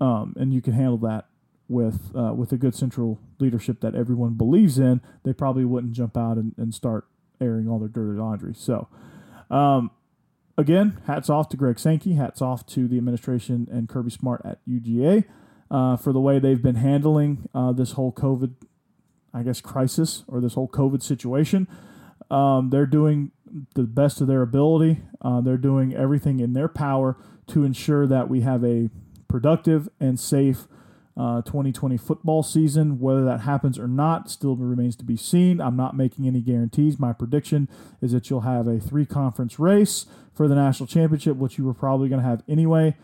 um, 0.00 0.34
and 0.38 0.54
you 0.54 0.62
can 0.62 0.72
handle 0.72 0.96
that 0.96 1.26
with 1.68 2.10
uh, 2.16 2.32
with 2.32 2.52
a 2.52 2.56
good 2.56 2.74
central 2.74 3.20
leadership 3.38 3.82
that 3.82 3.94
everyone 3.94 4.32
believes 4.32 4.78
in. 4.78 5.02
They 5.24 5.34
probably 5.34 5.66
wouldn't 5.66 5.92
jump 5.92 6.16
out 6.16 6.38
and, 6.38 6.54
and 6.56 6.74
start 6.74 7.04
airing 7.38 7.68
all 7.68 7.78
their 7.78 7.88
dirty 7.88 8.18
laundry. 8.18 8.54
So. 8.54 8.88
Um, 9.50 9.90
again, 10.56 11.00
hats 11.06 11.28
off 11.28 11.48
to 11.50 11.56
Greg 11.56 11.78
Sankey. 11.78 12.14
Hats 12.14 12.40
off 12.40 12.66
to 12.66 12.86
the 12.86 12.98
administration 12.98 13.68
and 13.70 13.88
Kirby 13.88 14.10
Smart 14.10 14.42
at 14.44 14.58
UGA 14.68 15.24
uh, 15.70 15.96
for 15.96 16.12
the 16.12 16.20
way 16.20 16.38
they've 16.38 16.62
been 16.62 16.76
handling 16.76 17.48
uh, 17.54 17.72
this 17.72 17.92
whole 17.92 18.12
COVID, 18.12 18.54
I 19.32 19.42
guess, 19.42 19.60
crisis 19.60 20.24
or 20.28 20.40
this 20.40 20.54
whole 20.54 20.68
COVID 20.68 21.02
situation. 21.02 21.68
Um, 22.30 22.70
they're 22.70 22.86
doing 22.86 23.32
the 23.74 23.82
best 23.82 24.20
of 24.20 24.26
their 24.26 24.42
ability. 24.42 25.02
Uh, 25.20 25.40
they're 25.40 25.56
doing 25.56 25.94
everything 25.94 26.40
in 26.40 26.52
their 26.52 26.68
power 26.68 27.16
to 27.48 27.64
ensure 27.64 28.06
that 28.06 28.28
we 28.28 28.42
have 28.42 28.64
a 28.64 28.90
productive 29.28 29.88
and 29.98 30.18
safe 30.18 30.68
uh, 31.20 31.42
2020 31.42 31.98
football 31.98 32.42
season. 32.42 32.98
Whether 32.98 33.26
that 33.26 33.40
happens 33.40 33.78
or 33.78 33.86
not 33.86 34.30
still 34.30 34.56
remains 34.56 34.96
to 34.96 35.04
be 35.04 35.16
seen. 35.16 35.60
I'm 35.60 35.76
not 35.76 35.94
making 35.94 36.26
any 36.26 36.40
guarantees. 36.40 36.98
My 36.98 37.12
prediction 37.12 37.68
is 38.00 38.12
that 38.12 38.30
you'll 38.30 38.40
have 38.40 38.66
a 38.66 38.80
three 38.80 39.04
conference 39.04 39.58
race 39.58 40.06
for 40.32 40.48
the 40.48 40.54
national 40.54 40.86
championship, 40.86 41.36
which 41.36 41.58
you 41.58 41.66
were 41.66 41.74
probably 41.74 42.08
going 42.08 42.22
to 42.22 42.26
have 42.26 42.42
anyway. 42.48 42.96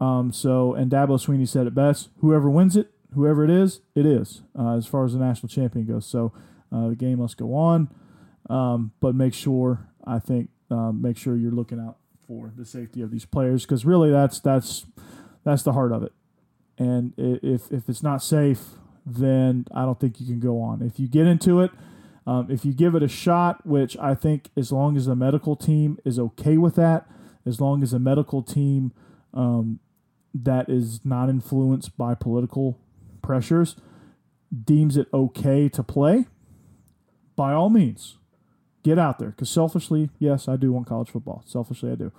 Um, 0.00 0.32
so, 0.32 0.74
and 0.74 0.90
Dabo 0.90 1.10
Swinney 1.10 1.46
said 1.46 1.68
it 1.68 1.74
best 1.76 2.08
whoever 2.18 2.50
wins 2.50 2.76
it, 2.76 2.90
whoever 3.14 3.44
it 3.44 3.50
is, 3.50 3.82
it 3.94 4.04
is, 4.04 4.42
uh, 4.58 4.76
as 4.76 4.88
far 4.88 5.04
as 5.04 5.12
the 5.12 5.20
national 5.20 5.48
champion 5.48 5.86
goes. 5.86 6.06
So, 6.06 6.32
uh, 6.72 6.88
the 6.88 6.96
game 6.96 7.20
must 7.20 7.36
go 7.36 7.54
on. 7.54 7.88
Um, 8.50 8.90
but 8.98 9.14
make 9.14 9.32
sure, 9.32 9.88
I 10.04 10.18
think, 10.18 10.50
um, 10.72 11.00
make 11.00 11.16
sure 11.16 11.36
you're 11.36 11.52
looking 11.52 11.78
out 11.78 11.98
for 12.26 12.52
the 12.56 12.64
safety 12.64 13.00
of 13.00 13.12
these 13.12 13.24
players 13.24 13.62
because 13.62 13.84
really 13.84 14.10
that's 14.10 14.40
that's 14.40 14.86
that's 15.44 15.62
the 15.62 15.72
heart 15.72 15.92
of 15.92 16.02
it 16.02 16.12
and 16.78 17.14
if 17.16 17.70
if 17.72 17.88
it's 17.88 18.02
not 18.02 18.22
safe, 18.22 18.60
then 19.06 19.66
I 19.74 19.84
don't 19.84 19.98
think 19.98 20.20
you 20.20 20.26
can 20.26 20.40
go 20.40 20.60
on. 20.60 20.82
If 20.82 20.98
you 20.98 21.08
get 21.08 21.26
into 21.26 21.60
it, 21.60 21.70
um, 22.26 22.50
if 22.50 22.64
you 22.64 22.72
give 22.72 22.94
it 22.94 23.02
a 23.02 23.08
shot, 23.08 23.66
which 23.66 23.96
I 23.98 24.14
think 24.14 24.50
as 24.56 24.72
long 24.72 24.96
as 24.96 25.06
the 25.06 25.14
medical 25.16 25.56
team 25.56 25.98
is 26.04 26.18
okay 26.18 26.56
with 26.56 26.74
that, 26.76 27.06
as 27.46 27.60
long 27.60 27.82
as 27.82 27.90
the 27.90 27.98
medical 27.98 28.42
team 28.42 28.92
um, 29.34 29.80
that 30.34 30.68
is 30.68 31.04
not 31.04 31.28
influenced 31.28 31.96
by 31.96 32.14
political 32.14 32.78
pressures 33.22 33.76
deems 34.64 34.96
it 34.96 35.08
okay 35.12 35.68
to 35.68 35.82
play, 35.82 36.26
by 37.36 37.52
all 37.52 37.70
means, 37.70 38.18
get 38.82 38.98
out 38.98 39.18
there. 39.18 39.30
Because 39.30 39.50
selfishly, 39.50 40.10
yes, 40.18 40.48
I 40.48 40.56
do 40.56 40.72
want 40.72 40.86
college 40.86 41.10
football. 41.10 41.42
Selfishly, 41.46 41.92
I 41.92 41.94
do. 41.96 42.12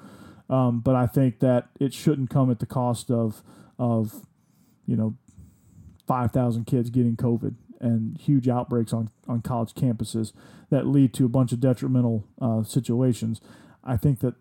Um, 0.50 0.82
but 0.82 0.96
I 0.96 1.08
think 1.08 1.40
that 1.40 1.70
it 1.80 1.94
shouldn't 1.94 2.30
come 2.30 2.52
at 2.52 2.60
the 2.60 2.66
cost 2.66 3.10
of 3.10 3.42
of 3.78 4.26
you 4.86 4.96
know, 4.96 5.16
5,000 6.08 6.66
kids 6.66 6.90
getting 6.90 7.16
COVID 7.16 7.56
and 7.80 8.18
huge 8.18 8.48
outbreaks 8.48 8.94
on, 8.94 9.10
on 9.28 9.42
college 9.42 9.74
campuses 9.74 10.34
that 10.70 10.88
lead 10.88 11.14
to 11.14 11.26
a 11.26 11.30
bunch 11.30 11.52
of 11.52 11.60
detrimental 11.60 12.26
uh, 12.42 12.64
situations. 12.64 13.42
I 13.84 13.98
think 13.98 14.20
that 14.20 14.36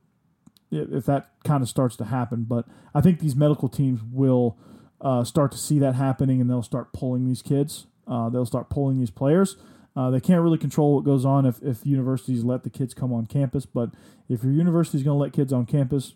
if 0.71 1.05
that 1.07 1.31
kind 1.45 1.63
of 1.63 1.69
starts 1.69 1.97
to 1.97 2.05
happen, 2.05 2.45
but 2.45 2.67
I 2.95 3.01
think 3.01 3.21
these 3.21 3.37
medical 3.37 3.69
teams 3.69 4.01
will 4.03 4.57
uh, 5.01 5.25
start 5.25 5.53
to 5.53 5.59
see 5.59 5.79
that 5.79 5.95
happening 5.95 6.41
and 6.41 6.49
they'll 6.49 6.63
start 6.63 6.93
pulling 6.93 7.27
these 7.27 7.43
kids. 7.43 7.87
Uh, 8.07 8.29
they'll 8.29 8.47
start 8.47 8.71
pulling 8.71 8.99
these 8.99 9.11
players. 9.11 9.57
Uh, 9.97 10.11
they 10.11 10.21
can't 10.21 10.43
really 10.43 10.59
control 10.59 10.97
what 10.97 11.05
goes 11.05 11.25
on 11.25 11.47
if, 11.47 11.63
if 11.63 11.87
universities 11.87 12.43
let 12.43 12.65
the 12.65 12.71
kids 12.71 12.95
come 12.95 13.13
on 13.13 13.27
campus, 13.27 13.65
but 13.65 13.91
if 14.29 14.43
your 14.43 14.53
university 14.53 14.99
is 14.99 15.05
going 15.05 15.15
to 15.15 15.23
let 15.23 15.33
kids 15.33 15.53
on 15.53 15.67
campus, 15.67 16.15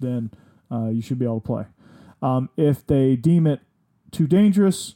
then 0.00 0.30
uh, 0.72 0.88
you 0.88 1.00
should 1.00 1.18
be 1.18 1.24
able 1.24 1.40
to 1.40 1.46
play. 1.46 1.64
Um, 2.22 2.50
if 2.56 2.86
they 2.86 3.16
deem 3.16 3.46
it 3.46 3.60
too 4.10 4.26
dangerous, 4.26 4.94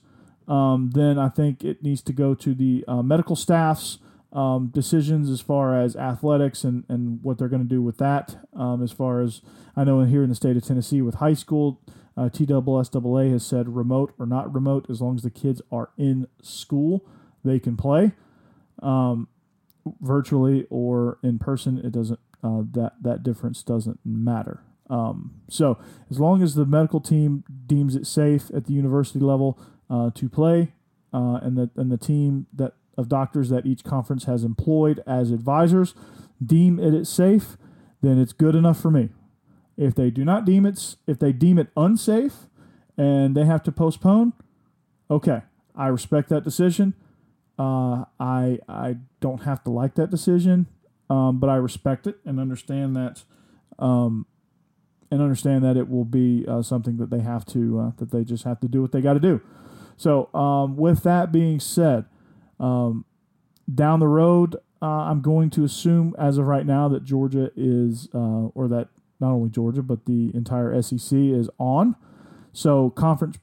um, 0.48 0.90
then 0.94 1.18
I 1.18 1.28
think 1.28 1.64
it 1.64 1.82
needs 1.82 2.02
to 2.02 2.12
go 2.12 2.34
to 2.34 2.54
the 2.54 2.84
uh, 2.86 3.02
medical 3.02 3.36
staffs. 3.36 3.98
Um, 4.32 4.72
decisions 4.74 5.30
as 5.30 5.40
far 5.40 5.80
as 5.80 5.94
athletics 5.94 6.64
and, 6.64 6.82
and 6.88 7.22
what 7.22 7.38
they're 7.38 7.46
going 7.46 7.62
to 7.62 7.68
do 7.68 7.80
with 7.80 7.98
that. 7.98 8.36
Um, 8.52 8.82
as 8.82 8.90
far 8.90 9.20
as 9.20 9.42
I 9.76 9.84
know, 9.84 10.00
here 10.00 10.24
in 10.24 10.28
the 10.28 10.34
state 10.34 10.56
of 10.56 10.64
Tennessee 10.64 11.00
with 11.00 11.14
high 11.14 11.34
school, 11.34 11.80
uh, 12.16 12.28
TSSAA 12.28 13.30
has 13.30 13.46
said 13.46 13.76
remote 13.76 14.12
or 14.18 14.26
not 14.26 14.52
remote, 14.52 14.86
as 14.88 15.00
long 15.00 15.16
as 15.16 15.22
the 15.22 15.30
kids 15.30 15.62
are 15.70 15.90
in 15.96 16.26
school, 16.42 17.04
they 17.44 17.60
can 17.60 17.76
play 17.76 18.12
um, 18.82 19.28
virtually 20.00 20.66
or 20.70 21.18
in 21.22 21.38
person. 21.38 21.78
It 21.78 21.92
doesn't 21.92 22.20
uh, 22.42 22.62
that 22.72 22.94
that 23.02 23.22
difference 23.22 23.62
doesn't 23.62 24.00
matter. 24.04 24.62
Um, 24.90 25.40
so 25.48 25.78
as 26.10 26.20
long 26.20 26.42
as 26.42 26.54
the 26.54 26.66
medical 26.66 27.00
team 27.00 27.44
deems 27.66 27.96
it 27.96 28.06
safe 28.06 28.50
at 28.54 28.66
the 28.66 28.72
university 28.72 29.20
level 29.20 29.58
uh, 29.88 30.10
to 30.14 30.28
play, 30.28 30.72
uh, 31.12 31.38
and 31.42 31.56
the 31.56 31.70
and 31.76 31.90
the 31.90 31.96
team 31.96 32.46
that 32.52 32.74
of 32.96 33.08
doctors 33.08 33.48
that 33.48 33.66
each 33.66 33.84
conference 33.84 34.24
has 34.24 34.44
employed 34.44 35.02
as 35.06 35.30
advisors 35.30 35.94
deem 36.44 36.78
it, 36.78 36.94
it 36.94 37.06
safe, 37.06 37.56
then 38.02 38.20
it's 38.20 38.32
good 38.32 38.54
enough 38.54 38.80
for 38.80 38.90
me. 38.90 39.08
If 39.76 39.94
they 39.94 40.10
do 40.10 40.24
not 40.24 40.44
deem 40.44 40.66
it, 40.66 40.96
if 41.06 41.18
they 41.18 41.32
deem 41.32 41.58
it 41.58 41.68
unsafe, 41.76 42.46
and 42.96 43.36
they 43.36 43.44
have 43.44 43.62
to 43.64 43.72
postpone, 43.72 44.32
okay, 45.10 45.42
I 45.74 45.88
respect 45.88 46.28
that 46.28 46.44
decision. 46.44 46.94
Uh, 47.58 48.04
I 48.20 48.58
I 48.68 48.96
don't 49.20 49.42
have 49.42 49.64
to 49.64 49.70
like 49.70 49.94
that 49.94 50.10
decision, 50.10 50.66
um, 51.08 51.40
but 51.40 51.48
I 51.48 51.56
respect 51.56 52.06
it 52.06 52.18
and 52.24 52.38
understand 52.38 52.96
that, 52.96 53.22
um, 53.78 54.26
and 55.14 55.22
understand 55.22 55.62
that 55.62 55.76
it 55.76 55.88
will 55.88 56.04
be 56.04 56.44
uh, 56.48 56.60
something 56.60 56.96
that 56.96 57.08
they 57.08 57.20
have 57.20 57.44
to 57.46 57.78
uh, 57.78 57.90
that 57.98 58.10
they 58.10 58.24
just 58.24 58.42
have 58.42 58.58
to 58.58 58.66
do 58.66 58.82
what 58.82 58.90
they 58.90 59.00
got 59.00 59.14
to 59.14 59.20
do. 59.20 59.40
So, 59.96 60.28
um, 60.34 60.76
with 60.76 61.04
that 61.04 61.30
being 61.30 61.60
said, 61.60 62.06
um, 62.58 63.04
down 63.72 64.00
the 64.00 64.08
road, 64.08 64.56
uh, 64.82 64.86
I'm 64.86 65.22
going 65.22 65.50
to 65.50 65.62
assume 65.62 66.16
as 66.18 66.36
of 66.36 66.46
right 66.46 66.66
now 66.66 66.88
that 66.88 67.04
Georgia 67.04 67.52
is, 67.54 68.08
uh, 68.12 68.50
or 68.56 68.66
that 68.66 68.88
not 69.20 69.30
only 69.30 69.50
Georgia 69.50 69.82
but 69.82 70.04
the 70.06 70.32
entire 70.34 70.82
SEC 70.82 71.16
is 71.16 71.48
on. 71.58 71.94
So, 72.52 72.90
conference 72.90 73.38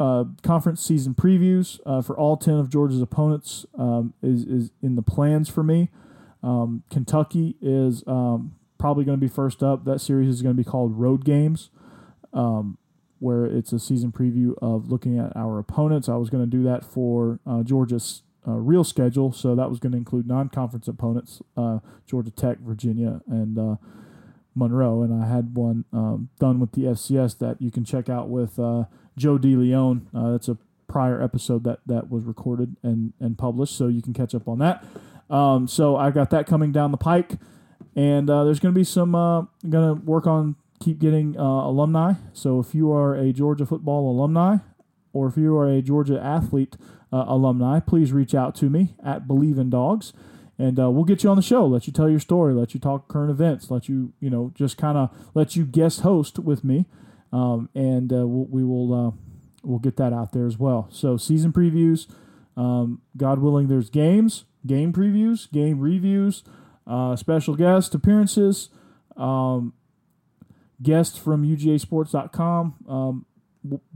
uh, 0.00 0.24
conference 0.42 0.84
season 0.84 1.14
previews 1.14 1.78
uh, 1.86 2.02
for 2.02 2.18
all 2.18 2.36
10 2.36 2.54
of 2.54 2.68
Georgia's 2.68 3.00
opponents 3.00 3.64
um, 3.78 4.14
is, 4.22 4.42
is 4.42 4.72
in 4.82 4.96
the 4.96 5.02
plans 5.02 5.48
for 5.48 5.62
me. 5.62 5.90
Um, 6.42 6.82
Kentucky 6.90 7.54
is 7.62 8.02
um, 8.08 8.56
probably 8.82 9.04
going 9.04 9.16
to 9.16 9.20
be 9.24 9.32
first 9.32 9.62
up. 9.62 9.84
That 9.84 10.00
series 10.00 10.28
is 10.28 10.42
going 10.42 10.56
to 10.56 10.60
be 10.60 10.68
called 10.68 10.98
Road 10.98 11.24
Games, 11.24 11.70
um, 12.32 12.78
where 13.20 13.46
it's 13.46 13.72
a 13.72 13.78
season 13.78 14.10
preview 14.10 14.54
of 14.60 14.90
looking 14.90 15.20
at 15.20 15.36
our 15.36 15.60
opponents. 15.60 16.08
I 16.08 16.16
was 16.16 16.30
going 16.30 16.42
to 16.42 16.50
do 16.50 16.64
that 16.64 16.84
for 16.84 17.38
uh, 17.46 17.62
Georgia's 17.62 18.22
uh, 18.46 18.54
real 18.54 18.82
schedule, 18.82 19.30
so 19.32 19.54
that 19.54 19.70
was 19.70 19.78
going 19.78 19.92
to 19.92 19.98
include 19.98 20.26
non 20.26 20.48
conference 20.48 20.88
opponents 20.88 21.40
uh, 21.56 21.78
Georgia 22.08 22.32
Tech, 22.32 22.58
Virginia, 22.58 23.20
and 23.28 23.78
Monroe. 24.56 25.02
And 25.02 25.22
I 25.22 25.28
had 25.28 25.54
one 25.54 25.84
um, 25.92 26.30
done 26.40 26.58
with 26.58 26.72
the 26.72 26.82
FCS 26.82 27.38
that 27.38 27.62
you 27.62 27.70
can 27.70 27.84
check 27.84 28.08
out 28.08 28.30
with 28.30 28.56
Joe 28.56 29.38
DeLeon. 29.38 30.06
Uh, 30.12 30.32
that's 30.32 30.48
a 30.48 30.58
prior 30.88 31.22
episode 31.22 31.62
that 31.62 31.78
that 31.86 32.10
was 32.10 32.24
recorded 32.24 32.74
and 32.82 33.12
and 33.20 33.38
published, 33.38 33.76
so 33.76 33.86
you 33.86 34.02
can 34.02 34.12
catch 34.12 34.34
up 34.34 34.48
on 34.48 34.58
that. 34.58 34.84
Um, 35.30 35.68
so 35.68 35.96
I 35.96 36.10
got 36.10 36.30
that 36.30 36.48
coming 36.48 36.72
down 36.72 36.90
the 36.90 36.98
pike, 36.98 37.38
and 37.96 38.28
uh, 38.28 38.44
there's 38.44 38.60
going 38.60 38.74
to 38.74 38.78
be 38.78 38.84
some. 38.84 39.14
Uh, 39.14 39.42
going 39.68 39.96
to 39.96 40.04
work 40.04 40.26
on 40.26 40.56
keep 40.80 40.98
getting 40.98 41.38
uh, 41.38 41.42
alumni. 41.42 42.14
So 42.32 42.58
if 42.60 42.74
you 42.74 42.92
are 42.92 43.14
a 43.14 43.32
Georgia 43.32 43.64
football 43.64 44.10
alumni, 44.10 44.56
or 45.12 45.28
if 45.28 45.36
you 45.36 45.56
are 45.56 45.68
a 45.68 45.80
Georgia 45.80 46.20
athlete 46.20 46.76
uh, 47.12 47.24
alumni, 47.26 47.80
please 47.80 48.12
reach 48.12 48.34
out 48.34 48.54
to 48.56 48.68
me 48.68 48.94
at 49.04 49.26
Believe 49.28 49.58
in 49.58 49.70
Dogs 49.70 50.12
and 50.58 50.78
uh, 50.78 50.90
we'll 50.90 51.04
get 51.04 51.22
you 51.22 51.30
on 51.30 51.36
the 51.36 51.42
show. 51.42 51.66
Let 51.66 51.86
you 51.86 51.92
tell 51.92 52.08
your 52.08 52.20
story. 52.20 52.52
Let 52.54 52.74
you 52.74 52.80
talk 52.80 53.08
current 53.08 53.30
events. 53.30 53.70
Let 53.70 53.88
you, 53.88 54.12
you 54.20 54.30
know, 54.30 54.52
just 54.54 54.76
kind 54.76 54.98
of 54.98 55.10
let 55.34 55.56
you 55.56 55.64
guest 55.64 56.00
host 56.00 56.38
with 56.38 56.64
me 56.64 56.86
um, 57.32 57.68
and 57.74 58.12
uh, 58.12 58.26
we'll, 58.26 58.46
we 58.46 58.64
will 58.64 59.16
we'll 59.62 59.78
get 59.78 59.96
that 59.96 60.12
out 60.12 60.32
there 60.32 60.46
as 60.46 60.58
well. 60.58 60.88
So 60.90 61.16
season 61.16 61.52
previews, 61.52 62.06
um, 62.56 63.00
God 63.16 63.38
willing, 63.38 63.68
there's 63.68 63.90
games, 63.90 64.44
game 64.66 64.92
previews, 64.92 65.50
game 65.50 65.80
reviews, 65.80 66.42
uh, 66.86 67.16
special 67.16 67.54
guest 67.54 67.94
appearances, 67.94 68.68
um, 69.16 69.72
guests 70.82 71.18
from 71.18 71.44
UGASports.com. 71.44 72.74
Um, 72.88 73.26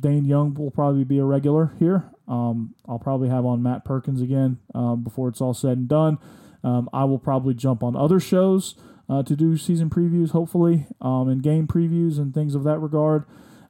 Dane 0.01 0.25
Young 0.25 0.55
will 0.55 0.71
probably 0.71 1.05
be 1.05 1.19
a 1.19 1.25
regular 1.25 1.73
here. 1.79 2.11
Um, 2.29 2.75
I'll 2.89 2.99
probably 2.99 3.29
have 3.29 3.45
on 3.45 3.63
Matt 3.63 3.85
Perkins 3.85 4.21
again 4.21 4.59
um, 4.75 5.03
before 5.03 5.29
it's 5.29 5.41
all 5.41 5.55
said 5.55 5.79
and 5.79 5.89
done. 5.89 6.19
Um, 6.63 6.89
I 6.93 7.05
will 7.05 7.19
probably 7.19 7.55
jump 7.55 7.83
on 7.83 7.97
other 7.97 8.19
shows 8.19 8.75
uh, 9.09 9.23
to 9.23 9.37
do 9.37 9.57
season 9.57 9.91
previews, 9.91 10.31
hopefully, 10.31 10.87
um, 11.01 11.29
and 11.29 11.43
game 11.43 11.67
previews 11.67 12.19
and 12.19 12.35
things 12.35 12.55
of 12.55 12.65
that 12.65 12.79
regard. 12.79 13.25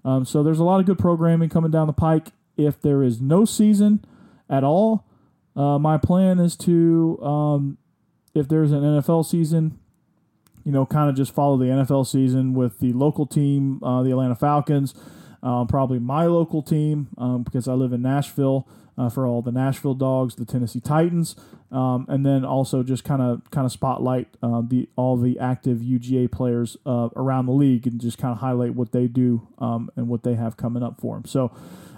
Um, 0.04 0.24
so 0.24 0.42
there's 0.42 0.58
a 0.58 0.64
lot 0.64 0.80
of 0.80 0.86
good 0.86 0.98
programming 0.98 1.48
coming 1.48 1.70
down 1.70 1.86
the 1.86 1.92
pike. 1.92 2.28
If 2.56 2.80
there 2.80 3.02
is 3.02 3.20
no 3.20 3.44
season 3.44 4.04
at 4.48 4.64
all, 4.64 5.04
uh, 5.54 5.78
my 5.78 5.98
plan 5.98 6.38
is 6.38 6.56
to, 6.56 7.18
um, 7.22 7.78
if 8.36 8.48
there's 8.48 8.72
an 8.72 8.82
NFL 8.82 9.24
season, 9.24 9.78
you 10.64 10.72
know, 10.72 10.84
kind 10.84 11.08
of 11.08 11.16
just 11.16 11.32
follow 11.32 11.56
the 11.56 11.66
NFL 11.66 12.06
season 12.06 12.54
with 12.54 12.80
the 12.80 12.92
local 12.92 13.26
team, 13.26 13.82
uh, 13.82 14.02
the 14.02 14.10
Atlanta 14.10 14.34
Falcons, 14.34 14.94
uh, 15.42 15.64
probably 15.64 15.98
my 15.98 16.26
local 16.26 16.62
team 16.62 17.08
um, 17.18 17.42
because 17.42 17.68
I 17.68 17.72
live 17.74 17.92
in 17.92 18.02
Nashville 18.02 18.68
uh, 18.98 19.08
for 19.08 19.26
all 19.26 19.42
the 19.42 19.52
Nashville 19.52 19.94
Dogs, 19.94 20.34
the 20.34 20.44
Tennessee 20.44 20.80
Titans, 20.80 21.36
um, 21.70 22.06
and 22.08 22.24
then 22.24 22.44
also 22.44 22.82
just 22.82 23.04
kind 23.04 23.22
of 23.22 23.48
kind 23.50 23.64
of 23.64 23.72
spotlight 23.72 24.28
uh, 24.42 24.62
the 24.66 24.88
all 24.96 25.16
the 25.16 25.38
active 25.38 25.78
UGA 25.78 26.30
players 26.30 26.76
uh, 26.86 27.10
around 27.14 27.46
the 27.46 27.52
league 27.52 27.86
and 27.86 28.00
just 28.00 28.18
kind 28.18 28.32
of 28.32 28.38
highlight 28.38 28.74
what 28.74 28.92
they 28.92 29.06
do 29.06 29.46
um, 29.58 29.90
and 29.96 30.08
what 30.08 30.22
they 30.22 30.34
have 30.34 30.56
coming 30.56 30.82
up 30.82 31.00
for 31.00 31.16
them. 31.16 31.24
So, 31.26 31.54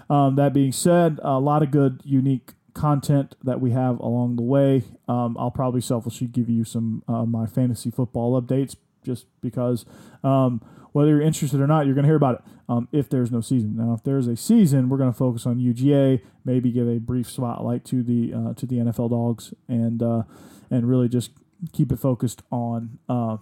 um, 0.09 0.35
that 0.35 0.53
being 0.53 0.71
said, 0.71 1.19
a 1.23 1.39
lot 1.39 1.63
of 1.63 1.71
good, 1.71 2.01
unique 2.03 2.51
content 2.73 3.35
that 3.43 3.59
we 3.59 3.71
have 3.71 3.99
along 3.99 4.35
the 4.35 4.43
way. 4.43 4.83
Um, 5.07 5.35
I'll 5.39 5.51
probably 5.51 5.81
selfishly 5.81 6.27
give 6.27 6.49
you 6.49 6.63
some 6.63 7.03
uh, 7.07 7.25
my 7.25 7.45
fantasy 7.45 7.91
football 7.91 8.39
updates 8.41 8.75
just 9.03 9.25
because 9.41 9.85
um, 10.23 10.61
whether 10.91 11.09
you're 11.09 11.21
interested 11.21 11.59
or 11.59 11.67
not, 11.67 11.85
you're 11.85 11.95
going 11.95 12.03
to 12.03 12.09
hear 12.09 12.15
about 12.15 12.35
it 12.35 12.41
um, 12.67 12.87
if 12.91 13.09
there's 13.09 13.31
no 13.31 13.41
season. 13.41 13.75
Now, 13.77 13.93
if 13.93 14.03
there's 14.03 14.27
a 14.27 14.35
season, 14.35 14.89
we're 14.89 14.97
going 14.97 15.11
to 15.11 15.17
focus 15.17 15.45
on 15.45 15.57
UGA, 15.57 16.21
maybe 16.45 16.71
give 16.71 16.87
a 16.87 16.99
brief 16.99 17.29
spotlight 17.29 17.85
to 17.85 18.03
the 18.03 18.33
uh, 18.33 18.53
to 18.55 18.65
the 18.65 18.77
NFL 18.77 19.11
dogs, 19.11 19.53
and 19.67 20.01
uh, 20.01 20.23
and 20.69 20.89
really 20.89 21.09
just 21.09 21.31
keep 21.73 21.91
it 21.91 21.99
focused 21.99 22.41
on 22.51 22.99
uh, 23.07 23.37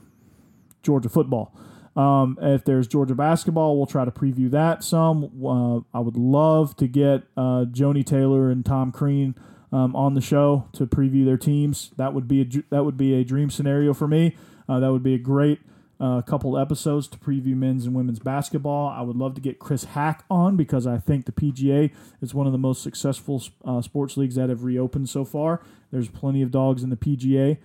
Georgia 0.84 1.10
football. 1.10 1.58
Um, 1.98 2.38
if 2.41 2.64
there's 2.64 2.88
Georgia 2.88 3.16
basketball, 3.16 3.76
we'll 3.76 3.88
try 3.88 4.06
to 4.06 4.12
preview 4.12 4.52
that 4.52 4.84
some. 4.84 5.32
Uh, 5.43 5.98
I 5.98 6.00
would 6.00 6.16
love 6.16 6.76
to 6.78 6.88
get 6.88 7.24
uh, 7.36 7.66
Joni 7.66 8.06
Taylor 8.06 8.52
and 8.52 8.64
Tom 8.64 8.91
Crean 8.91 9.34
um, 9.72 9.95
on 9.95 10.14
the 10.14 10.22
show 10.22 10.70
to 10.74 10.86
preview 10.86 11.26
their 11.26 11.38
teams. 11.38 11.91
That 11.98 12.14
would 12.14 12.28
be 12.28 12.41
a 12.41 12.45
that 12.70 12.86
would 12.86 12.98
be 12.98 13.16
a 13.16 13.24
dream 13.24 13.50
scenario 13.50 13.95
for 13.95 14.08
me. 14.08 14.36
Uh, 14.70 14.80
that 14.80 14.91
would 14.91 15.04
be 15.04 15.16
a 15.16 15.20
great 15.20 15.60
a 16.00 16.24
couple 16.26 16.58
episodes 16.58 17.08
to 17.08 17.18
preview 17.18 17.56
men's 17.56 17.86
and 17.88 17.95
women's 17.95 18.20
basketball. 18.20 18.89
I 18.89 19.02
would 19.02 19.16
love 19.16 19.34
to 19.36 19.41
get 19.41 19.58
Chris 19.58 19.86
Haack 19.86 20.20
on 20.30 20.56
because 20.56 20.86
I 20.86 21.00
think 21.00 21.26
the 21.26 21.32
PGA 21.32 21.91
is 22.22 22.34
one 22.36 22.45
of 22.45 22.52
the 22.52 22.60
most 22.60 22.84
successful 22.84 23.41
uh, 23.66 23.82
sports 23.82 24.16
leagues 24.16 24.36
that 24.36 24.50
have 24.50 24.64
reopened 24.64 25.10
so 25.10 25.26
far. 25.26 25.62
There's 25.91 26.10
plenty 26.10 26.43
of 26.43 26.52
dogs 26.52 26.84
in 26.84 26.91
the 26.91 26.95
PGA 26.95 27.58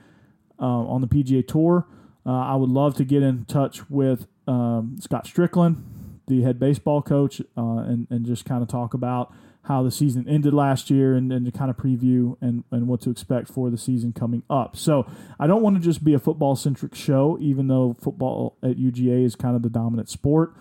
uh, 0.58 0.64
on 0.64 1.02
the 1.02 1.08
PGA 1.08 1.46
Tour. 1.46 1.86
Uh, 2.24 2.30
I 2.30 2.54
would 2.56 2.70
love 2.70 2.96
to 2.96 3.04
get 3.04 3.22
in 3.22 3.44
touch 3.46 3.88
with 3.90 4.26
um, 4.46 4.96
Scott 5.00 5.26
Stricklin, 5.26 5.82
the 6.28 6.42
head 6.42 6.58
baseball 6.58 7.02
coach, 7.02 7.40
uh, 7.56 7.78
and 7.78 8.06
and 8.10 8.24
just 8.24 8.44
kind 8.44 8.62
of 8.62 8.68
talk 8.68 8.94
about 8.94 9.32
how 9.64 9.82
the 9.82 9.90
season 9.90 10.28
ended 10.28 10.52
last 10.52 10.90
year 10.90 11.14
and, 11.14 11.32
and 11.32 11.46
to 11.46 11.52
kind 11.52 11.70
of 11.70 11.76
preview 11.76 12.36
and, 12.40 12.64
and 12.72 12.88
what 12.88 13.00
to 13.00 13.10
expect 13.10 13.48
for 13.48 13.70
the 13.70 13.78
season 13.78 14.12
coming 14.12 14.42
up. 14.50 14.76
So 14.76 15.06
I 15.38 15.46
don't 15.46 15.62
want 15.62 15.76
to 15.76 15.82
just 15.82 16.02
be 16.02 16.14
a 16.14 16.18
football 16.18 16.56
centric 16.56 16.94
show, 16.94 17.38
even 17.40 17.68
though 17.68 17.96
football 18.00 18.56
at 18.62 18.76
UGA 18.76 19.24
is 19.24 19.36
kind 19.36 19.54
of 19.54 19.62
the 19.62 19.70
dominant 19.70 20.08
sport. 20.08 20.54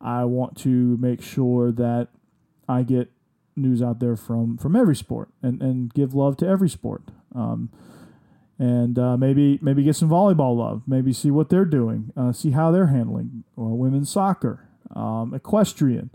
I 0.00 0.24
want 0.24 0.56
to 0.58 0.68
make 0.68 1.22
sure 1.22 1.70
that 1.70 2.08
I 2.68 2.82
get 2.82 3.12
news 3.54 3.82
out 3.82 4.00
there 4.00 4.16
from, 4.16 4.58
from 4.58 4.74
every 4.74 4.96
sport 4.96 5.28
and, 5.42 5.62
and 5.62 5.94
give 5.94 6.14
love 6.14 6.36
to 6.38 6.46
every 6.46 6.68
sport. 6.68 7.02
Um, 7.32 7.70
and 8.60 8.96
uh, 8.96 9.16
maybe 9.16 9.58
maybe 9.60 9.82
get 9.82 9.96
some 9.96 10.08
volleyball 10.08 10.56
love. 10.56 10.82
Maybe 10.86 11.12
see 11.12 11.32
what 11.32 11.48
they're 11.48 11.64
doing. 11.64 12.12
Uh, 12.16 12.32
see 12.32 12.52
how 12.52 12.70
they're 12.70 12.86
handling 12.86 13.42
well, 13.56 13.76
women's 13.76 14.12
soccer, 14.12 14.68
um, 14.94 15.34
equestrian 15.34 16.10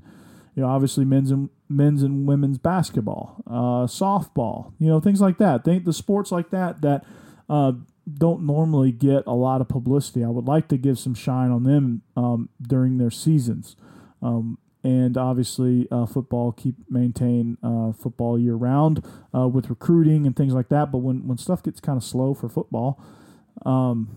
you 0.55 0.63
know, 0.63 0.69
obviously 0.69 1.05
men's 1.05 1.31
and 1.31 1.49
men's 1.67 2.01
and 2.01 2.25
women's 2.25 2.57
basketball, 2.57 3.43
uh, 3.45 3.85
softball, 3.87 4.71
you 4.79 4.87
know, 4.87 4.99
things 4.99 5.19
like 5.19 5.37
that. 5.37 5.65
Think 5.65 5.83
the 5.83 5.93
sports 5.93 6.31
like 6.31 6.49
that 6.51 6.81
that 6.81 7.03
uh, 7.49 7.73
don't 8.11 8.43
normally 8.43 8.91
get 8.91 9.23
a 9.27 9.33
lot 9.33 9.59
of 9.59 9.67
publicity. 9.67 10.23
I 10.23 10.29
would 10.29 10.45
like 10.45 10.69
to 10.69 10.77
give 10.77 10.97
some 10.97 11.13
shine 11.13 11.51
on 11.51 11.63
them 11.63 12.03
um, 12.15 12.49
during 12.61 12.97
their 12.97 13.11
seasons, 13.11 13.75
um, 14.21 14.57
and 14.85 15.17
obviously 15.17 15.87
uh, 15.89 16.05
football 16.05 16.51
keep 16.51 16.75
maintain 16.87 17.57
uh, 17.63 17.91
football 17.91 18.37
year 18.37 18.53
round 18.53 19.03
uh, 19.33 19.47
with 19.47 19.67
recruiting 19.67 20.27
and 20.27 20.35
things 20.35 20.53
like 20.53 20.69
that. 20.69 20.91
But 20.91 20.99
when 20.99 21.27
when 21.27 21.39
stuff 21.39 21.63
gets 21.63 21.79
kind 21.79 21.97
of 21.97 22.03
slow 22.03 22.35
for 22.35 22.47
football, 22.47 23.01
um, 23.65 24.15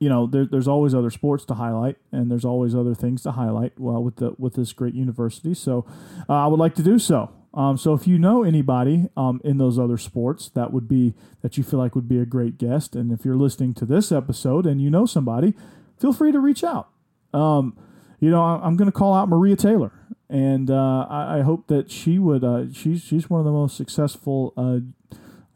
you 0.00 0.08
know, 0.08 0.26
there, 0.26 0.44
there's 0.44 0.66
always 0.66 0.92
other 0.92 1.10
sports 1.10 1.44
to 1.46 1.54
highlight, 1.54 1.98
and 2.10 2.28
there's 2.28 2.44
always 2.44 2.74
other 2.74 2.96
things 2.96 3.22
to 3.22 3.32
highlight. 3.32 3.78
Well, 3.78 4.02
with 4.02 4.16
the 4.16 4.34
with 4.38 4.54
this 4.54 4.72
great 4.72 4.94
university, 4.94 5.54
so 5.54 5.86
uh, 6.28 6.32
I 6.32 6.48
would 6.48 6.58
like 6.58 6.74
to 6.74 6.82
do 6.82 6.98
so. 6.98 7.30
Um, 7.54 7.76
so 7.78 7.94
if 7.94 8.08
you 8.08 8.18
know 8.18 8.42
anybody 8.42 9.08
um, 9.16 9.40
in 9.44 9.58
those 9.58 9.78
other 9.78 9.96
sports 9.98 10.50
that 10.50 10.72
would 10.72 10.86
be 10.86 11.14
that 11.42 11.56
you 11.56 11.64
feel 11.64 11.78
like 11.78 11.94
would 11.94 12.08
be 12.08 12.18
a 12.18 12.26
great 12.26 12.58
guest, 12.58 12.96
and 12.96 13.12
if 13.12 13.24
you're 13.24 13.36
listening 13.36 13.72
to 13.74 13.86
this 13.86 14.10
episode 14.10 14.66
and 14.66 14.82
you 14.82 14.90
know 14.90 15.06
somebody, 15.06 15.54
feel 15.96 16.12
free 16.12 16.32
to 16.32 16.40
reach 16.40 16.64
out. 16.64 16.88
Um, 17.32 17.76
you 18.20 18.30
know, 18.30 18.42
I, 18.42 18.66
am 18.66 18.76
going 18.76 18.90
to 18.90 18.96
call 18.96 19.14
out 19.14 19.28
Maria 19.28 19.56
Taylor, 19.56 19.92
and 20.28 20.70
uh, 20.70 21.06
I, 21.08 21.38
I, 21.38 21.40
hope 21.42 21.68
that 21.68 21.90
she 21.90 22.18
would. 22.18 22.44
Uh, 22.44 22.72
she's 22.72 23.02
she's 23.02 23.30
one 23.30 23.40
of 23.40 23.44
the 23.44 23.52
most 23.52 23.76
successful 23.76 24.52
uh, 24.56 24.80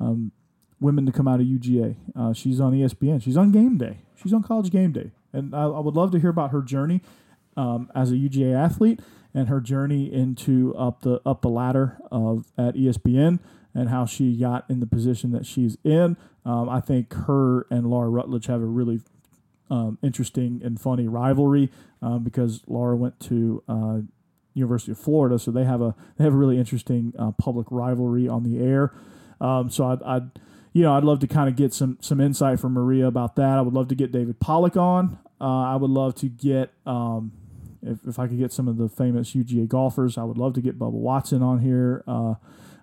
um, 0.00 0.32
women 0.80 1.06
to 1.06 1.12
come 1.12 1.26
out 1.26 1.40
of 1.40 1.46
UGA. 1.46 1.96
Uh, 2.14 2.32
she's 2.32 2.60
on 2.60 2.72
ESPN. 2.72 3.22
She's 3.22 3.36
on 3.36 3.50
Game 3.52 3.78
Day. 3.78 3.98
She's 4.14 4.32
on 4.32 4.42
College 4.42 4.70
Game 4.70 4.92
Day, 4.92 5.10
and 5.32 5.54
I, 5.54 5.64
I 5.64 5.80
would 5.80 5.94
love 5.94 6.12
to 6.12 6.18
hear 6.18 6.30
about 6.30 6.50
her 6.50 6.62
journey 6.62 7.02
um, 7.56 7.90
as 7.94 8.10
a 8.10 8.14
UGA 8.14 8.54
athlete 8.54 9.00
and 9.34 9.48
her 9.48 9.60
journey 9.60 10.12
into 10.12 10.74
up 10.76 11.02
the 11.02 11.20
up 11.24 11.42
the 11.42 11.48
ladder 11.48 11.98
of 12.10 12.46
at 12.58 12.74
ESPN 12.74 13.40
and 13.74 13.88
how 13.88 14.04
she 14.04 14.36
got 14.36 14.68
in 14.68 14.80
the 14.80 14.86
position 14.86 15.32
that 15.32 15.46
she's 15.46 15.76
in. 15.84 16.16
Um, 16.44 16.68
I 16.68 16.80
think 16.80 17.12
her 17.14 17.66
and 17.70 17.86
Laura 17.86 18.08
Rutledge 18.08 18.46
have 18.46 18.60
a 18.60 18.66
really 18.66 19.00
um, 19.72 19.98
interesting 20.02 20.60
and 20.62 20.78
funny 20.78 21.08
rivalry 21.08 21.70
um, 22.02 22.22
because 22.22 22.60
Laura 22.66 22.94
went 22.94 23.18
to 23.20 23.62
uh, 23.66 24.00
University 24.52 24.92
of 24.92 24.98
Florida, 24.98 25.38
so 25.38 25.50
they 25.50 25.64
have 25.64 25.80
a 25.80 25.94
they 26.18 26.24
have 26.24 26.34
a 26.34 26.36
really 26.36 26.58
interesting 26.58 27.14
uh, 27.18 27.30
public 27.32 27.66
rivalry 27.70 28.28
on 28.28 28.42
the 28.42 28.62
air. 28.62 28.92
Um, 29.40 29.70
so 29.70 29.86
I'd, 29.86 30.02
I'd, 30.02 30.30
you 30.74 30.82
know 30.82 30.94
I'd 30.94 31.04
love 31.04 31.20
to 31.20 31.26
kind 31.26 31.48
of 31.48 31.56
get 31.56 31.72
some 31.72 31.96
some 32.02 32.20
insight 32.20 32.60
from 32.60 32.74
Maria 32.74 33.06
about 33.06 33.34
that. 33.36 33.56
I 33.58 33.62
would 33.62 33.72
love 33.72 33.88
to 33.88 33.94
get 33.94 34.12
David 34.12 34.40
Pollack 34.40 34.76
on. 34.76 35.18
Uh, 35.40 35.72
I 35.72 35.76
would 35.76 35.90
love 35.90 36.14
to 36.16 36.28
get 36.28 36.70
um, 36.84 37.32
if, 37.82 38.06
if 38.06 38.18
I 38.18 38.28
could 38.28 38.38
get 38.38 38.52
some 38.52 38.68
of 38.68 38.76
the 38.76 38.90
famous 38.90 39.34
UGA 39.34 39.68
golfers. 39.68 40.18
I 40.18 40.24
would 40.24 40.38
love 40.38 40.52
to 40.54 40.60
get 40.60 40.78
Bubba 40.78 40.92
Watson 40.92 41.42
on 41.42 41.60
here. 41.60 42.04
Uh, 42.06 42.34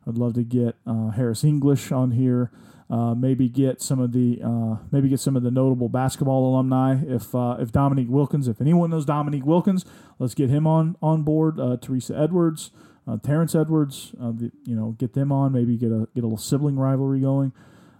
I'd 0.07 0.17
love 0.17 0.33
to 0.33 0.43
get 0.43 0.75
uh, 0.87 1.09
Harris 1.09 1.43
English 1.43 1.91
on 1.91 2.11
here. 2.11 2.51
Uh, 2.89 3.13
maybe 3.13 3.47
get 3.47 3.83
some 3.83 3.99
of 3.99 4.13
the 4.13 4.41
uh, 4.43 4.77
maybe 4.91 5.09
get 5.09 5.19
some 5.19 5.35
of 5.35 5.43
the 5.43 5.51
notable 5.51 5.89
basketball 5.89 6.51
alumni. 6.51 6.97
If 7.05 7.35
uh, 7.35 7.57
if 7.59 7.71
Dominique 7.71 8.09
Wilkins, 8.09 8.47
if 8.47 8.59
anyone 8.59 8.89
knows 8.89 9.05
Dominique 9.05 9.45
Wilkins, 9.45 9.85
let's 10.17 10.33
get 10.33 10.49
him 10.49 10.65
on 10.65 10.95
on 10.99 11.21
board. 11.21 11.59
Uh, 11.59 11.77
Teresa 11.77 12.17
Edwards, 12.17 12.71
uh, 13.07 13.17
Terrence 13.17 13.53
Edwards, 13.53 14.13
the, 14.13 14.51
you 14.65 14.75
know, 14.75 14.95
get 14.97 15.13
them 15.13 15.31
on. 15.31 15.51
Maybe 15.51 15.77
get 15.77 15.91
a 15.91 16.07
get 16.15 16.23
a 16.23 16.25
little 16.25 16.37
sibling 16.37 16.77
rivalry 16.77 17.19
going 17.19 17.53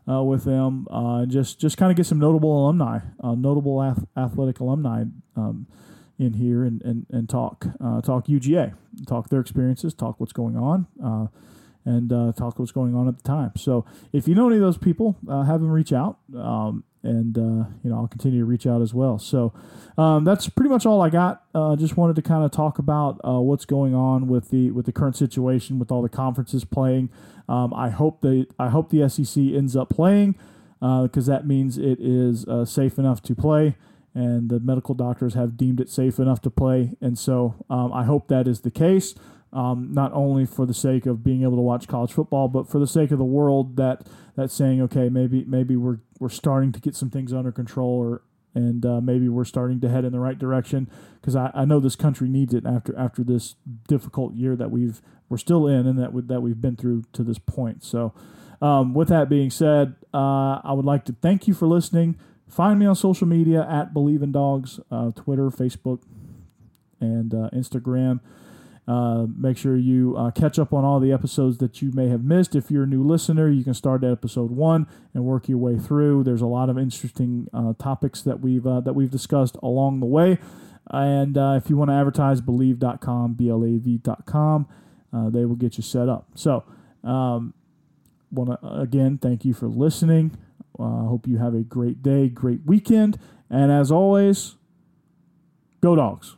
with 0.08 0.46
them. 0.46 0.88
just 1.30 1.60
just 1.60 1.78
kind 1.78 1.92
of 1.92 1.96
get 1.96 2.08
some 2.08 2.18
notable 2.18 2.66
alumni, 2.66 3.02
notable 3.22 3.84
ath- 3.84 4.06
athletic 4.18 4.60
alumni. 4.60 5.04
Um, 5.36 5.68
in 6.18 6.34
here 6.34 6.66
and, 6.66 6.82
and, 6.82 7.06
and 7.12 7.30
talk 7.30 7.62
talk 8.04 8.28
UGA, 8.28 8.74
talk 9.08 9.30
their 9.30 9.40
experiences, 9.40 9.94
talk 9.94 10.20
what's 10.20 10.34
going 10.34 10.58
on 10.58 11.30
and 11.90 12.14
uh, 12.14 12.32
talk 12.34 12.60
what's 12.60 12.72
going 12.72 12.96
on 12.96 13.08
at 13.08 13.18
the 13.18 13.24
time. 13.24 13.52
So 13.58 13.84
if 14.14 14.28
you 14.28 14.36
know 14.36 14.48
any 14.48 14.58
of 14.58 14.62
those 14.62 14.78
people, 14.78 15.18
uh, 15.28 15.42
have 15.44 15.60
them 15.60 15.72
reach 15.72 15.92
out, 15.92 16.20
um, 16.38 16.84
and 17.02 17.36
uh, 17.36 17.66
you 17.84 17.90
know 17.90 17.98
I'll 17.98 18.08
continue 18.08 18.40
to 18.40 18.46
reach 18.46 18.68
out 18.68 18.84
as 18.84 18.94
well. 18.94 19.18
So 19.18 19.54
um, 19.98 20.24
that's 20.24 20.48
pretty 20.50 20.70
much 20.70 20.86
all 20.86 21.02
I 21.02 21.10
got. 21.10 21.44
Uh, 21.56 21.76
just 21.76 21.98
wanted 21.98 22.16
to 22.18 22.22
kind 22.22 22.46
of 22.46 22.52
talk 22.52 22.78
about 22.78 23.20
uh, 23.26 23.40
what's 23.40 23.66
going 23.66 23.96
on 23.96 24.28
with 24.28 24.52
the 24.52 24.70
with 24.70 24.86
the 24.86 24.92
current 24.92 25.16
situation 25.16 25.80
with 25.80 25.92
all 25.92 26.04
the 26.04 26.10
conferences 26.10 26.64
playing. 26.64 27.10
Um, 27.48 27.74
I 27.74 27.90
hope 27.90 28.22
that 28.22 28.48
I 28.60 28.70
hope 28.70 28.92
the 28.92 29.10
SEC 29.10 29.42
ends 29.44 29.76
up 29.76 29.90
playing 29.90 30.36
because 30.80 31.28
uh, 31.28 31.34
that 31.34 31.48
means 31.48 31.80
it 31.80 32.00
is 32.00 32.46
safe 32.70 33.00
enough 33.00 33.22
to 33.24 33.36
play. 33.36 33.76
And 34.16 34.50
the 34.50 34.60
medical 34.60 34.96
doctors 34.96 35.36
have 35.36 35.56
deemed 35.56 35.80
it 35.80 35.88
safe 35.88 36.20
enough 36.20 36.42
to 36.42 36.50
play. 36.50 36.98
And 37.00 37.18
so 37.18 37.64
um, 37.70 37.94
I 37.94 38.06
hope 38.06 38.28
that 38.28 38.48
is 38.48 38.62
the 38.62 38.72
case 38.72 39.14
um, 39.52 39.90
not 39.92 40.14
only 40.14 40.46
for 40.46 40.66
the 40.66 40.74
sake 40.74 41.06
of 41.06 41.24
being 41.24 41.44
able 41.44 41.56
to 41.56 41.62
watch 41.62 41.88
college 41.88 42.14
football, 42.14 42.48
but 42.48 42.70
for 42.70 42.80
the 42.80 42.88
sake 42.88 43.12
of 43.12 43.18
the 43.18 43.26
world 43.26 43.78
that 43.78 44.08
that's 44.36 44.54
saying, 44.54 44.82
okay, 44.82 45.10
maybe 45.10 45.44
maybe 45.46 45.76
we're 45.76 46.00
we're 46.20 46.30
starting 46.30 46.72
to 46.72 46.80
get 46.80 46.96
some 46.96 47.10
things 47.10 47.34
under 47.34 47.52
control, 47.52 47.90
or 47.90 48.22
and 48.54 48.86
uh, 48.86 49.02
maybe 49.02 49.28
we're 49.28 49.46
starting 49.46 49.80
to 49.82 49.90
head 49.90 50.06
in 50.06 50.12
the 50.12 50.20
right 50.20 50.38
direction 50.38 50.90
because 51.20 51.36
I, 51.36 51.52
I 51.54 51.66
know 51.66 51.80
this 51.80 51.96
country 51.96 52.30
needs 52.30 52.54
it 52.54 52.66
after 52.66 52.98
after 52.98 53.24
this 53.24 53.56
difficult 53.88 54.36
year 54.36 54.56
that 54.56 54.72
we've 54.72 55.02
we're 55.30 55.38
still 55.38 55.68
in 55.68 55.88
and 55.88 55.98
that 56.00 56.14
we, 56.14 56.22
that 56.24 56.42
we've 56.42 56.60
been 56.60 56.76
through 56.76 57.04
to 57.14 57.24
this 57.24 57.40
point. 57.40 57.84
So, 57.84 58.14
um, 58.62 58.94
with 58.94 59.08
that 59.10 59.30
being 59.30 59.50
said, 59.50 59.96
uh, 60.14 60.60
I 60.64 60.74
would 60.74 60.86
like 60.86 61.06
to 61.06 61.16
thank 61.22 61.48
you 61.48 61.54
for 61.54 61.68
listening. 61.68 62.18
Find 62.48 62.80
me 62.80 62.88
on 62.88 62.96
social 62.96 63.28
media 63.28 63.66
at 63.70 63.94
Believe 63.94 64.24
in 64.24 64.32
Dogs, 64.32 64.80
uh, 64.92 65.12
Twitter, 65.12 65.50
Facebook, 65.50 66.02
and 67.00 67.34
uh, 67.34 67.50
Instagram. 67.54 68.20
Uh, 68.90 69.28
make 69.38 69.56
sure 69.56 69.78
you 69.78 70.16
uh, 70.18 70.32
catch 70.32 70.58
up 70.58 70.74
on 70.74 70.84
all 70.84 71.00
the 71.00 71.12
episodes 71.12 71.60
that 71.60 71.80
you 71.80 71.92
may 71.92 72.08
have 72.08 72.24
missed. 72.24 72.56
If 72.56 72.72
you're 72.72 72.86
a 72.86 72.88
new 72.88 73.04
listener, 73.04 73.48
you 73.48 73.64
can 73.64 73.76
start 73.76 74.04
at 74.04 74.12
episode 74.12 74.50
one 74.50 74.88
and 75.14 75.24
work 75.26 75.48
your 75.48 75.60
way 75.60 75.78
through. 75.78 76.24
There's 76.24 76.42
a 76.42 76.48
lot 76.48 76.72
of 76.72 76.78
interesting 76.80 77.48
uh, 77.54 77.74
topics 77.78 78.24
that 78.24 78.40
we've 78.40 78.66
uh, 78.66 78.82
that 78.82 78.94
we've 78.94 79.12
discussed 79.12 79.58
along 79.62 80.00
the 80.00 80.08
way. 80.08 80.40
And 80.90 81.38
uh, 81.38 81.60
if 81.64 81.70
you 81.70 81.78
want 81.78 81.92
to 81.92 81.94
advertise, 81.94 82.42
bleav.com, 82.42 83.34
B-L-A-V.com, 83.34 84.68
they 85.14 85.46
will 85.46 85.56
get 85.56 85.78
you 85.78 85.84
set 85.84 86.10
up. 86.10 86.30
So, 86.34 86.64
um, 87.04 87.54
want 88.32 88.60
to 88.60 88.68
again 88.68 89.20
thank 89.20 89.46
you 89.46 89.54
for 89.54 89.68
listening. 89.68 90.36
I 90.80 91.06
hope 91.06 91.28
you 91.28 91.38
have 91.38 91.54
a 91.54 91.62
great 91.62 92.02
day, 92.02 92.28
great 92.28 92.62
weekend, 92.66 93.20
and 93.52 93.72
as 93.72 93.92
always, 93.92 94.56
go 95.80 95.96
dogs. 95.96 96.38